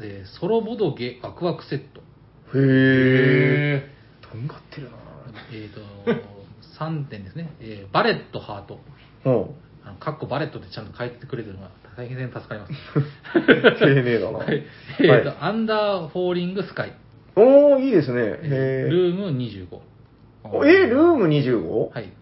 [0.00, 2.00] えーソロボドゲワクワクセット。
[2.56, 3.76] へー。
[3.78, 3.90] へ
[4.30, 4.96] とんがってるな
[5.52, 5.80] えっ、と、
[6.84, 7.54] 3点ですね。
[7.60, 8.78] えーバレットハート。
[9.24, 9.54] ほ
[9.84, 12.72] あの、かっこバレットってちゃんと書いてくれてるのが大変助かります。
[12.98, 13.02] う。
[13.78, 14.38] 丁寧だな。
[14.44, 14.64] はい。
[15.00, 16.92] えはいーと、アンダーフォーリングスカイ。
[17.36, 18.20] おー、いいですね。
[18.20, 18.90] へー。
[18.90, 19.80] ルーム25。
[20.44, 21.90] おえ、ルーム 25?
[21.92, 22.12] はい。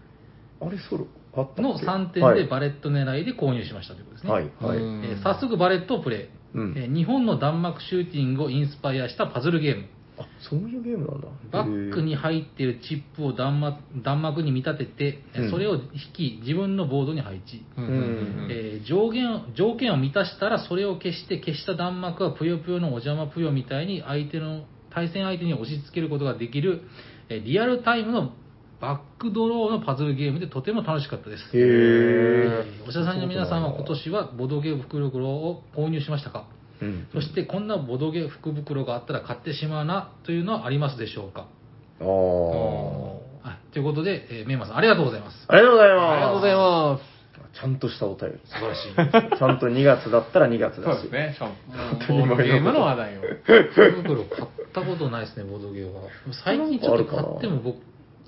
[0.61, 4.31] あれ、ソロあったの3点はいでバレット狙いで購入しましたということですね。
[4.31, 4.77] はい、はい。
[4.77, 6.29] うんえー早速バレットをプレイ。
[6.55, 9.85] うんえー日本の弾幕シューティングをインスパイアしたパズルゲーム。
[10.17, 11.27] あ、そういうゲームなんだ。
[11.51, 15.81] バックに入っているチップを弾幕弾幕に見立てて、えーうんそれを引
[16.13, 17.63] き、自分のボードに配置。
[17.77, 26.81] ーうんえー上限条件を満たしたらそれを消して消した弾幕はぷよぷよのお邪魔ぷよみたいに相手の対戦相手に押し付けることができる、
[27.29, 28.31] えーリアルタイムの
[28.81, 31.43] バックドローのパズルゲームでとても楽しかったです。
[31.53, 31.61] へー。
[31.61, 36.47] えーおしゃさんの皆さんは今年はボドゲ福袋を購入しましたか？
[36.81, 37.07] うん。
[37.13, 41.47] そしてこんなボドゲ福袋があったら買ってしまうなというのはありますでしょうか？
[41.99, 43.19] あー。
[43.43, 45.45] あということで、えーメンマさんありがとうございます。
[45.47, 46.13] ありがとうございます。
[46.13, 47.18] ありがとうございます。
[47.59, 47.61] す。
[47.61, 48.39] ちゃんとしたお便り。
[48.45, 49.37] 素晴らしい。
[49.37, 51.03] ちゃんと2月だったら2月そうだし。
[51.03, 51.33] ですね。
[51.35, 51.53] しかも、
[52.07, 53.21] ボードゲームの話題を。
[53.43, 55.91] 福袋買ったことないですね、ボドゲは。
[56.43, 57.79] 最近ちょっと買っても僕、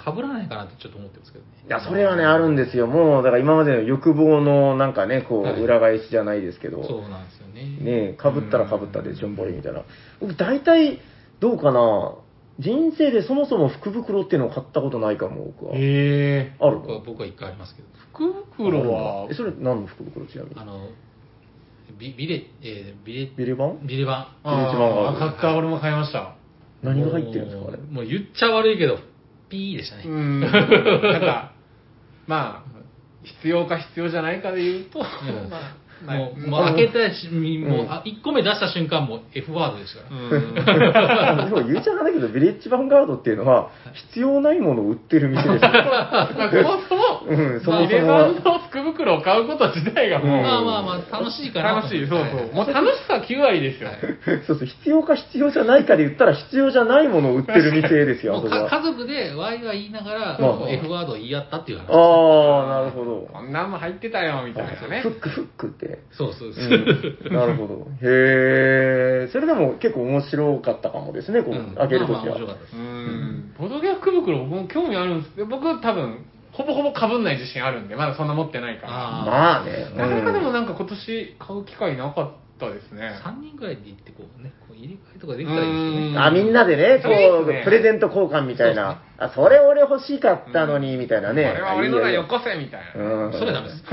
[0.01, 1.51] 被らないかなってちょっと思ってますけどね。
[1.67, 2.87] いや、それはね、あるんですよ。
[2.87, 8.07] もう、だから今までの欲望のなんかね、こ、はいう裏返しじゃないですけど、そうなんですよね。
[8.07, 9.83] ねかぶったらかぶったで、ジョンボリみたいな。
[10.19, 10.99] 僕、大体、
[11.39, 12.15] どうかな、
[12.61, 15.75] 人生でそもそも福袋っていうのを買ったことないかも、僕は。
[15.75, 16.55] へえ。
[16.59, 17.87] ある僕は僕は一回ありますけど。
[18.13, 19.27] 福袋は？
[19.29, 20.25] え、、それ何の福袋？
[20.27, 20.89] ちなみにあの、
[21.97, 23.79] ビビレ、えービレ、ビレバン？
[23.87, 24.45] ビレバン。
[24.45, 26.35] ビレ一番があ買った、俺も買いました。
[26.83, 27.77] 何が入ってるんですか、あれ？
[27.77, 28.99] もう言っちゃ悪いけど、
[29.49, 30.03] ピーでしたね。
[30.05, 30.39] うん。
[30.41, 30.51] なん
[31.21, 31.53] か、
[32.27, 32.71] まあ、
[33.23, 35.07] 必要か必要じゃないかで言うと、んま
[35.57, 35.75] あ、
[36.05, 40.09] もう、うんもう開けたし、みもう、うんあ1個目出した瞬間もう F ワードですから。
[40.09, 43.69] うん でも言うちゃなんだけど、ビレッジヴァンガードっていうのは、
[44.09, 45.71] 必要ないものを売ってる店ですよ。
[45.71, 48.49] まあそもそも、うん、そも入れそもは歯。
[48.49, 51.99] の福袋を買うこと自体がもう、うんまあまあまあ、楽しいかなと思って。
[51.99, 52.55] 楽しい、そうそう。
[52.55, 53.89] もうはい楽しさ9割ですよ。
[53.89, 53.97] はい
[54.47, 58.81] そうそう、必要か必要じゃないかで言ったら必要じゃないものを売ってる店ですよ、あもかそうこは。
[58.81, 61.91] 家族でワイワイ言いながら、そうそう F ワードを言い合ったっていう話。
[61.91, 63.27] ああ、なるほど。
[63.31, 65.09] こんなんも入ってたよ、みたいなねフ。
[65.09, 65.90] ックフックって。
[66.11, 67.29] そうそうそうう。
[67.29, 67.87] ん、なるほど。
[68.01, 72.47] へえ、それでも結構面白かったかもですね、こう開けるときはまあまあ面白。
[72.47, 72.79] かったですう。
[72.79, 73.53] ん。
[73.57, 78.93] ボドゲ福袋僕も興味あるんですけど、僕多分、ほぼほぼ被んない自信あるんで、まだそんな持ってないから。
[78.93, 79.89] あまあね。
[79.95, 82.31] なかなかでもうんなんか今年買う機会なかっ
[82.61, 83.19] たですね。
[83.25, 86.07] 3人ぐらいで行って、こうね、こう入れ替えとかできたらいいですよね。
[86.09, 89.01] うんあ、みんなでね、こう、プレゼント交換みたいな。
[89.17, 91.49] あ、それ俺欲しかったのに、みたいなね。
[91.49, 93.03] これは俺のだあいいよこせみたいな。
[93.03, 93.83] うんそれダメです。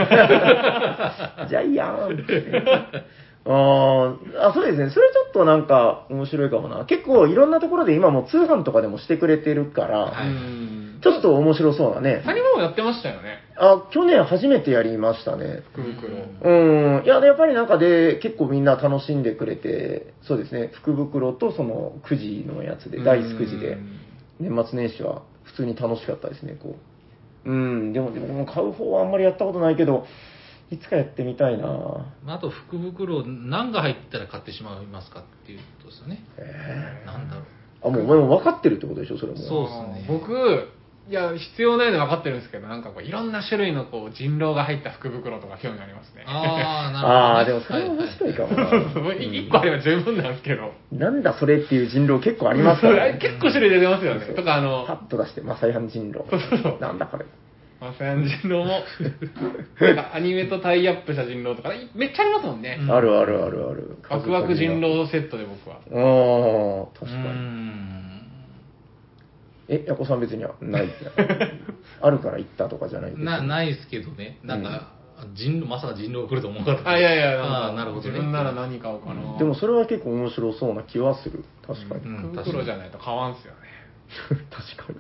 [1.49, 3.19] ジャイアンって。
[3.47, 4.91] あーあ、そうですね。
[4.91, 6.85] それちょっとなんか面白いかもな。
[6.85, 10.13] 結構いろんなところで今もう通販とかでもしてくれてるから。
[11.03, 12.23] ちょっと面白そうなね。
[12.25, 13.39] サニバもやってましたよね。
[13.57, 15.63] あ、去年初めてやりましたね。
[15.73, 16.15] 福袋。
[16.43, 17.05] うん。
[17.05, 20.71] いや、やっぱりなんかで結構みんな楽しんでくれて、そうですね。
[20.75, 23.79] 福袋とそのくじのやつで、ダイスくじで、
[24.41, 26.77] 年末年始は普通に楽しかったですね、こ
[27.45, 27.51] う。
[27.51, 27.93] うん。
[27.93, 30.07] でも、でも買う方はあんまりやったことないけど、
[30.71, 31.67] いつかやってみたいな
[32.25, 36.25] まああと、福袋、何が入ったら買ってしまいますかっていうことですよね。
[36.37, 37.45] えなんだろう。
[37.83, 39.39] あ、もうお前も分かってるってことでしょ、それも。
[39.39, 40.69] そうですね僕、
[41.09, 46.25] いや、必要ないの分かってるんですけど、なんかこう、いろんな種類のこう、人狼が入った福袋とか興味ありますね。
[46.27, 47.15] ああ、なるほど、ね。
[47.15, 48.93] ああ、でもそれは面白いかもな。
[48.93, 50.73] そ う一個あれば十分なんですけど。
[50.93, 53.19] なんだそれっていう人狼結構ありますから、ね。
[53.19, 54.27] 結構種類出ますよね。
[54.27, 56.79] とか、あの、パッと出して、マサイハン人狼そうそうそう。
[56.79, 57.25] なんだこれ。
[57.81, 58.83] マサヤン人狼も、
[59.81, 62.77] なんかアニメとタイアップした人狼とか、めっちゃありますもんね。
[62.83, 63.97] うんあるあるあるある。
[64.11, 65.77] ワクワク人狼セットで僕は。
[65.77, 67.98] ああ、確うかに。
[69.69, 69.73] ん。
[69.75, 70.89] え、ヤコさん別にはない。
[72.01, 74.39] あるから行ったとかじゃないですな、ないですけどね。
[74.43, 74.93] なんか、
[75.35, 76.91] 人狼、まさか人狼が来ると思わなかった。
[76.91, 78.11] あ、いやいや、あなるほどね。
[78.11, 79.39] 自分なら何買おうかな。
[79.39, 81.45] でもそれは結構面白そうな気はする。
[81.67, 82.01] 確かに。
[82.07, 83.69] うん福袋じゃないと買わんすよね。
[84.51, 84.93] 確か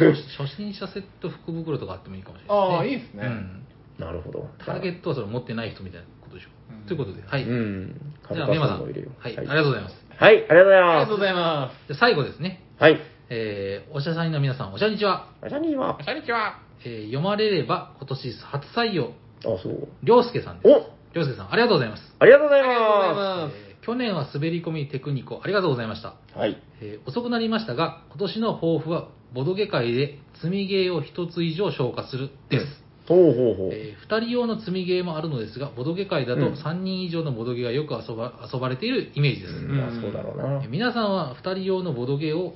[0.00, 0.12] に。
[0.12, 2.76] 初 初心者セット福袋とかあってもいいかもしれないね。
[2.76, 3.66] ああいいですねうん
[3.98, 4.50] なるほど。
[4.58, 6.48] ターゲットはそれ持ってない人みたいなことでしょ。
[6.70, 7.44] うんということで、はい。
[7.44, 8.00] うん。
[8.30, 8.82] じゃあ、メマさん。
[8.82, 10.06] はい、も入れようありがとうございます。
[10.18, 10.98] はい、ありがとうございあります。
[11.00, 12.62] がとうございまじゃあ最後ですね。
[12.78, 13.00] はい。
[13.28, 15.32] えー、おしゃさんの皆さん、おしゃにちは。
[15.42, 16.60] あじゃあにはす。、こんにちは。
[16.84, 19.06] えー読まれれば今年初採用、
[19.40, 19.88] あ、そう。
[20.04, 20.68] りょうすけさんです。
[20.68, 20.78] お
[21.12, 22.02] りょうすけさん、ありがとうございます。
[22.20, 23.56] ありがとうございまます。
[23.56, 26.14] えー去年は滑り込みテクニコ、ありがとうございました。
[26.32, 26.38] す。
[26.38, 26.60] はい。
[26.80, 32.66] えー遅くなりましたが、今年の抱負は、ボドゲ界で積みゲーを一つ以上消化するです。
[33.08, 33.70] ほうほうほう。
[33.72, 39.54] え2人用の積みゲーもあるのですが、ボドゲ界だとうん3人以上のボドゲがよく遊ば遊ばれているイメージです。
[39.54, 40.68] うそうだろうなえ。
[40.68, 42.54] 皆さんは2人用のボドゲを、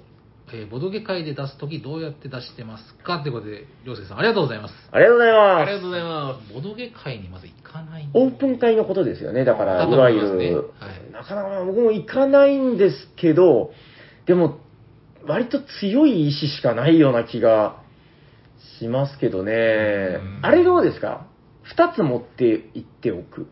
[0.53, 4.74] えーボドゲ界で出すときどうやって出してますかということで、りょうすけさんありがとうございます。
[4.90, 5.66] ありがとうございあます。
[5.68, 9.44] りがとうございまボドゲ界にまず行かないオープン会のことですよね。
[9.44, 10.62] だから、いわゆ思いますねる、は
[11.09, 13.72] いなかなか僕も行かないんですけど、
[14.26, 14.59] でも、
[15.26, 17.82] 割と強い意志しかないような気が
[18.78, 20.40] しますけどねうん。
[20.42, 21.26] あれどうですか？
[21.62, 23.46] 二つ持って行っておく。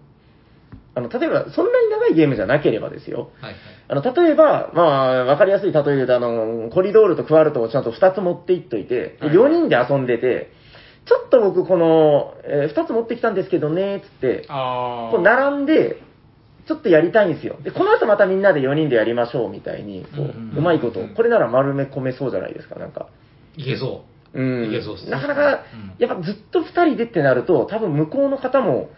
[0.95, 1.78] あの、例えば、そんな
[2.09, 3.31] いゲームじゃなければですよ。
[3.41, 3.61] はいはい。
[3.89, 10.51] あの、例えば、まあ、わかりやすい例えで言うと、あの、コリドールとクワルトをちゃんと2つ持っていっといて、はい4人で遊んでて、
[11.07, 14.47] ちょっと僕、この、え2つ持ってきたんですけどね、つって。
[14.49, 16.03] こう並んで、
[16.67, 17.57] ちょっとやりたいんですよ。
[17.63, 23.09] で、この後またみんなで4人でやりましょうみたいに、こう、うまいこと、これなら丸め込めそうじゃないですか、なんか。
[23.57, 24.05] いけそ
[24.35, 24.67] うん。
[24.67, 28.91] いけそうっすなかなかうん、やっぱずっと2人でってなると、多分向こうの方も、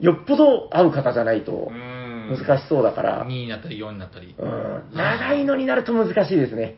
[0.00, 1.97] よっぽど合う方じゃないとうん。
[2.36, 3.04] 難しそうだかう。
[3.04, 4.34] ら2、になったり4になったり。
[4.38, 6.76] うん、長いのになると難しいですね、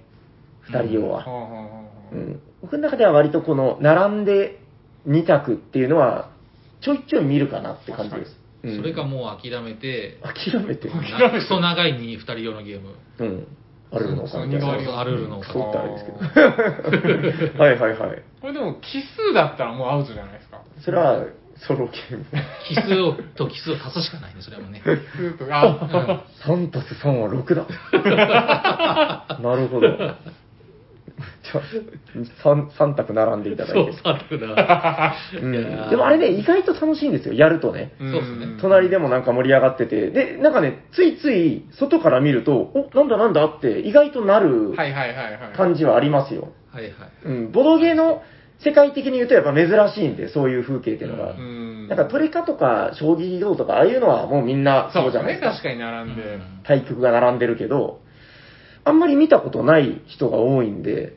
[0.71, 1.23] 2人用は。
[1.23, 4.59] ほうほうほうほううん、僕の中では割とこの、並んで
[5.07, 6.31] 2択っていうのは、
[6.81, 8.33] ちょいちょい見るかなって感じです。
[8.33, 10.91] うんそれかもう諦めて、諦めて。
[10.91, 12.95] なクソ長いに2人用のゲーム。
[13.19, 13.47] うん。
[13.91, 15.01] あるのかみたいな。
[15.01, 16.19] あるのかクソってあれですけど。
[17.59, 18.23] はいはいはい。
[18.41, 20.61] これでも、奇数だったらもうアウトじゃないですか。
[20.81, 21.25] それは、
[21.67, 22.25] ソロゲーム。
[22.69, 24.83] 奇数をと奇数を足すしかないね、それはもうね。
[24.85, 27.67] 奇数とか、あ、3たす3は6だ。
[29.41, 29.89] なるほど。
[29.91, 31.63] じゃあ、
[32.45, 35.15] 3, 3択並んでいただそういて。、サークだ。
[35.43, 35.53] うん
[35.91, 37.93] でもあれね、意外と楽しいんですよ、やるとね。
[37.99, 45.57] そうっすね隣でもなんか盛り上がってて、で、なんかね、ついつい外から見ると、お、なんだなんだって意外となるはいはいはいはい。
[45.57, 46.53] 感じはありますよ。
[46.73, 46.93] はいはい。
[47.25, 48.23] うん、ボドゲの
[48.63, 51.33] 世界的に言うとやっぱ珍しいんで、そういう風景っていうのが。
[51.33, 51.89] うん。
[51.89, 55.51] なんかトレカとか将棋道とか、ああいうのはもうみんなそそううじゃないね、ですか。
[55.53, 56.23] 確かに並んで。
[56.23, 58.01] うん対局が並んでるけど、
[58.85, 61.15] あんまり見たことない人が多いんで、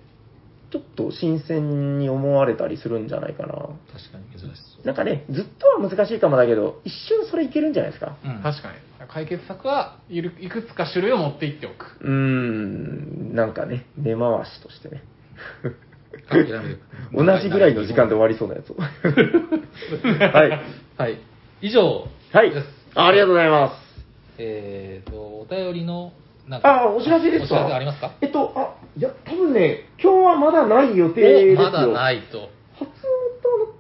[0.72, 3.54] ちょっと新鮮に思われたりするんじゃないかな。
[3.54, 4.88] 確かに珍しそう。
[4.88, 8.16] なんかね、ずっとは難しいかもだけど、一瞬それいけるんじゃないですか。
[8.26, 8.76] うん確かに。
[9.08, 11.98] 解決策はいるいくつか種類を持っていっておく。
[12.02, 15.04] うーん、なんかね、根回しとしてね。
[16.30, 16.80] 諦める
[17.14, 18.76] 同じぐらいの時間で終わりそうなやつを。
[20.38, 20.60] はい。
[20.98, 21.18] はい。
[21.62, 22.68] 以上はいです。。
[22.96, 23.76] ありがとうございます。
[24.38, 26.12] えーと、お便りの、
[26.48, 27.56] なんか、あ、お知らせですか？
[27.56, 28.12] お知らせありますか？
[28.22, 31.68] えっと、あ、いや、多分ね、今日はまだない予定ですよ。
[31.68, 32.50] おまだないと。
[32.80, 32.90] 初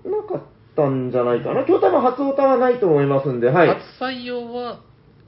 [0.04, 0.42] 歌なかっ
[0.76, 1.66] たんじゃないかな。
[1.66, 3.68] 今日多分初歌はないと思いますんで、はい。
[3.68, 4.80] 初採用は、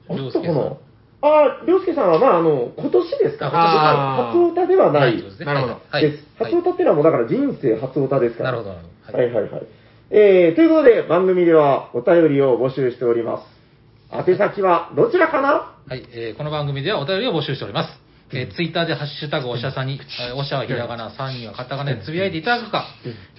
[0.08, 0.76] ありょうすけさん。
[1.16, 3.50] ったかなあ、りょうすけさんは、まあ、あの、今年ですか？
[3.52, 6.02] あ初歌ではないなるほどはい。
[6.02, 6.24] です。
[6.38, 8.52] 初歌っていうのはもうだから人生初歌ですから。
[8.52, 9.18] なるほど、なるほど。
[9.18, 9.62] はいはいはい。
[10.10, 13.46] えー、ということで、番組ではお便りを募集しております。
[14.12, 15.74] 宛先はどちらかな？
[15.88, 17.90] はい、えーこの番組ではお便りを募集しております。
[18.32, 22.84] えーツイッターでハッシュタグおしゃさに、えーおしゃはひらがな、さんにはカタカナでつぶやいていただくか、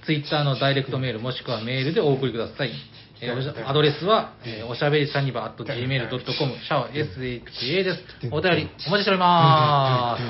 [0.04, 2.70] ツイッターのダイレクトメールもしくはメールでお送りください。
[3.20, 3.30] え
[3.66, 8.04] アドレスは、えーおしゃべりさにば at gmail.com、シャワー SHA です。
[8.30, 10.22] お便りお待ちしております。
[10.22, 10.26] あ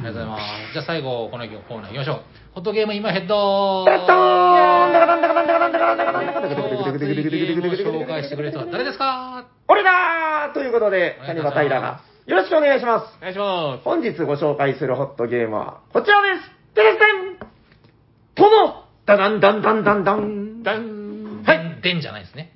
[0.00, 0.72] りがとうございます。
[0.72, 2.22] じゃあ最後、このコーナー行きましょう。
[2.54, 4.92] ホットゲーム今ヘッドダッダーン。
[4.92, 9.46] ダカダンダカダンダカダンダカダンダカダンダカダンダカダン今日は熱いゲームを紹介してくれる人は誰ですか？
[9.68, 13.06] 俺だーということで、おサニバタイラが、よろしくお願いします。
[13.18, 16.50] お願いしま本日ご紹介するホットゲームは、こちらです。
[16.74, 17.38] テレステン。
[18.34, 18.82] 殿。
[19.06, 20.04] ダダンダンダンダン。
[20.04, 20.64] ダンす。
[20.64, 21.01] ダン。
[21.82, 22.52] はいでんじゃないですね。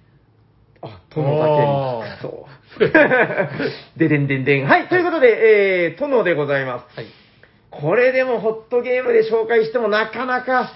[0.82, 2.56] あ、殿だけに、そう。
[3.98, 4.66] ででんでんでん。
[4.66, 6.96] はい、ということで、えー、殿でございます。
[6.96, 7.06] はい。
[7.70, 10.72] これでもホットゲームで紹介してもなかなか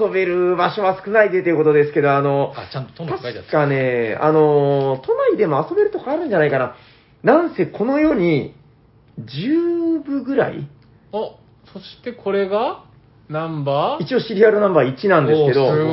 [0.00, 6.76] 遊べる場所は少ないでということですけど、あの、あ、ちゃんとトノって書いてあ確かね、あの、都内でも遊べるとこあるんじゃないかな。
[7.22, 8.54] なんせこの世に
[9.20, 10.68] 10部ぐらい
[11.12, 11.36] お、
[11.72, 12.84] そしてこれが、
[13.28, 14.04] ナンバー？
[14.04, 15.90] 一応シリアルナンバー1なんですけど、おすご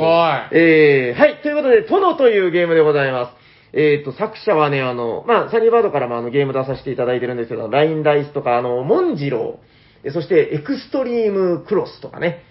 [0.52, 3.32] えー、はい、ということで、殿というゲームでございます。
[3.76, 12.42] えっ、と、作者はね、あの、まあ、サニーバードからもあのゲーム出させていただいてるんですけど、ラインダイスとか、あの、モンジロー、えそしてエクストリームクロスとかね、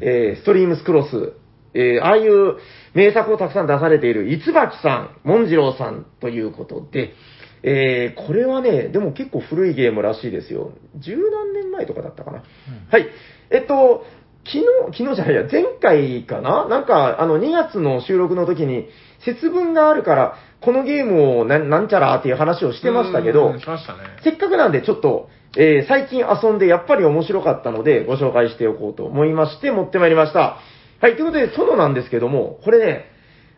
[0.00, 1.32] えーストリームスクロス、
[1.74, 2.58] えーああいう
[2.94, 7.14] 名作をたくさん出されている、いつばきさん、モンジローさんということで、
[7.62, 10.72] えーこれはね、でも結構古いゲームらしいですよ。
[10.96, 12.44] 十何年前とかだったかな。
[12.90, 13.08] はい。
[13.50, 14.04] えっと、
[14.50, 16.66] 昨日、昨日じゃないや、前回かな？
[16.68, 18.88] なんか、あの、2月の収録の時に、
[19.24, 24.00] 節分があるから、このゲームをなんなんちゃらっていう話をしてましたけどうん、しましたね。
[24.24, 30.58] せっかくなんでちょっと、えー最近遊んでやっぱり面白かったのでご紹介しておこうと思いまして持ってまいりました。
[31.00, 33.04] はい、ということで、殿なんですけども、これね、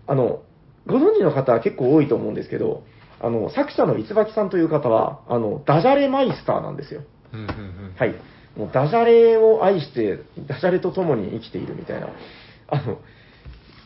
[0.06, 0.42] あの、
[0.86, 2.82] ご存知の方は結構多いと思うんですけど、
[3.18, 7.02] あの、作者のいつばきさんという方は、あの、ダジャレマイスターなんですよ。
[7.98, 8.14] はい。
[8.60, 12.08] もうダジャレを愛して、ダジャレと共に生きているみたいな。
[12.68, 12.98] あの、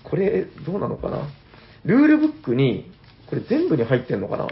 [0.02, 1.28] これ、どうなのかな？
[1.84, 2.90] ルールブックに、
[3.30, 4.48] これ全部に入ってんのかな？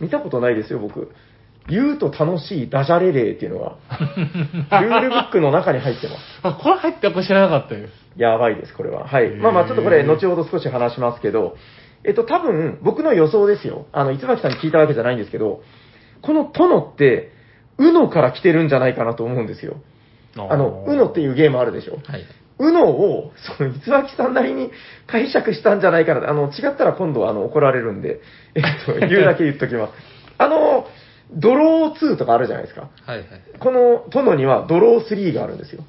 [0.00, 1.12] 見たことないですよ、僕。
[1.68, 3.76] 言うと楽しいダジャレ例っていうのが、
[4.80, 6.20] ルールブックの中に入ってます。
[6.42, 7.92] あ、これ入ってやっぱ知らなかったです。
[8.16, 9.06] やばいです、これは。
[9.06, 9.30] はい。
[9.36, 11.56] まあまあ、ちょっとこれ、後ほど少し話しますけど、
[12.04, 13.86] えっと、多分、僕の予想ですよ。
[13.92, 15.62] あの、いつばきさんに聞いたわけじゃないんですけど、
[16.22, 17.32] この殿って、
[17.78, 19.76] うのから来てるんじゃないかなと思うんですよ。
[20.36, 21.98] あの、うのっていうゲームあるでしょ。
[22.04, 22.24] はい。
[22.60, 24.70] うのを、その、いつばきさんなりに
[25.06, 26.28] 解釈したんじゃないかな。
[26.28, 28.20] あの、違ったら今度、あの、怒られるんで、
[28.54, 29.92] えっと、 言うだけ言っときます。
[30.38, 30.86] あの、
[31.32, 32.88] ドロー2とかあるじゃないですか。
[33.06, 33.26] はいはい。
[33.58, 35.84] この殿にはドロー3があるんですよ。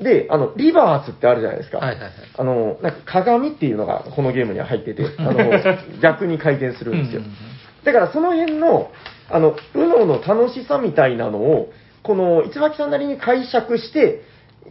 [0.00, 1.78] で、あの、リバースってあるじゃないですか。
[1.78, 5.34] はいはいはいあの、なんか鏡っていうのがこのゲームには入ってて、あの、
[6.02, 7.51] 逆に回転するんですようんうんうん。
[7.84, 8.90] だからその辺の、
[9.30, 11.72] あの、うのの楽しさみたいなのを、
[12.02, 14.22] この、いつばきさんなりに解釈して、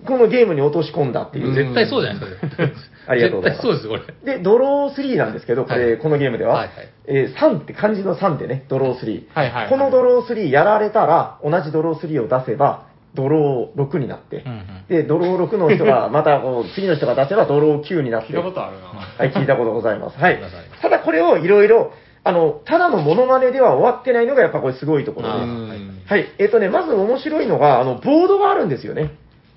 [0.06, 1.54] このゲームに落とし込んだっていう。
[1.54, 2.64] 絶絶対そうじゃないですか。
[3.08, 4.38] ありがとうございます絶対そうです、これ。
[4.38, 9.24] で、ドロー3なんですけど、これ、はいこのゲームでは、はいはいえー3って漢字の3でね、ドロー3。
[9.34, 18.88] はいはいはいこのドロー3やられたら、同じドロー3を出せば、ドロー6になって、うんうんで、ドロー6の人が、 またこう次の人が出せばドロー9になって、聞いたことあるな。
[19.18, 20.20] はい、聞いたことございます。
[20.20, 20.40] はい。
[20.82, 21.92] ただこれをいろいろ、
[22.24, 26.36] あの、ただのモノマネでは終わってないのがやっぱこれすごいところではいはい。
[26.40, 29.12] えっ、とね、まず面白いのが、あの、ボードがあるんですよね。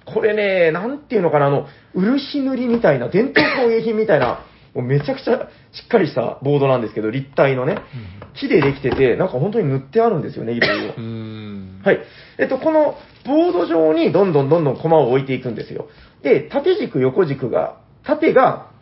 [0.07, 7.78] これね、なんていうのかな、あの、漆塗りみたいな、伝統工芸品みたいな、もうめちゃくちゃしっかりしたボードなんですけど、立体のね、
[8.35, 11.01] 木でできてて、なんか本当に塗ってあるんですよね、いろいろう。
[11.01, 11.81] ん。
[11.85, 12.01] はい。
[12.39, 15.89] えっと、このボード上にどんどんどんどん駒を置いていくんですよ。
[16.23, 18.73] で、縦軸、横軸が、縦が、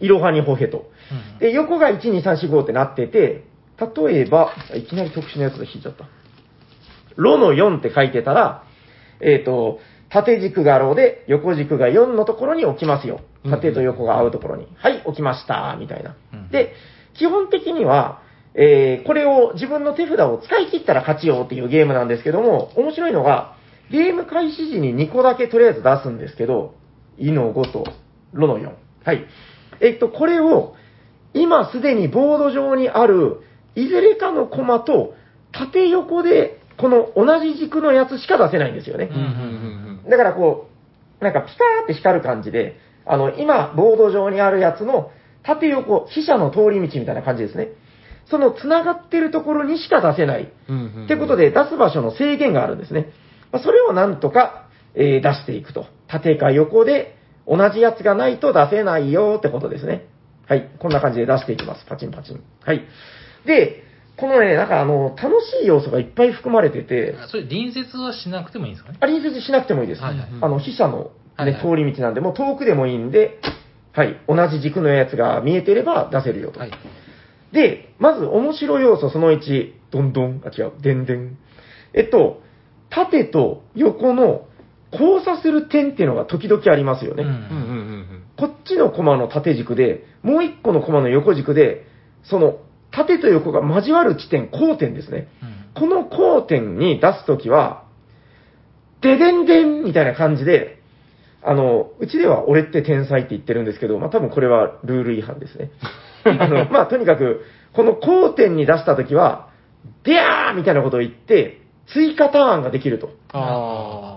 [0.00, 0.90] いろはにほへと。
[1.10, 3.44] うんで、横が1、2、3、4、5ってなってて、
[3.78, 6.06] 例えば、いきなり特殊なやつで引いちゃった。
[7.16, 8.64] ロの4って書いてたら、
[9.20, 13.20] えっ、と、縦軸がローで、横軸が4のところに置きますよ。
[13.44, 14.66] 縦と横が合うところに。
[14.76, 16.48] はい、置きました、みたいなうん。
[16.50, 16.72] で、
[17.14, 18.22] 基本的には、
[18.54, 23.54] えーこれを自分の手札を使い切ったら勝ちよっていうゲームなんですけども、面白いのが、
[23.90, 26.74] ゲーム開始時に2個だけとりあえず出すんですけど、
[27.18, 27.84] イの5と
[28.32, 28.72] ロの4。
[29.04, 29.26] はい。
[29.80, 30.74] えっと、これを、
[31.34, 33.40] 今すでにボード上にある、
[33.74, 35.14] いずれかのコマと、
[35.52, 39.10] 縦横で、この同じ軸のやつしか出せないんですよね。
[40.08, 40.68] だからこ
[41.20, 45.10] う、なんかピカーって光る感じで、あの、今、ボード上にあるやつの
[45.42, 47.68] 縦横、飛車の通り道みたいな感じですね。
[48.28, 50.42] その繋がってるところにしか出せない。
[51.04, 53.12] ってことで、出す場所の制限があるんですね。
[53.52, 55.86] まあそれをなんとか、えー出していくと。
[56.08, 57.16] 縦か横で
[57.46, 60.06] 同じやつがないと出せないよってことですね。
[60.48, 60.70] はい。
[60.78, 61.84] こんな感じで出していきます。
[61.86, 62.42] パチンパチン。
[62.64, 62.82] はい。
[63.46, 63.82] で、
[64.16, 68.98] このね、なんかあの、楽しい要素がいっぱい含まれてて、あそれ隣接はしなくてもいいんですかね？
[69.00, 70.02] あ、隣接しなくてもいいです。
[70.02, 73.38] はいはいあの、飛車の、ね通り道なんで、もう遠くでもいいんで、
[73.92, 74.16] はい。
[74.28, 76.60] 同じ軸のやつが見えてれば出せるよと。
[76.60, 76.70] はい。
[77.52, 81.36] で、まず面白要素その1、どんどん、あ、違う、でんでん。
[81.94, 82.40] えっと、
[82.90, 84.46] 縦と横の
[84.92, 87.22] 交差する点っていうのが時々ありますよね。
[87.24, 91.86] うんうんうんうんこっちのコマの縦軸で、もう一個のコマの横軸で、
[92.22, 92.58] その
[92.90, 95.28] 縦と横が交わる地点、交点ですね。
[95.42, 97.84] うんこの交点に出すときは、
[99.02, 100.78] ででんでんみたいな感じで、
[101.42, 105.70] あの、うちでは俺って天才って言ってるんですけど、まあ多分これはルール違反ですね。
[106.24, 107.44] あの、まあとにかく、
[107.74, 109.50] この交点に出したときは、
[110.02, 113.10] でやーみたいなことを言って、追加ターンができると。
[113.32, 114.15] あ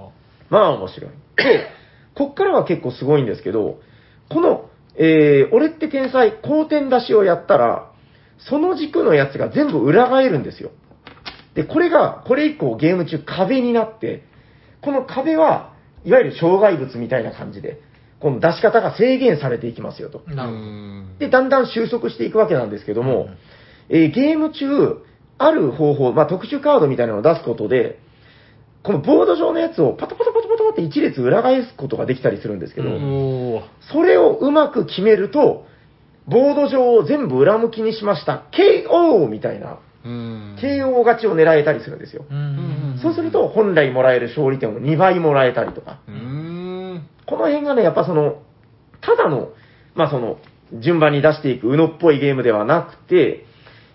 [0.49, 1.11] まあ面白い。
[1.37, 1.67] で、
[2.15, 3.79] こっからは結構すごいんですけど、
[4.29, 7.91] この、えー、俺って天才、交点出しをやったら、
[8.37, 10.71] その軸のやつが全部裏返るんですよ。
[11.55, 14.23] で、これが、これ以降ゲーム中壁になって、
[14.81, 15.73] この壁は、
[16.05, 17.81] いわゆる障害物みたいな感じで、
[18.19, 20.23] この出し方が制限されていきますよと。
[21.19, 23.29] で、だんだん収束していくわけなんですけども、
[23.89, 25.03] えーゲーム中、
[25.37, 27.99] ある方法、まあ、特殊カードみたいなのを出すことで、
[28.83, 30.38] このボード上のやつをパタパタパ
[30.69, 32.89] タパタって一列裏返すことができたりするんですけど、
[33.91, 35.65] それをうまく決めると、
[36.27, 38.43] ボード上を全部裏向きにしました。
[38.51, 39.27] KO!
[39.27, 40.57] みたいな、うん。
[40.61, 42.23] KO 勝ちを狙えたりするんですよ。
[43.01, 45.99] そうすると、本来もらえる勝利点を2倍もらえたりとか。
[47.25, 48.41] この辺がね、やっぱその、
[49.01, 49.49] ただの、
[49.95, 50.37] まあその、
[50.73, 53.45] 順番に出していく UNO っぽいゲームではなくて、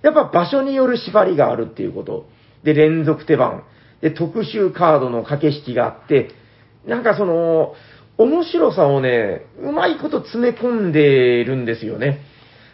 [0.03, 2.27] やっぱ場所による縛りがあるっていうこと。
[2.65, 3.63] で、連続手番。
[4.01, 6.31] で、特殊カードの駆け引きがあって、
[6.87, 7.75] なんかその、
[8.17, 12.21] 面白さをね、うまいこと詰め込んでるんですよね。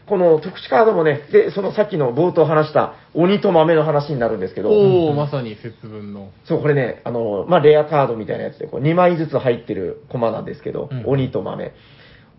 [0.07, 6.33] この特殊カードもね、で、そのさっきの冒頭話した鬼と豆の話になるんですけど、おー、まさに節分の。
[6.45, 11.73] そう、これね、あの、まあ、レアカードみたいなやつで、こう2枚ずつ入ってるコマなんですけど、うん鬼と豆。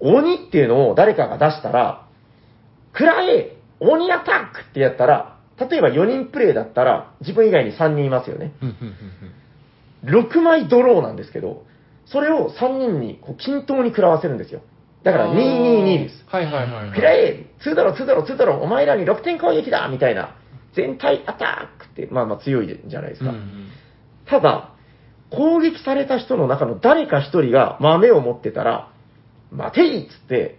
[0.01, 2.07] 鬼っていうのを誰かが出したら、
[2.91, 8.51] くらえ鬼アタックってやったら、例えば4人プレイだったら、自分以外に3人いますよね。
[10.03, 11.63] うんうんうん6枚ドローなんですけど、
[12.05, 14.61] それを3人にこう均等に食らわせるんですよ。
[15.03, 16.25] だから222です。
[16.27, 16.91] はいはいはいはい。
[16.93, 20.35] くらえ !2 だろ、2だろ、2だろ、お前らに6点攻撃だみたいな、
[20.75, 23.31] 全体アタックって、まあまあ強いじゃないですか。
[23.31, 23.67] うん
[24.27, 24.69] ただ、
[25.29, 28.89] 攻撃された人の中の誰か一人が豆を持ってたら、
[29.51, 30.57] 待ていっつって、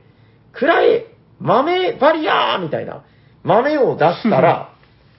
[0.53, 1.07] くらえ
[1.41, 3.05] 豆バリアーみたいな
[3.45, 4.72] 豆を出したら、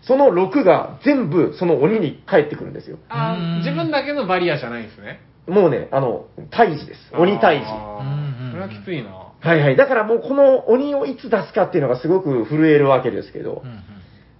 [0.05, 2.97] その6が全部その鬼に返ってくるんですよ。
[3.09, 5.21] あー自分だけのバリアじゃないんですね。
[5.47, 6.99] もうね、あの、退治です。
[7.13, 7.65] 鬼退治。
[7.67, 9.09] あうんうんーそれはきついな。
[9.11, 9.75] はいはい。
[9.75, 13.81] だからもうこの鬼をいつ出すかっていうのがすごく震えるわけですけどう、ん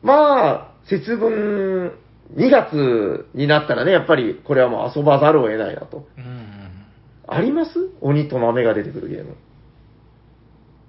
[0.01, 1.93] まあ、節分
[2.35, 6.07] 2月になったらね、やっぱりこれはもう遊ばざるを得ないなと。
[6.17, 6.53] うんうん
[7.25, 7.71] あります？
[8.01, 9.37] 鬼と豆が出てくるゲーム。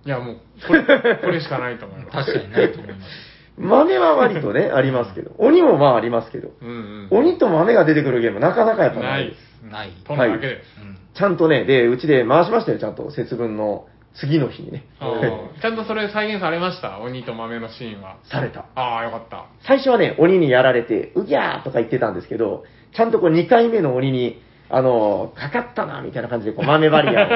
[0.04, 0.36] いやもう、
[0.66, 0.82] これ、
[1.22, 2.32] これしかないと思います。
[2.32, 3.00] 確かにないと思います。
[3.56, 5.32] 豆は割とね、ありますけど。
[5.38, 6.50] 鬼もまあありますけど。
[6.60, 7.08] うんうん。
[7.10, 9.30] 鬼と豆が出てくるゲームなかなかやっぱなないいで。
[9.30, 9.66] ですす。
[9.70, 9.90] ない。
[10.04, 10.80] 取るだけです。
[10.82, 13.08] うんちゃんとね、で、うちで回しましたよ、ちゃんと。
[13.12, 14.84] 節分の次の日にね。
[15.62, 16.98] ちゃんとそれ再現されました？
[16.98, 18.16] 鬼と豆のシーンは。
[18.24, 18.64] された。
[18.74, 19.44] ああ、よかった。
[19.60, 27.32] 最初はね、鬼にやられて、うぎゃーとか言ってたんですけど、ちゃんとこう2回目の鬼に、あの、かかったな、みたいな感じで、こう豆バリアをし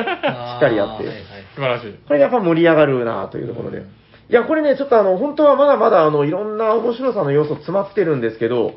[0.57, 1.16] っかりやって はいはい
[1.55, 1.93] 素晴らしい。
[2.05, 3.78] これがやっぱ盛り上がるなというところで。
[3.78, 3.98] うん
[4.30, 8.74] いや、これね、ちょっとあの、本当はまだまだあの、いろんな面白さの要素詰まってるんですけど、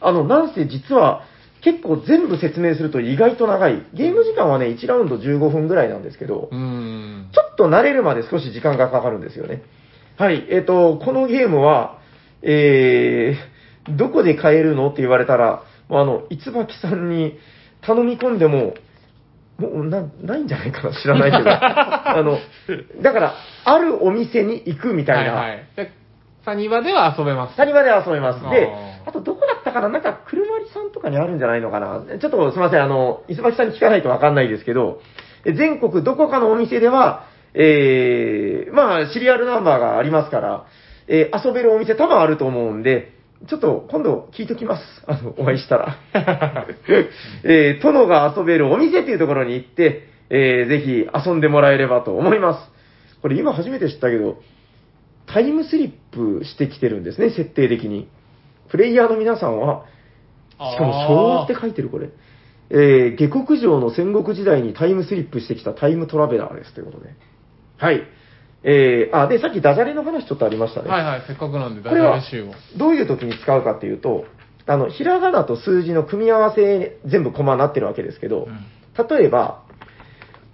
[0.00, 1.22] あの、なんせ実は、
[1.60, 3.86] 結構全部説明すると意外と長い。
[3.94, 6.48] ゲーム時間はね、1ラウンド15分ぐらいなんですけど。
[7.32, 9.62] ちょっと慣れるまで少し時間がかかるんですよね。
[10.18, 11.98] はい、えっ、と、このゲームは、
[12.42, 14.90] えー、どこで買えるの？
[14.90, 17.38] って言われたら、もうあの、いつばきさんに
[17.80, 18.74] 頼み込んでも、
[19.58, 21.50] もうな、ないんじゃないかな知らないけど。
[21.50, 22.38] あの、
[23.02, 25.34] だから、あるお店に行くみたいな。
[25.34, 25.64] はいはい。
[25.76, 25.92] で
[26.44, 27.56] サニバでは遊べます。
[27.56, 28.40] 谷場で遊べます。
[28.40, 29.88] であ、ーあとどこだったかな？
[29.88, 32.02] なんか、車りさんとかにあるんじゃないのかな？
[32.18, 35.00] ちょっとすいません、あの、磯巻さんに聞かないとわかんないですけど、
[35.46, 37.24] え全国どこかのお店では、
[37.54, 40.64] えー、まあ、シリアルナンバーがありますから、
[41.06, 43.12] えー遊べるお店多分あると思うんで、
[43.46, 44.82] ちょっと今度聞いときます。
[45.06, 45.96] あの、お会いしたら。
[47.44, 52.70] えー、殿が遊べるお店っていうところに行って、えー、ぜひ遊んでもらえればと思います。
[53.20, 54.38] これ今初めて知ったけど、
[55.26, 58.08] タイムスリップしてきてるんですね、設定的に。
[58.68, 59.84] プレイヤーの皆さんは、
[60.72, 62.10] しかも昭和って書いてるこれ。
[62.70, 67.10] えー、下克上の戦国時代にタイムスリップしてきたタイムトラベラーですということで。
[67.76, 68.02] はい。
[68.66, 70.88] えー、あ、で、さっきダジャレの話ちょっとありましたね。
[70.88, 72.54] はいはい、せっかくなんで、ダこれはジャレ集を。
[72.78, 74.24] どういう時に使うかっていうと、
[74.66, 78.48] あの、ひらがなと数字の組み合わせ全部コマになってるわけですけど、
[79.08, 79.62] 例えば、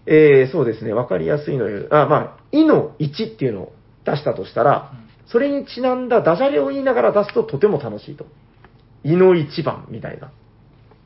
[0.07, 1.87] えー、そうですね、わかりやすいのよ。
[1.91, 3.73] あ、まあ、いの1っていうのを
[4.05, 4.93] 出したとしたら、
[5.27, 8.27] それにちなんだダジャレを言いながら出すととても楽しいと。
[9.05, 10.33] いの1番みたいな。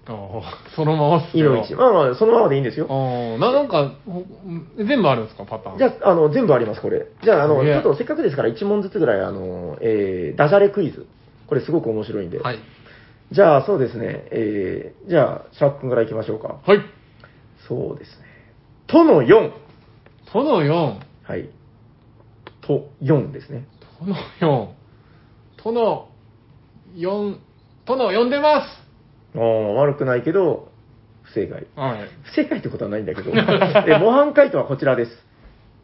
[0.07, 1.77] そのままっすいの1。
[1.77, 2.87] まあまあ、そのままでいいんですよ。
[2.91, 4.23] あーななんか、ほ
[4.77, 5.79] 全部あるんですか、パターン。
[5.79, 7.07] じゃあ、あの、全部あります、これ。
[7.23, 11.07] じゃあ、あの、ちょっとせっかくですから1問ずつぐらい、あの、えー、ダジャレクイズ。
[11.47, 12.39] これすごく面白いんで。
[12.39, 12.59] はい。
[13.33, 14.29] じゃあ、そうですね。
[14.31, 16.61] えー、じゃあ、シャーク君から行きましょうか。
[16.67, 16.81] はい。
[17.67, 18.25] そうですね。
[18.87, 19.53] との4。
[20.31, 20.99] との4。
[21.23, 21.49] はい。
[22.61, 23.67] と4ですね。
[23.99, 24.69] との4。
[25.63, 26.09] との
[26.97, 27.39] 4。
[27.87, 28.67] との4出ま
[29.37, 30.69] ああ、悪くないけど、
[31.23, 31.61] 不正解。
[31.61, 31.81] す。
[31.81, 32.09] はい。
[32.25, 33.31] 不正解ってことはないんだけど。
[33.33, 35.27] で模範解答はこちらです。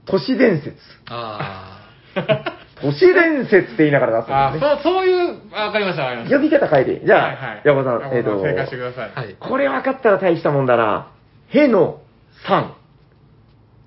[0.07, 0.77] 都市伝説。
[1.09, 1.89] あ
[2.81, 4.71] 都市伝説って言いながら出すあんですね。
[4.83, 6.37] そう、そういう、あわかりました、わかりました。
[6.37, 7.07] 呼び方変えていい。
[7.07, 7.63] じゃあ、はいはい。
[7.65, 9.13] ヤコさん、えっ、と、正解してください。
[9.15, 9.21] あ。
[9.21, 9.37] はい。
[9.39, 11.09] これ分かったら大したもんだな。
[11.49, 12.01] への
[12.47, 12.71] 3。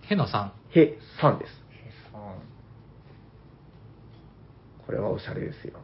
[0.09, 0.49] への3。
[0.75, 1.63] へ3です。
[4.85, 5.79] これはおしゃれですよ。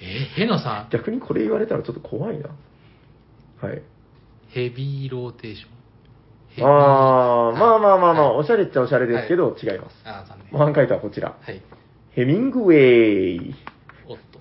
[0.00, 0.88] え、への 3?
[0.90, 2.50] 逆にこれ言われたらちょっと怖いな。
[3.60, 3.82] はい。
[4.48, 5.70] ヘビーローテーション。
[6.50, 9.96] ヘビーあー、まあまあまあまあ、はいおしゃれっちゃおしゃれですけど、違います。
[10.04, 10.52] あー、残念。
[10.52, 11.36] 模範解答はこちら。
[11.40, 11.62] はい。
[12.12, 13.54] ヘミングウェイ。
[14.08, 14.38] おっと。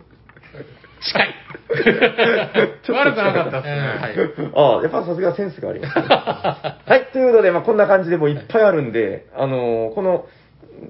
[1.02, 1.36] 近い。
[1.74, 3.74] ちょっと悪くなかったっすね。
[3.74, 4.76] うんはい。
[4.76, 6.06] ああ、やっぱさすがセンスがあります、ね。
[6.08, 10.28] はい、ということで、まあ、こんな感じでもういっぱいあるんで、あのーこの、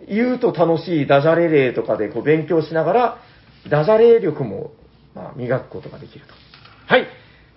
[0.07, 3.17] 言うと楽しいダジャレ例とかでこう勉強しながら、
[3.69, 4.71] ダジャレ力も、
[5.15, 6.33] まあ、磨くことができると。
[6.87, 7.07] はい。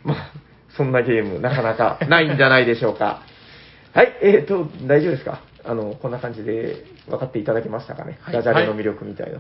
[0.05, 0.33] まあ、
[0.77, 3.23] そんなゲーム、なかなかないんじゃないでしょうか。
[3.93, 5.41] はい、えーと、大丈夫ですか？
[5.65, 8.19] あの、こんな感じで分かっていただけましたかね？
[8.21, 9.39] はいダジャレの魅力みたいな。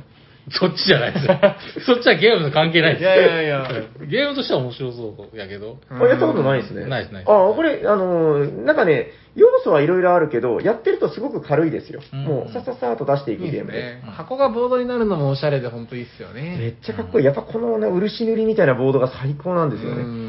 [0.50, 1.38] そっちじゃないですよ。
[1.86, 3.02] そっちはゲームと関係ないです。
[3.02, 3.68] いやいやいや。
[4.08, 5.78] ゲームとしては面白そうやけど。
[5.90, 6.86] あやったことないですね。
[6.86, 12.00] ないですないですあ、これ、あのーなんかね、要素はいろいろあるけど、やってるとすごく軽いですよ。
[12.12, 13.78] うんもう、さっさっさーっと出していくいいゲームで。
[13.78, 14.12] ですね。
[14.12, 16.68] 箱がボードになるのもおしゃれで本当いいっすよめね。
[16.68, 17.24] っちゃかっこいい。
[17.24, 20.02] やっぱこのね、漆塗りみたいなボードが最高なんですよね。
[20.02, 20.28] うん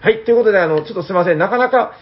[0.00, 1.38] はい、ということで、あの、ちょっとすいません。
[1.38, 1.94] なかなか、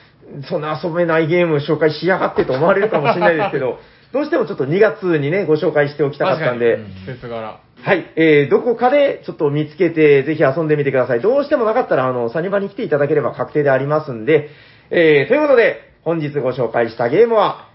[0.48, 3.78] そんな遊べないゲームを紹介しやがってと思われるかもしれないですけど、
[4.14, 7.60] どうしてもちょっと2月にね、ご紹介しておきたかったんで、季節柄。
[7.82, 11.20] はい、えー、どこかでちょっと見つけて、ぜひ遊んでみてください。
[11.20, 14.50] どうしてもなかったら、あの、サニバに来ていただければ確定でありますんで、
[14.90, 17.70] えー、ということで、本日ご紹介したゲームは、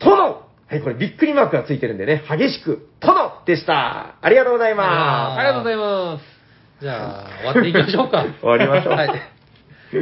[0.00, 0.42] 殿。
[0.66, 4.16] はい、これびっくりマークがついてるんでね、激しく、殿でした。
[4.20, 5.38] ありがとうございます。
[5.38, 6.24] ありがとうございます。
[6.80, 8.26] じゃあ、終わっていきましょうか。
[8.42, 8.94] 終わりましょう。
[8.94, 9.35] はい。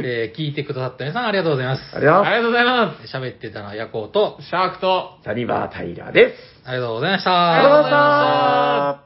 [0.03, 1.95] えー聞いてくださった皆さんありがとうございます。
[1.95, 4.47] ありがとうございま喋ってたのはヤコウと、す。
[4.47, 5.19] シャークと。
[5.23, 6.61] サニバータイラーです。
[6.65, 7.53] ありがとうございました。
[7.53, 9.04] ありがとうございました。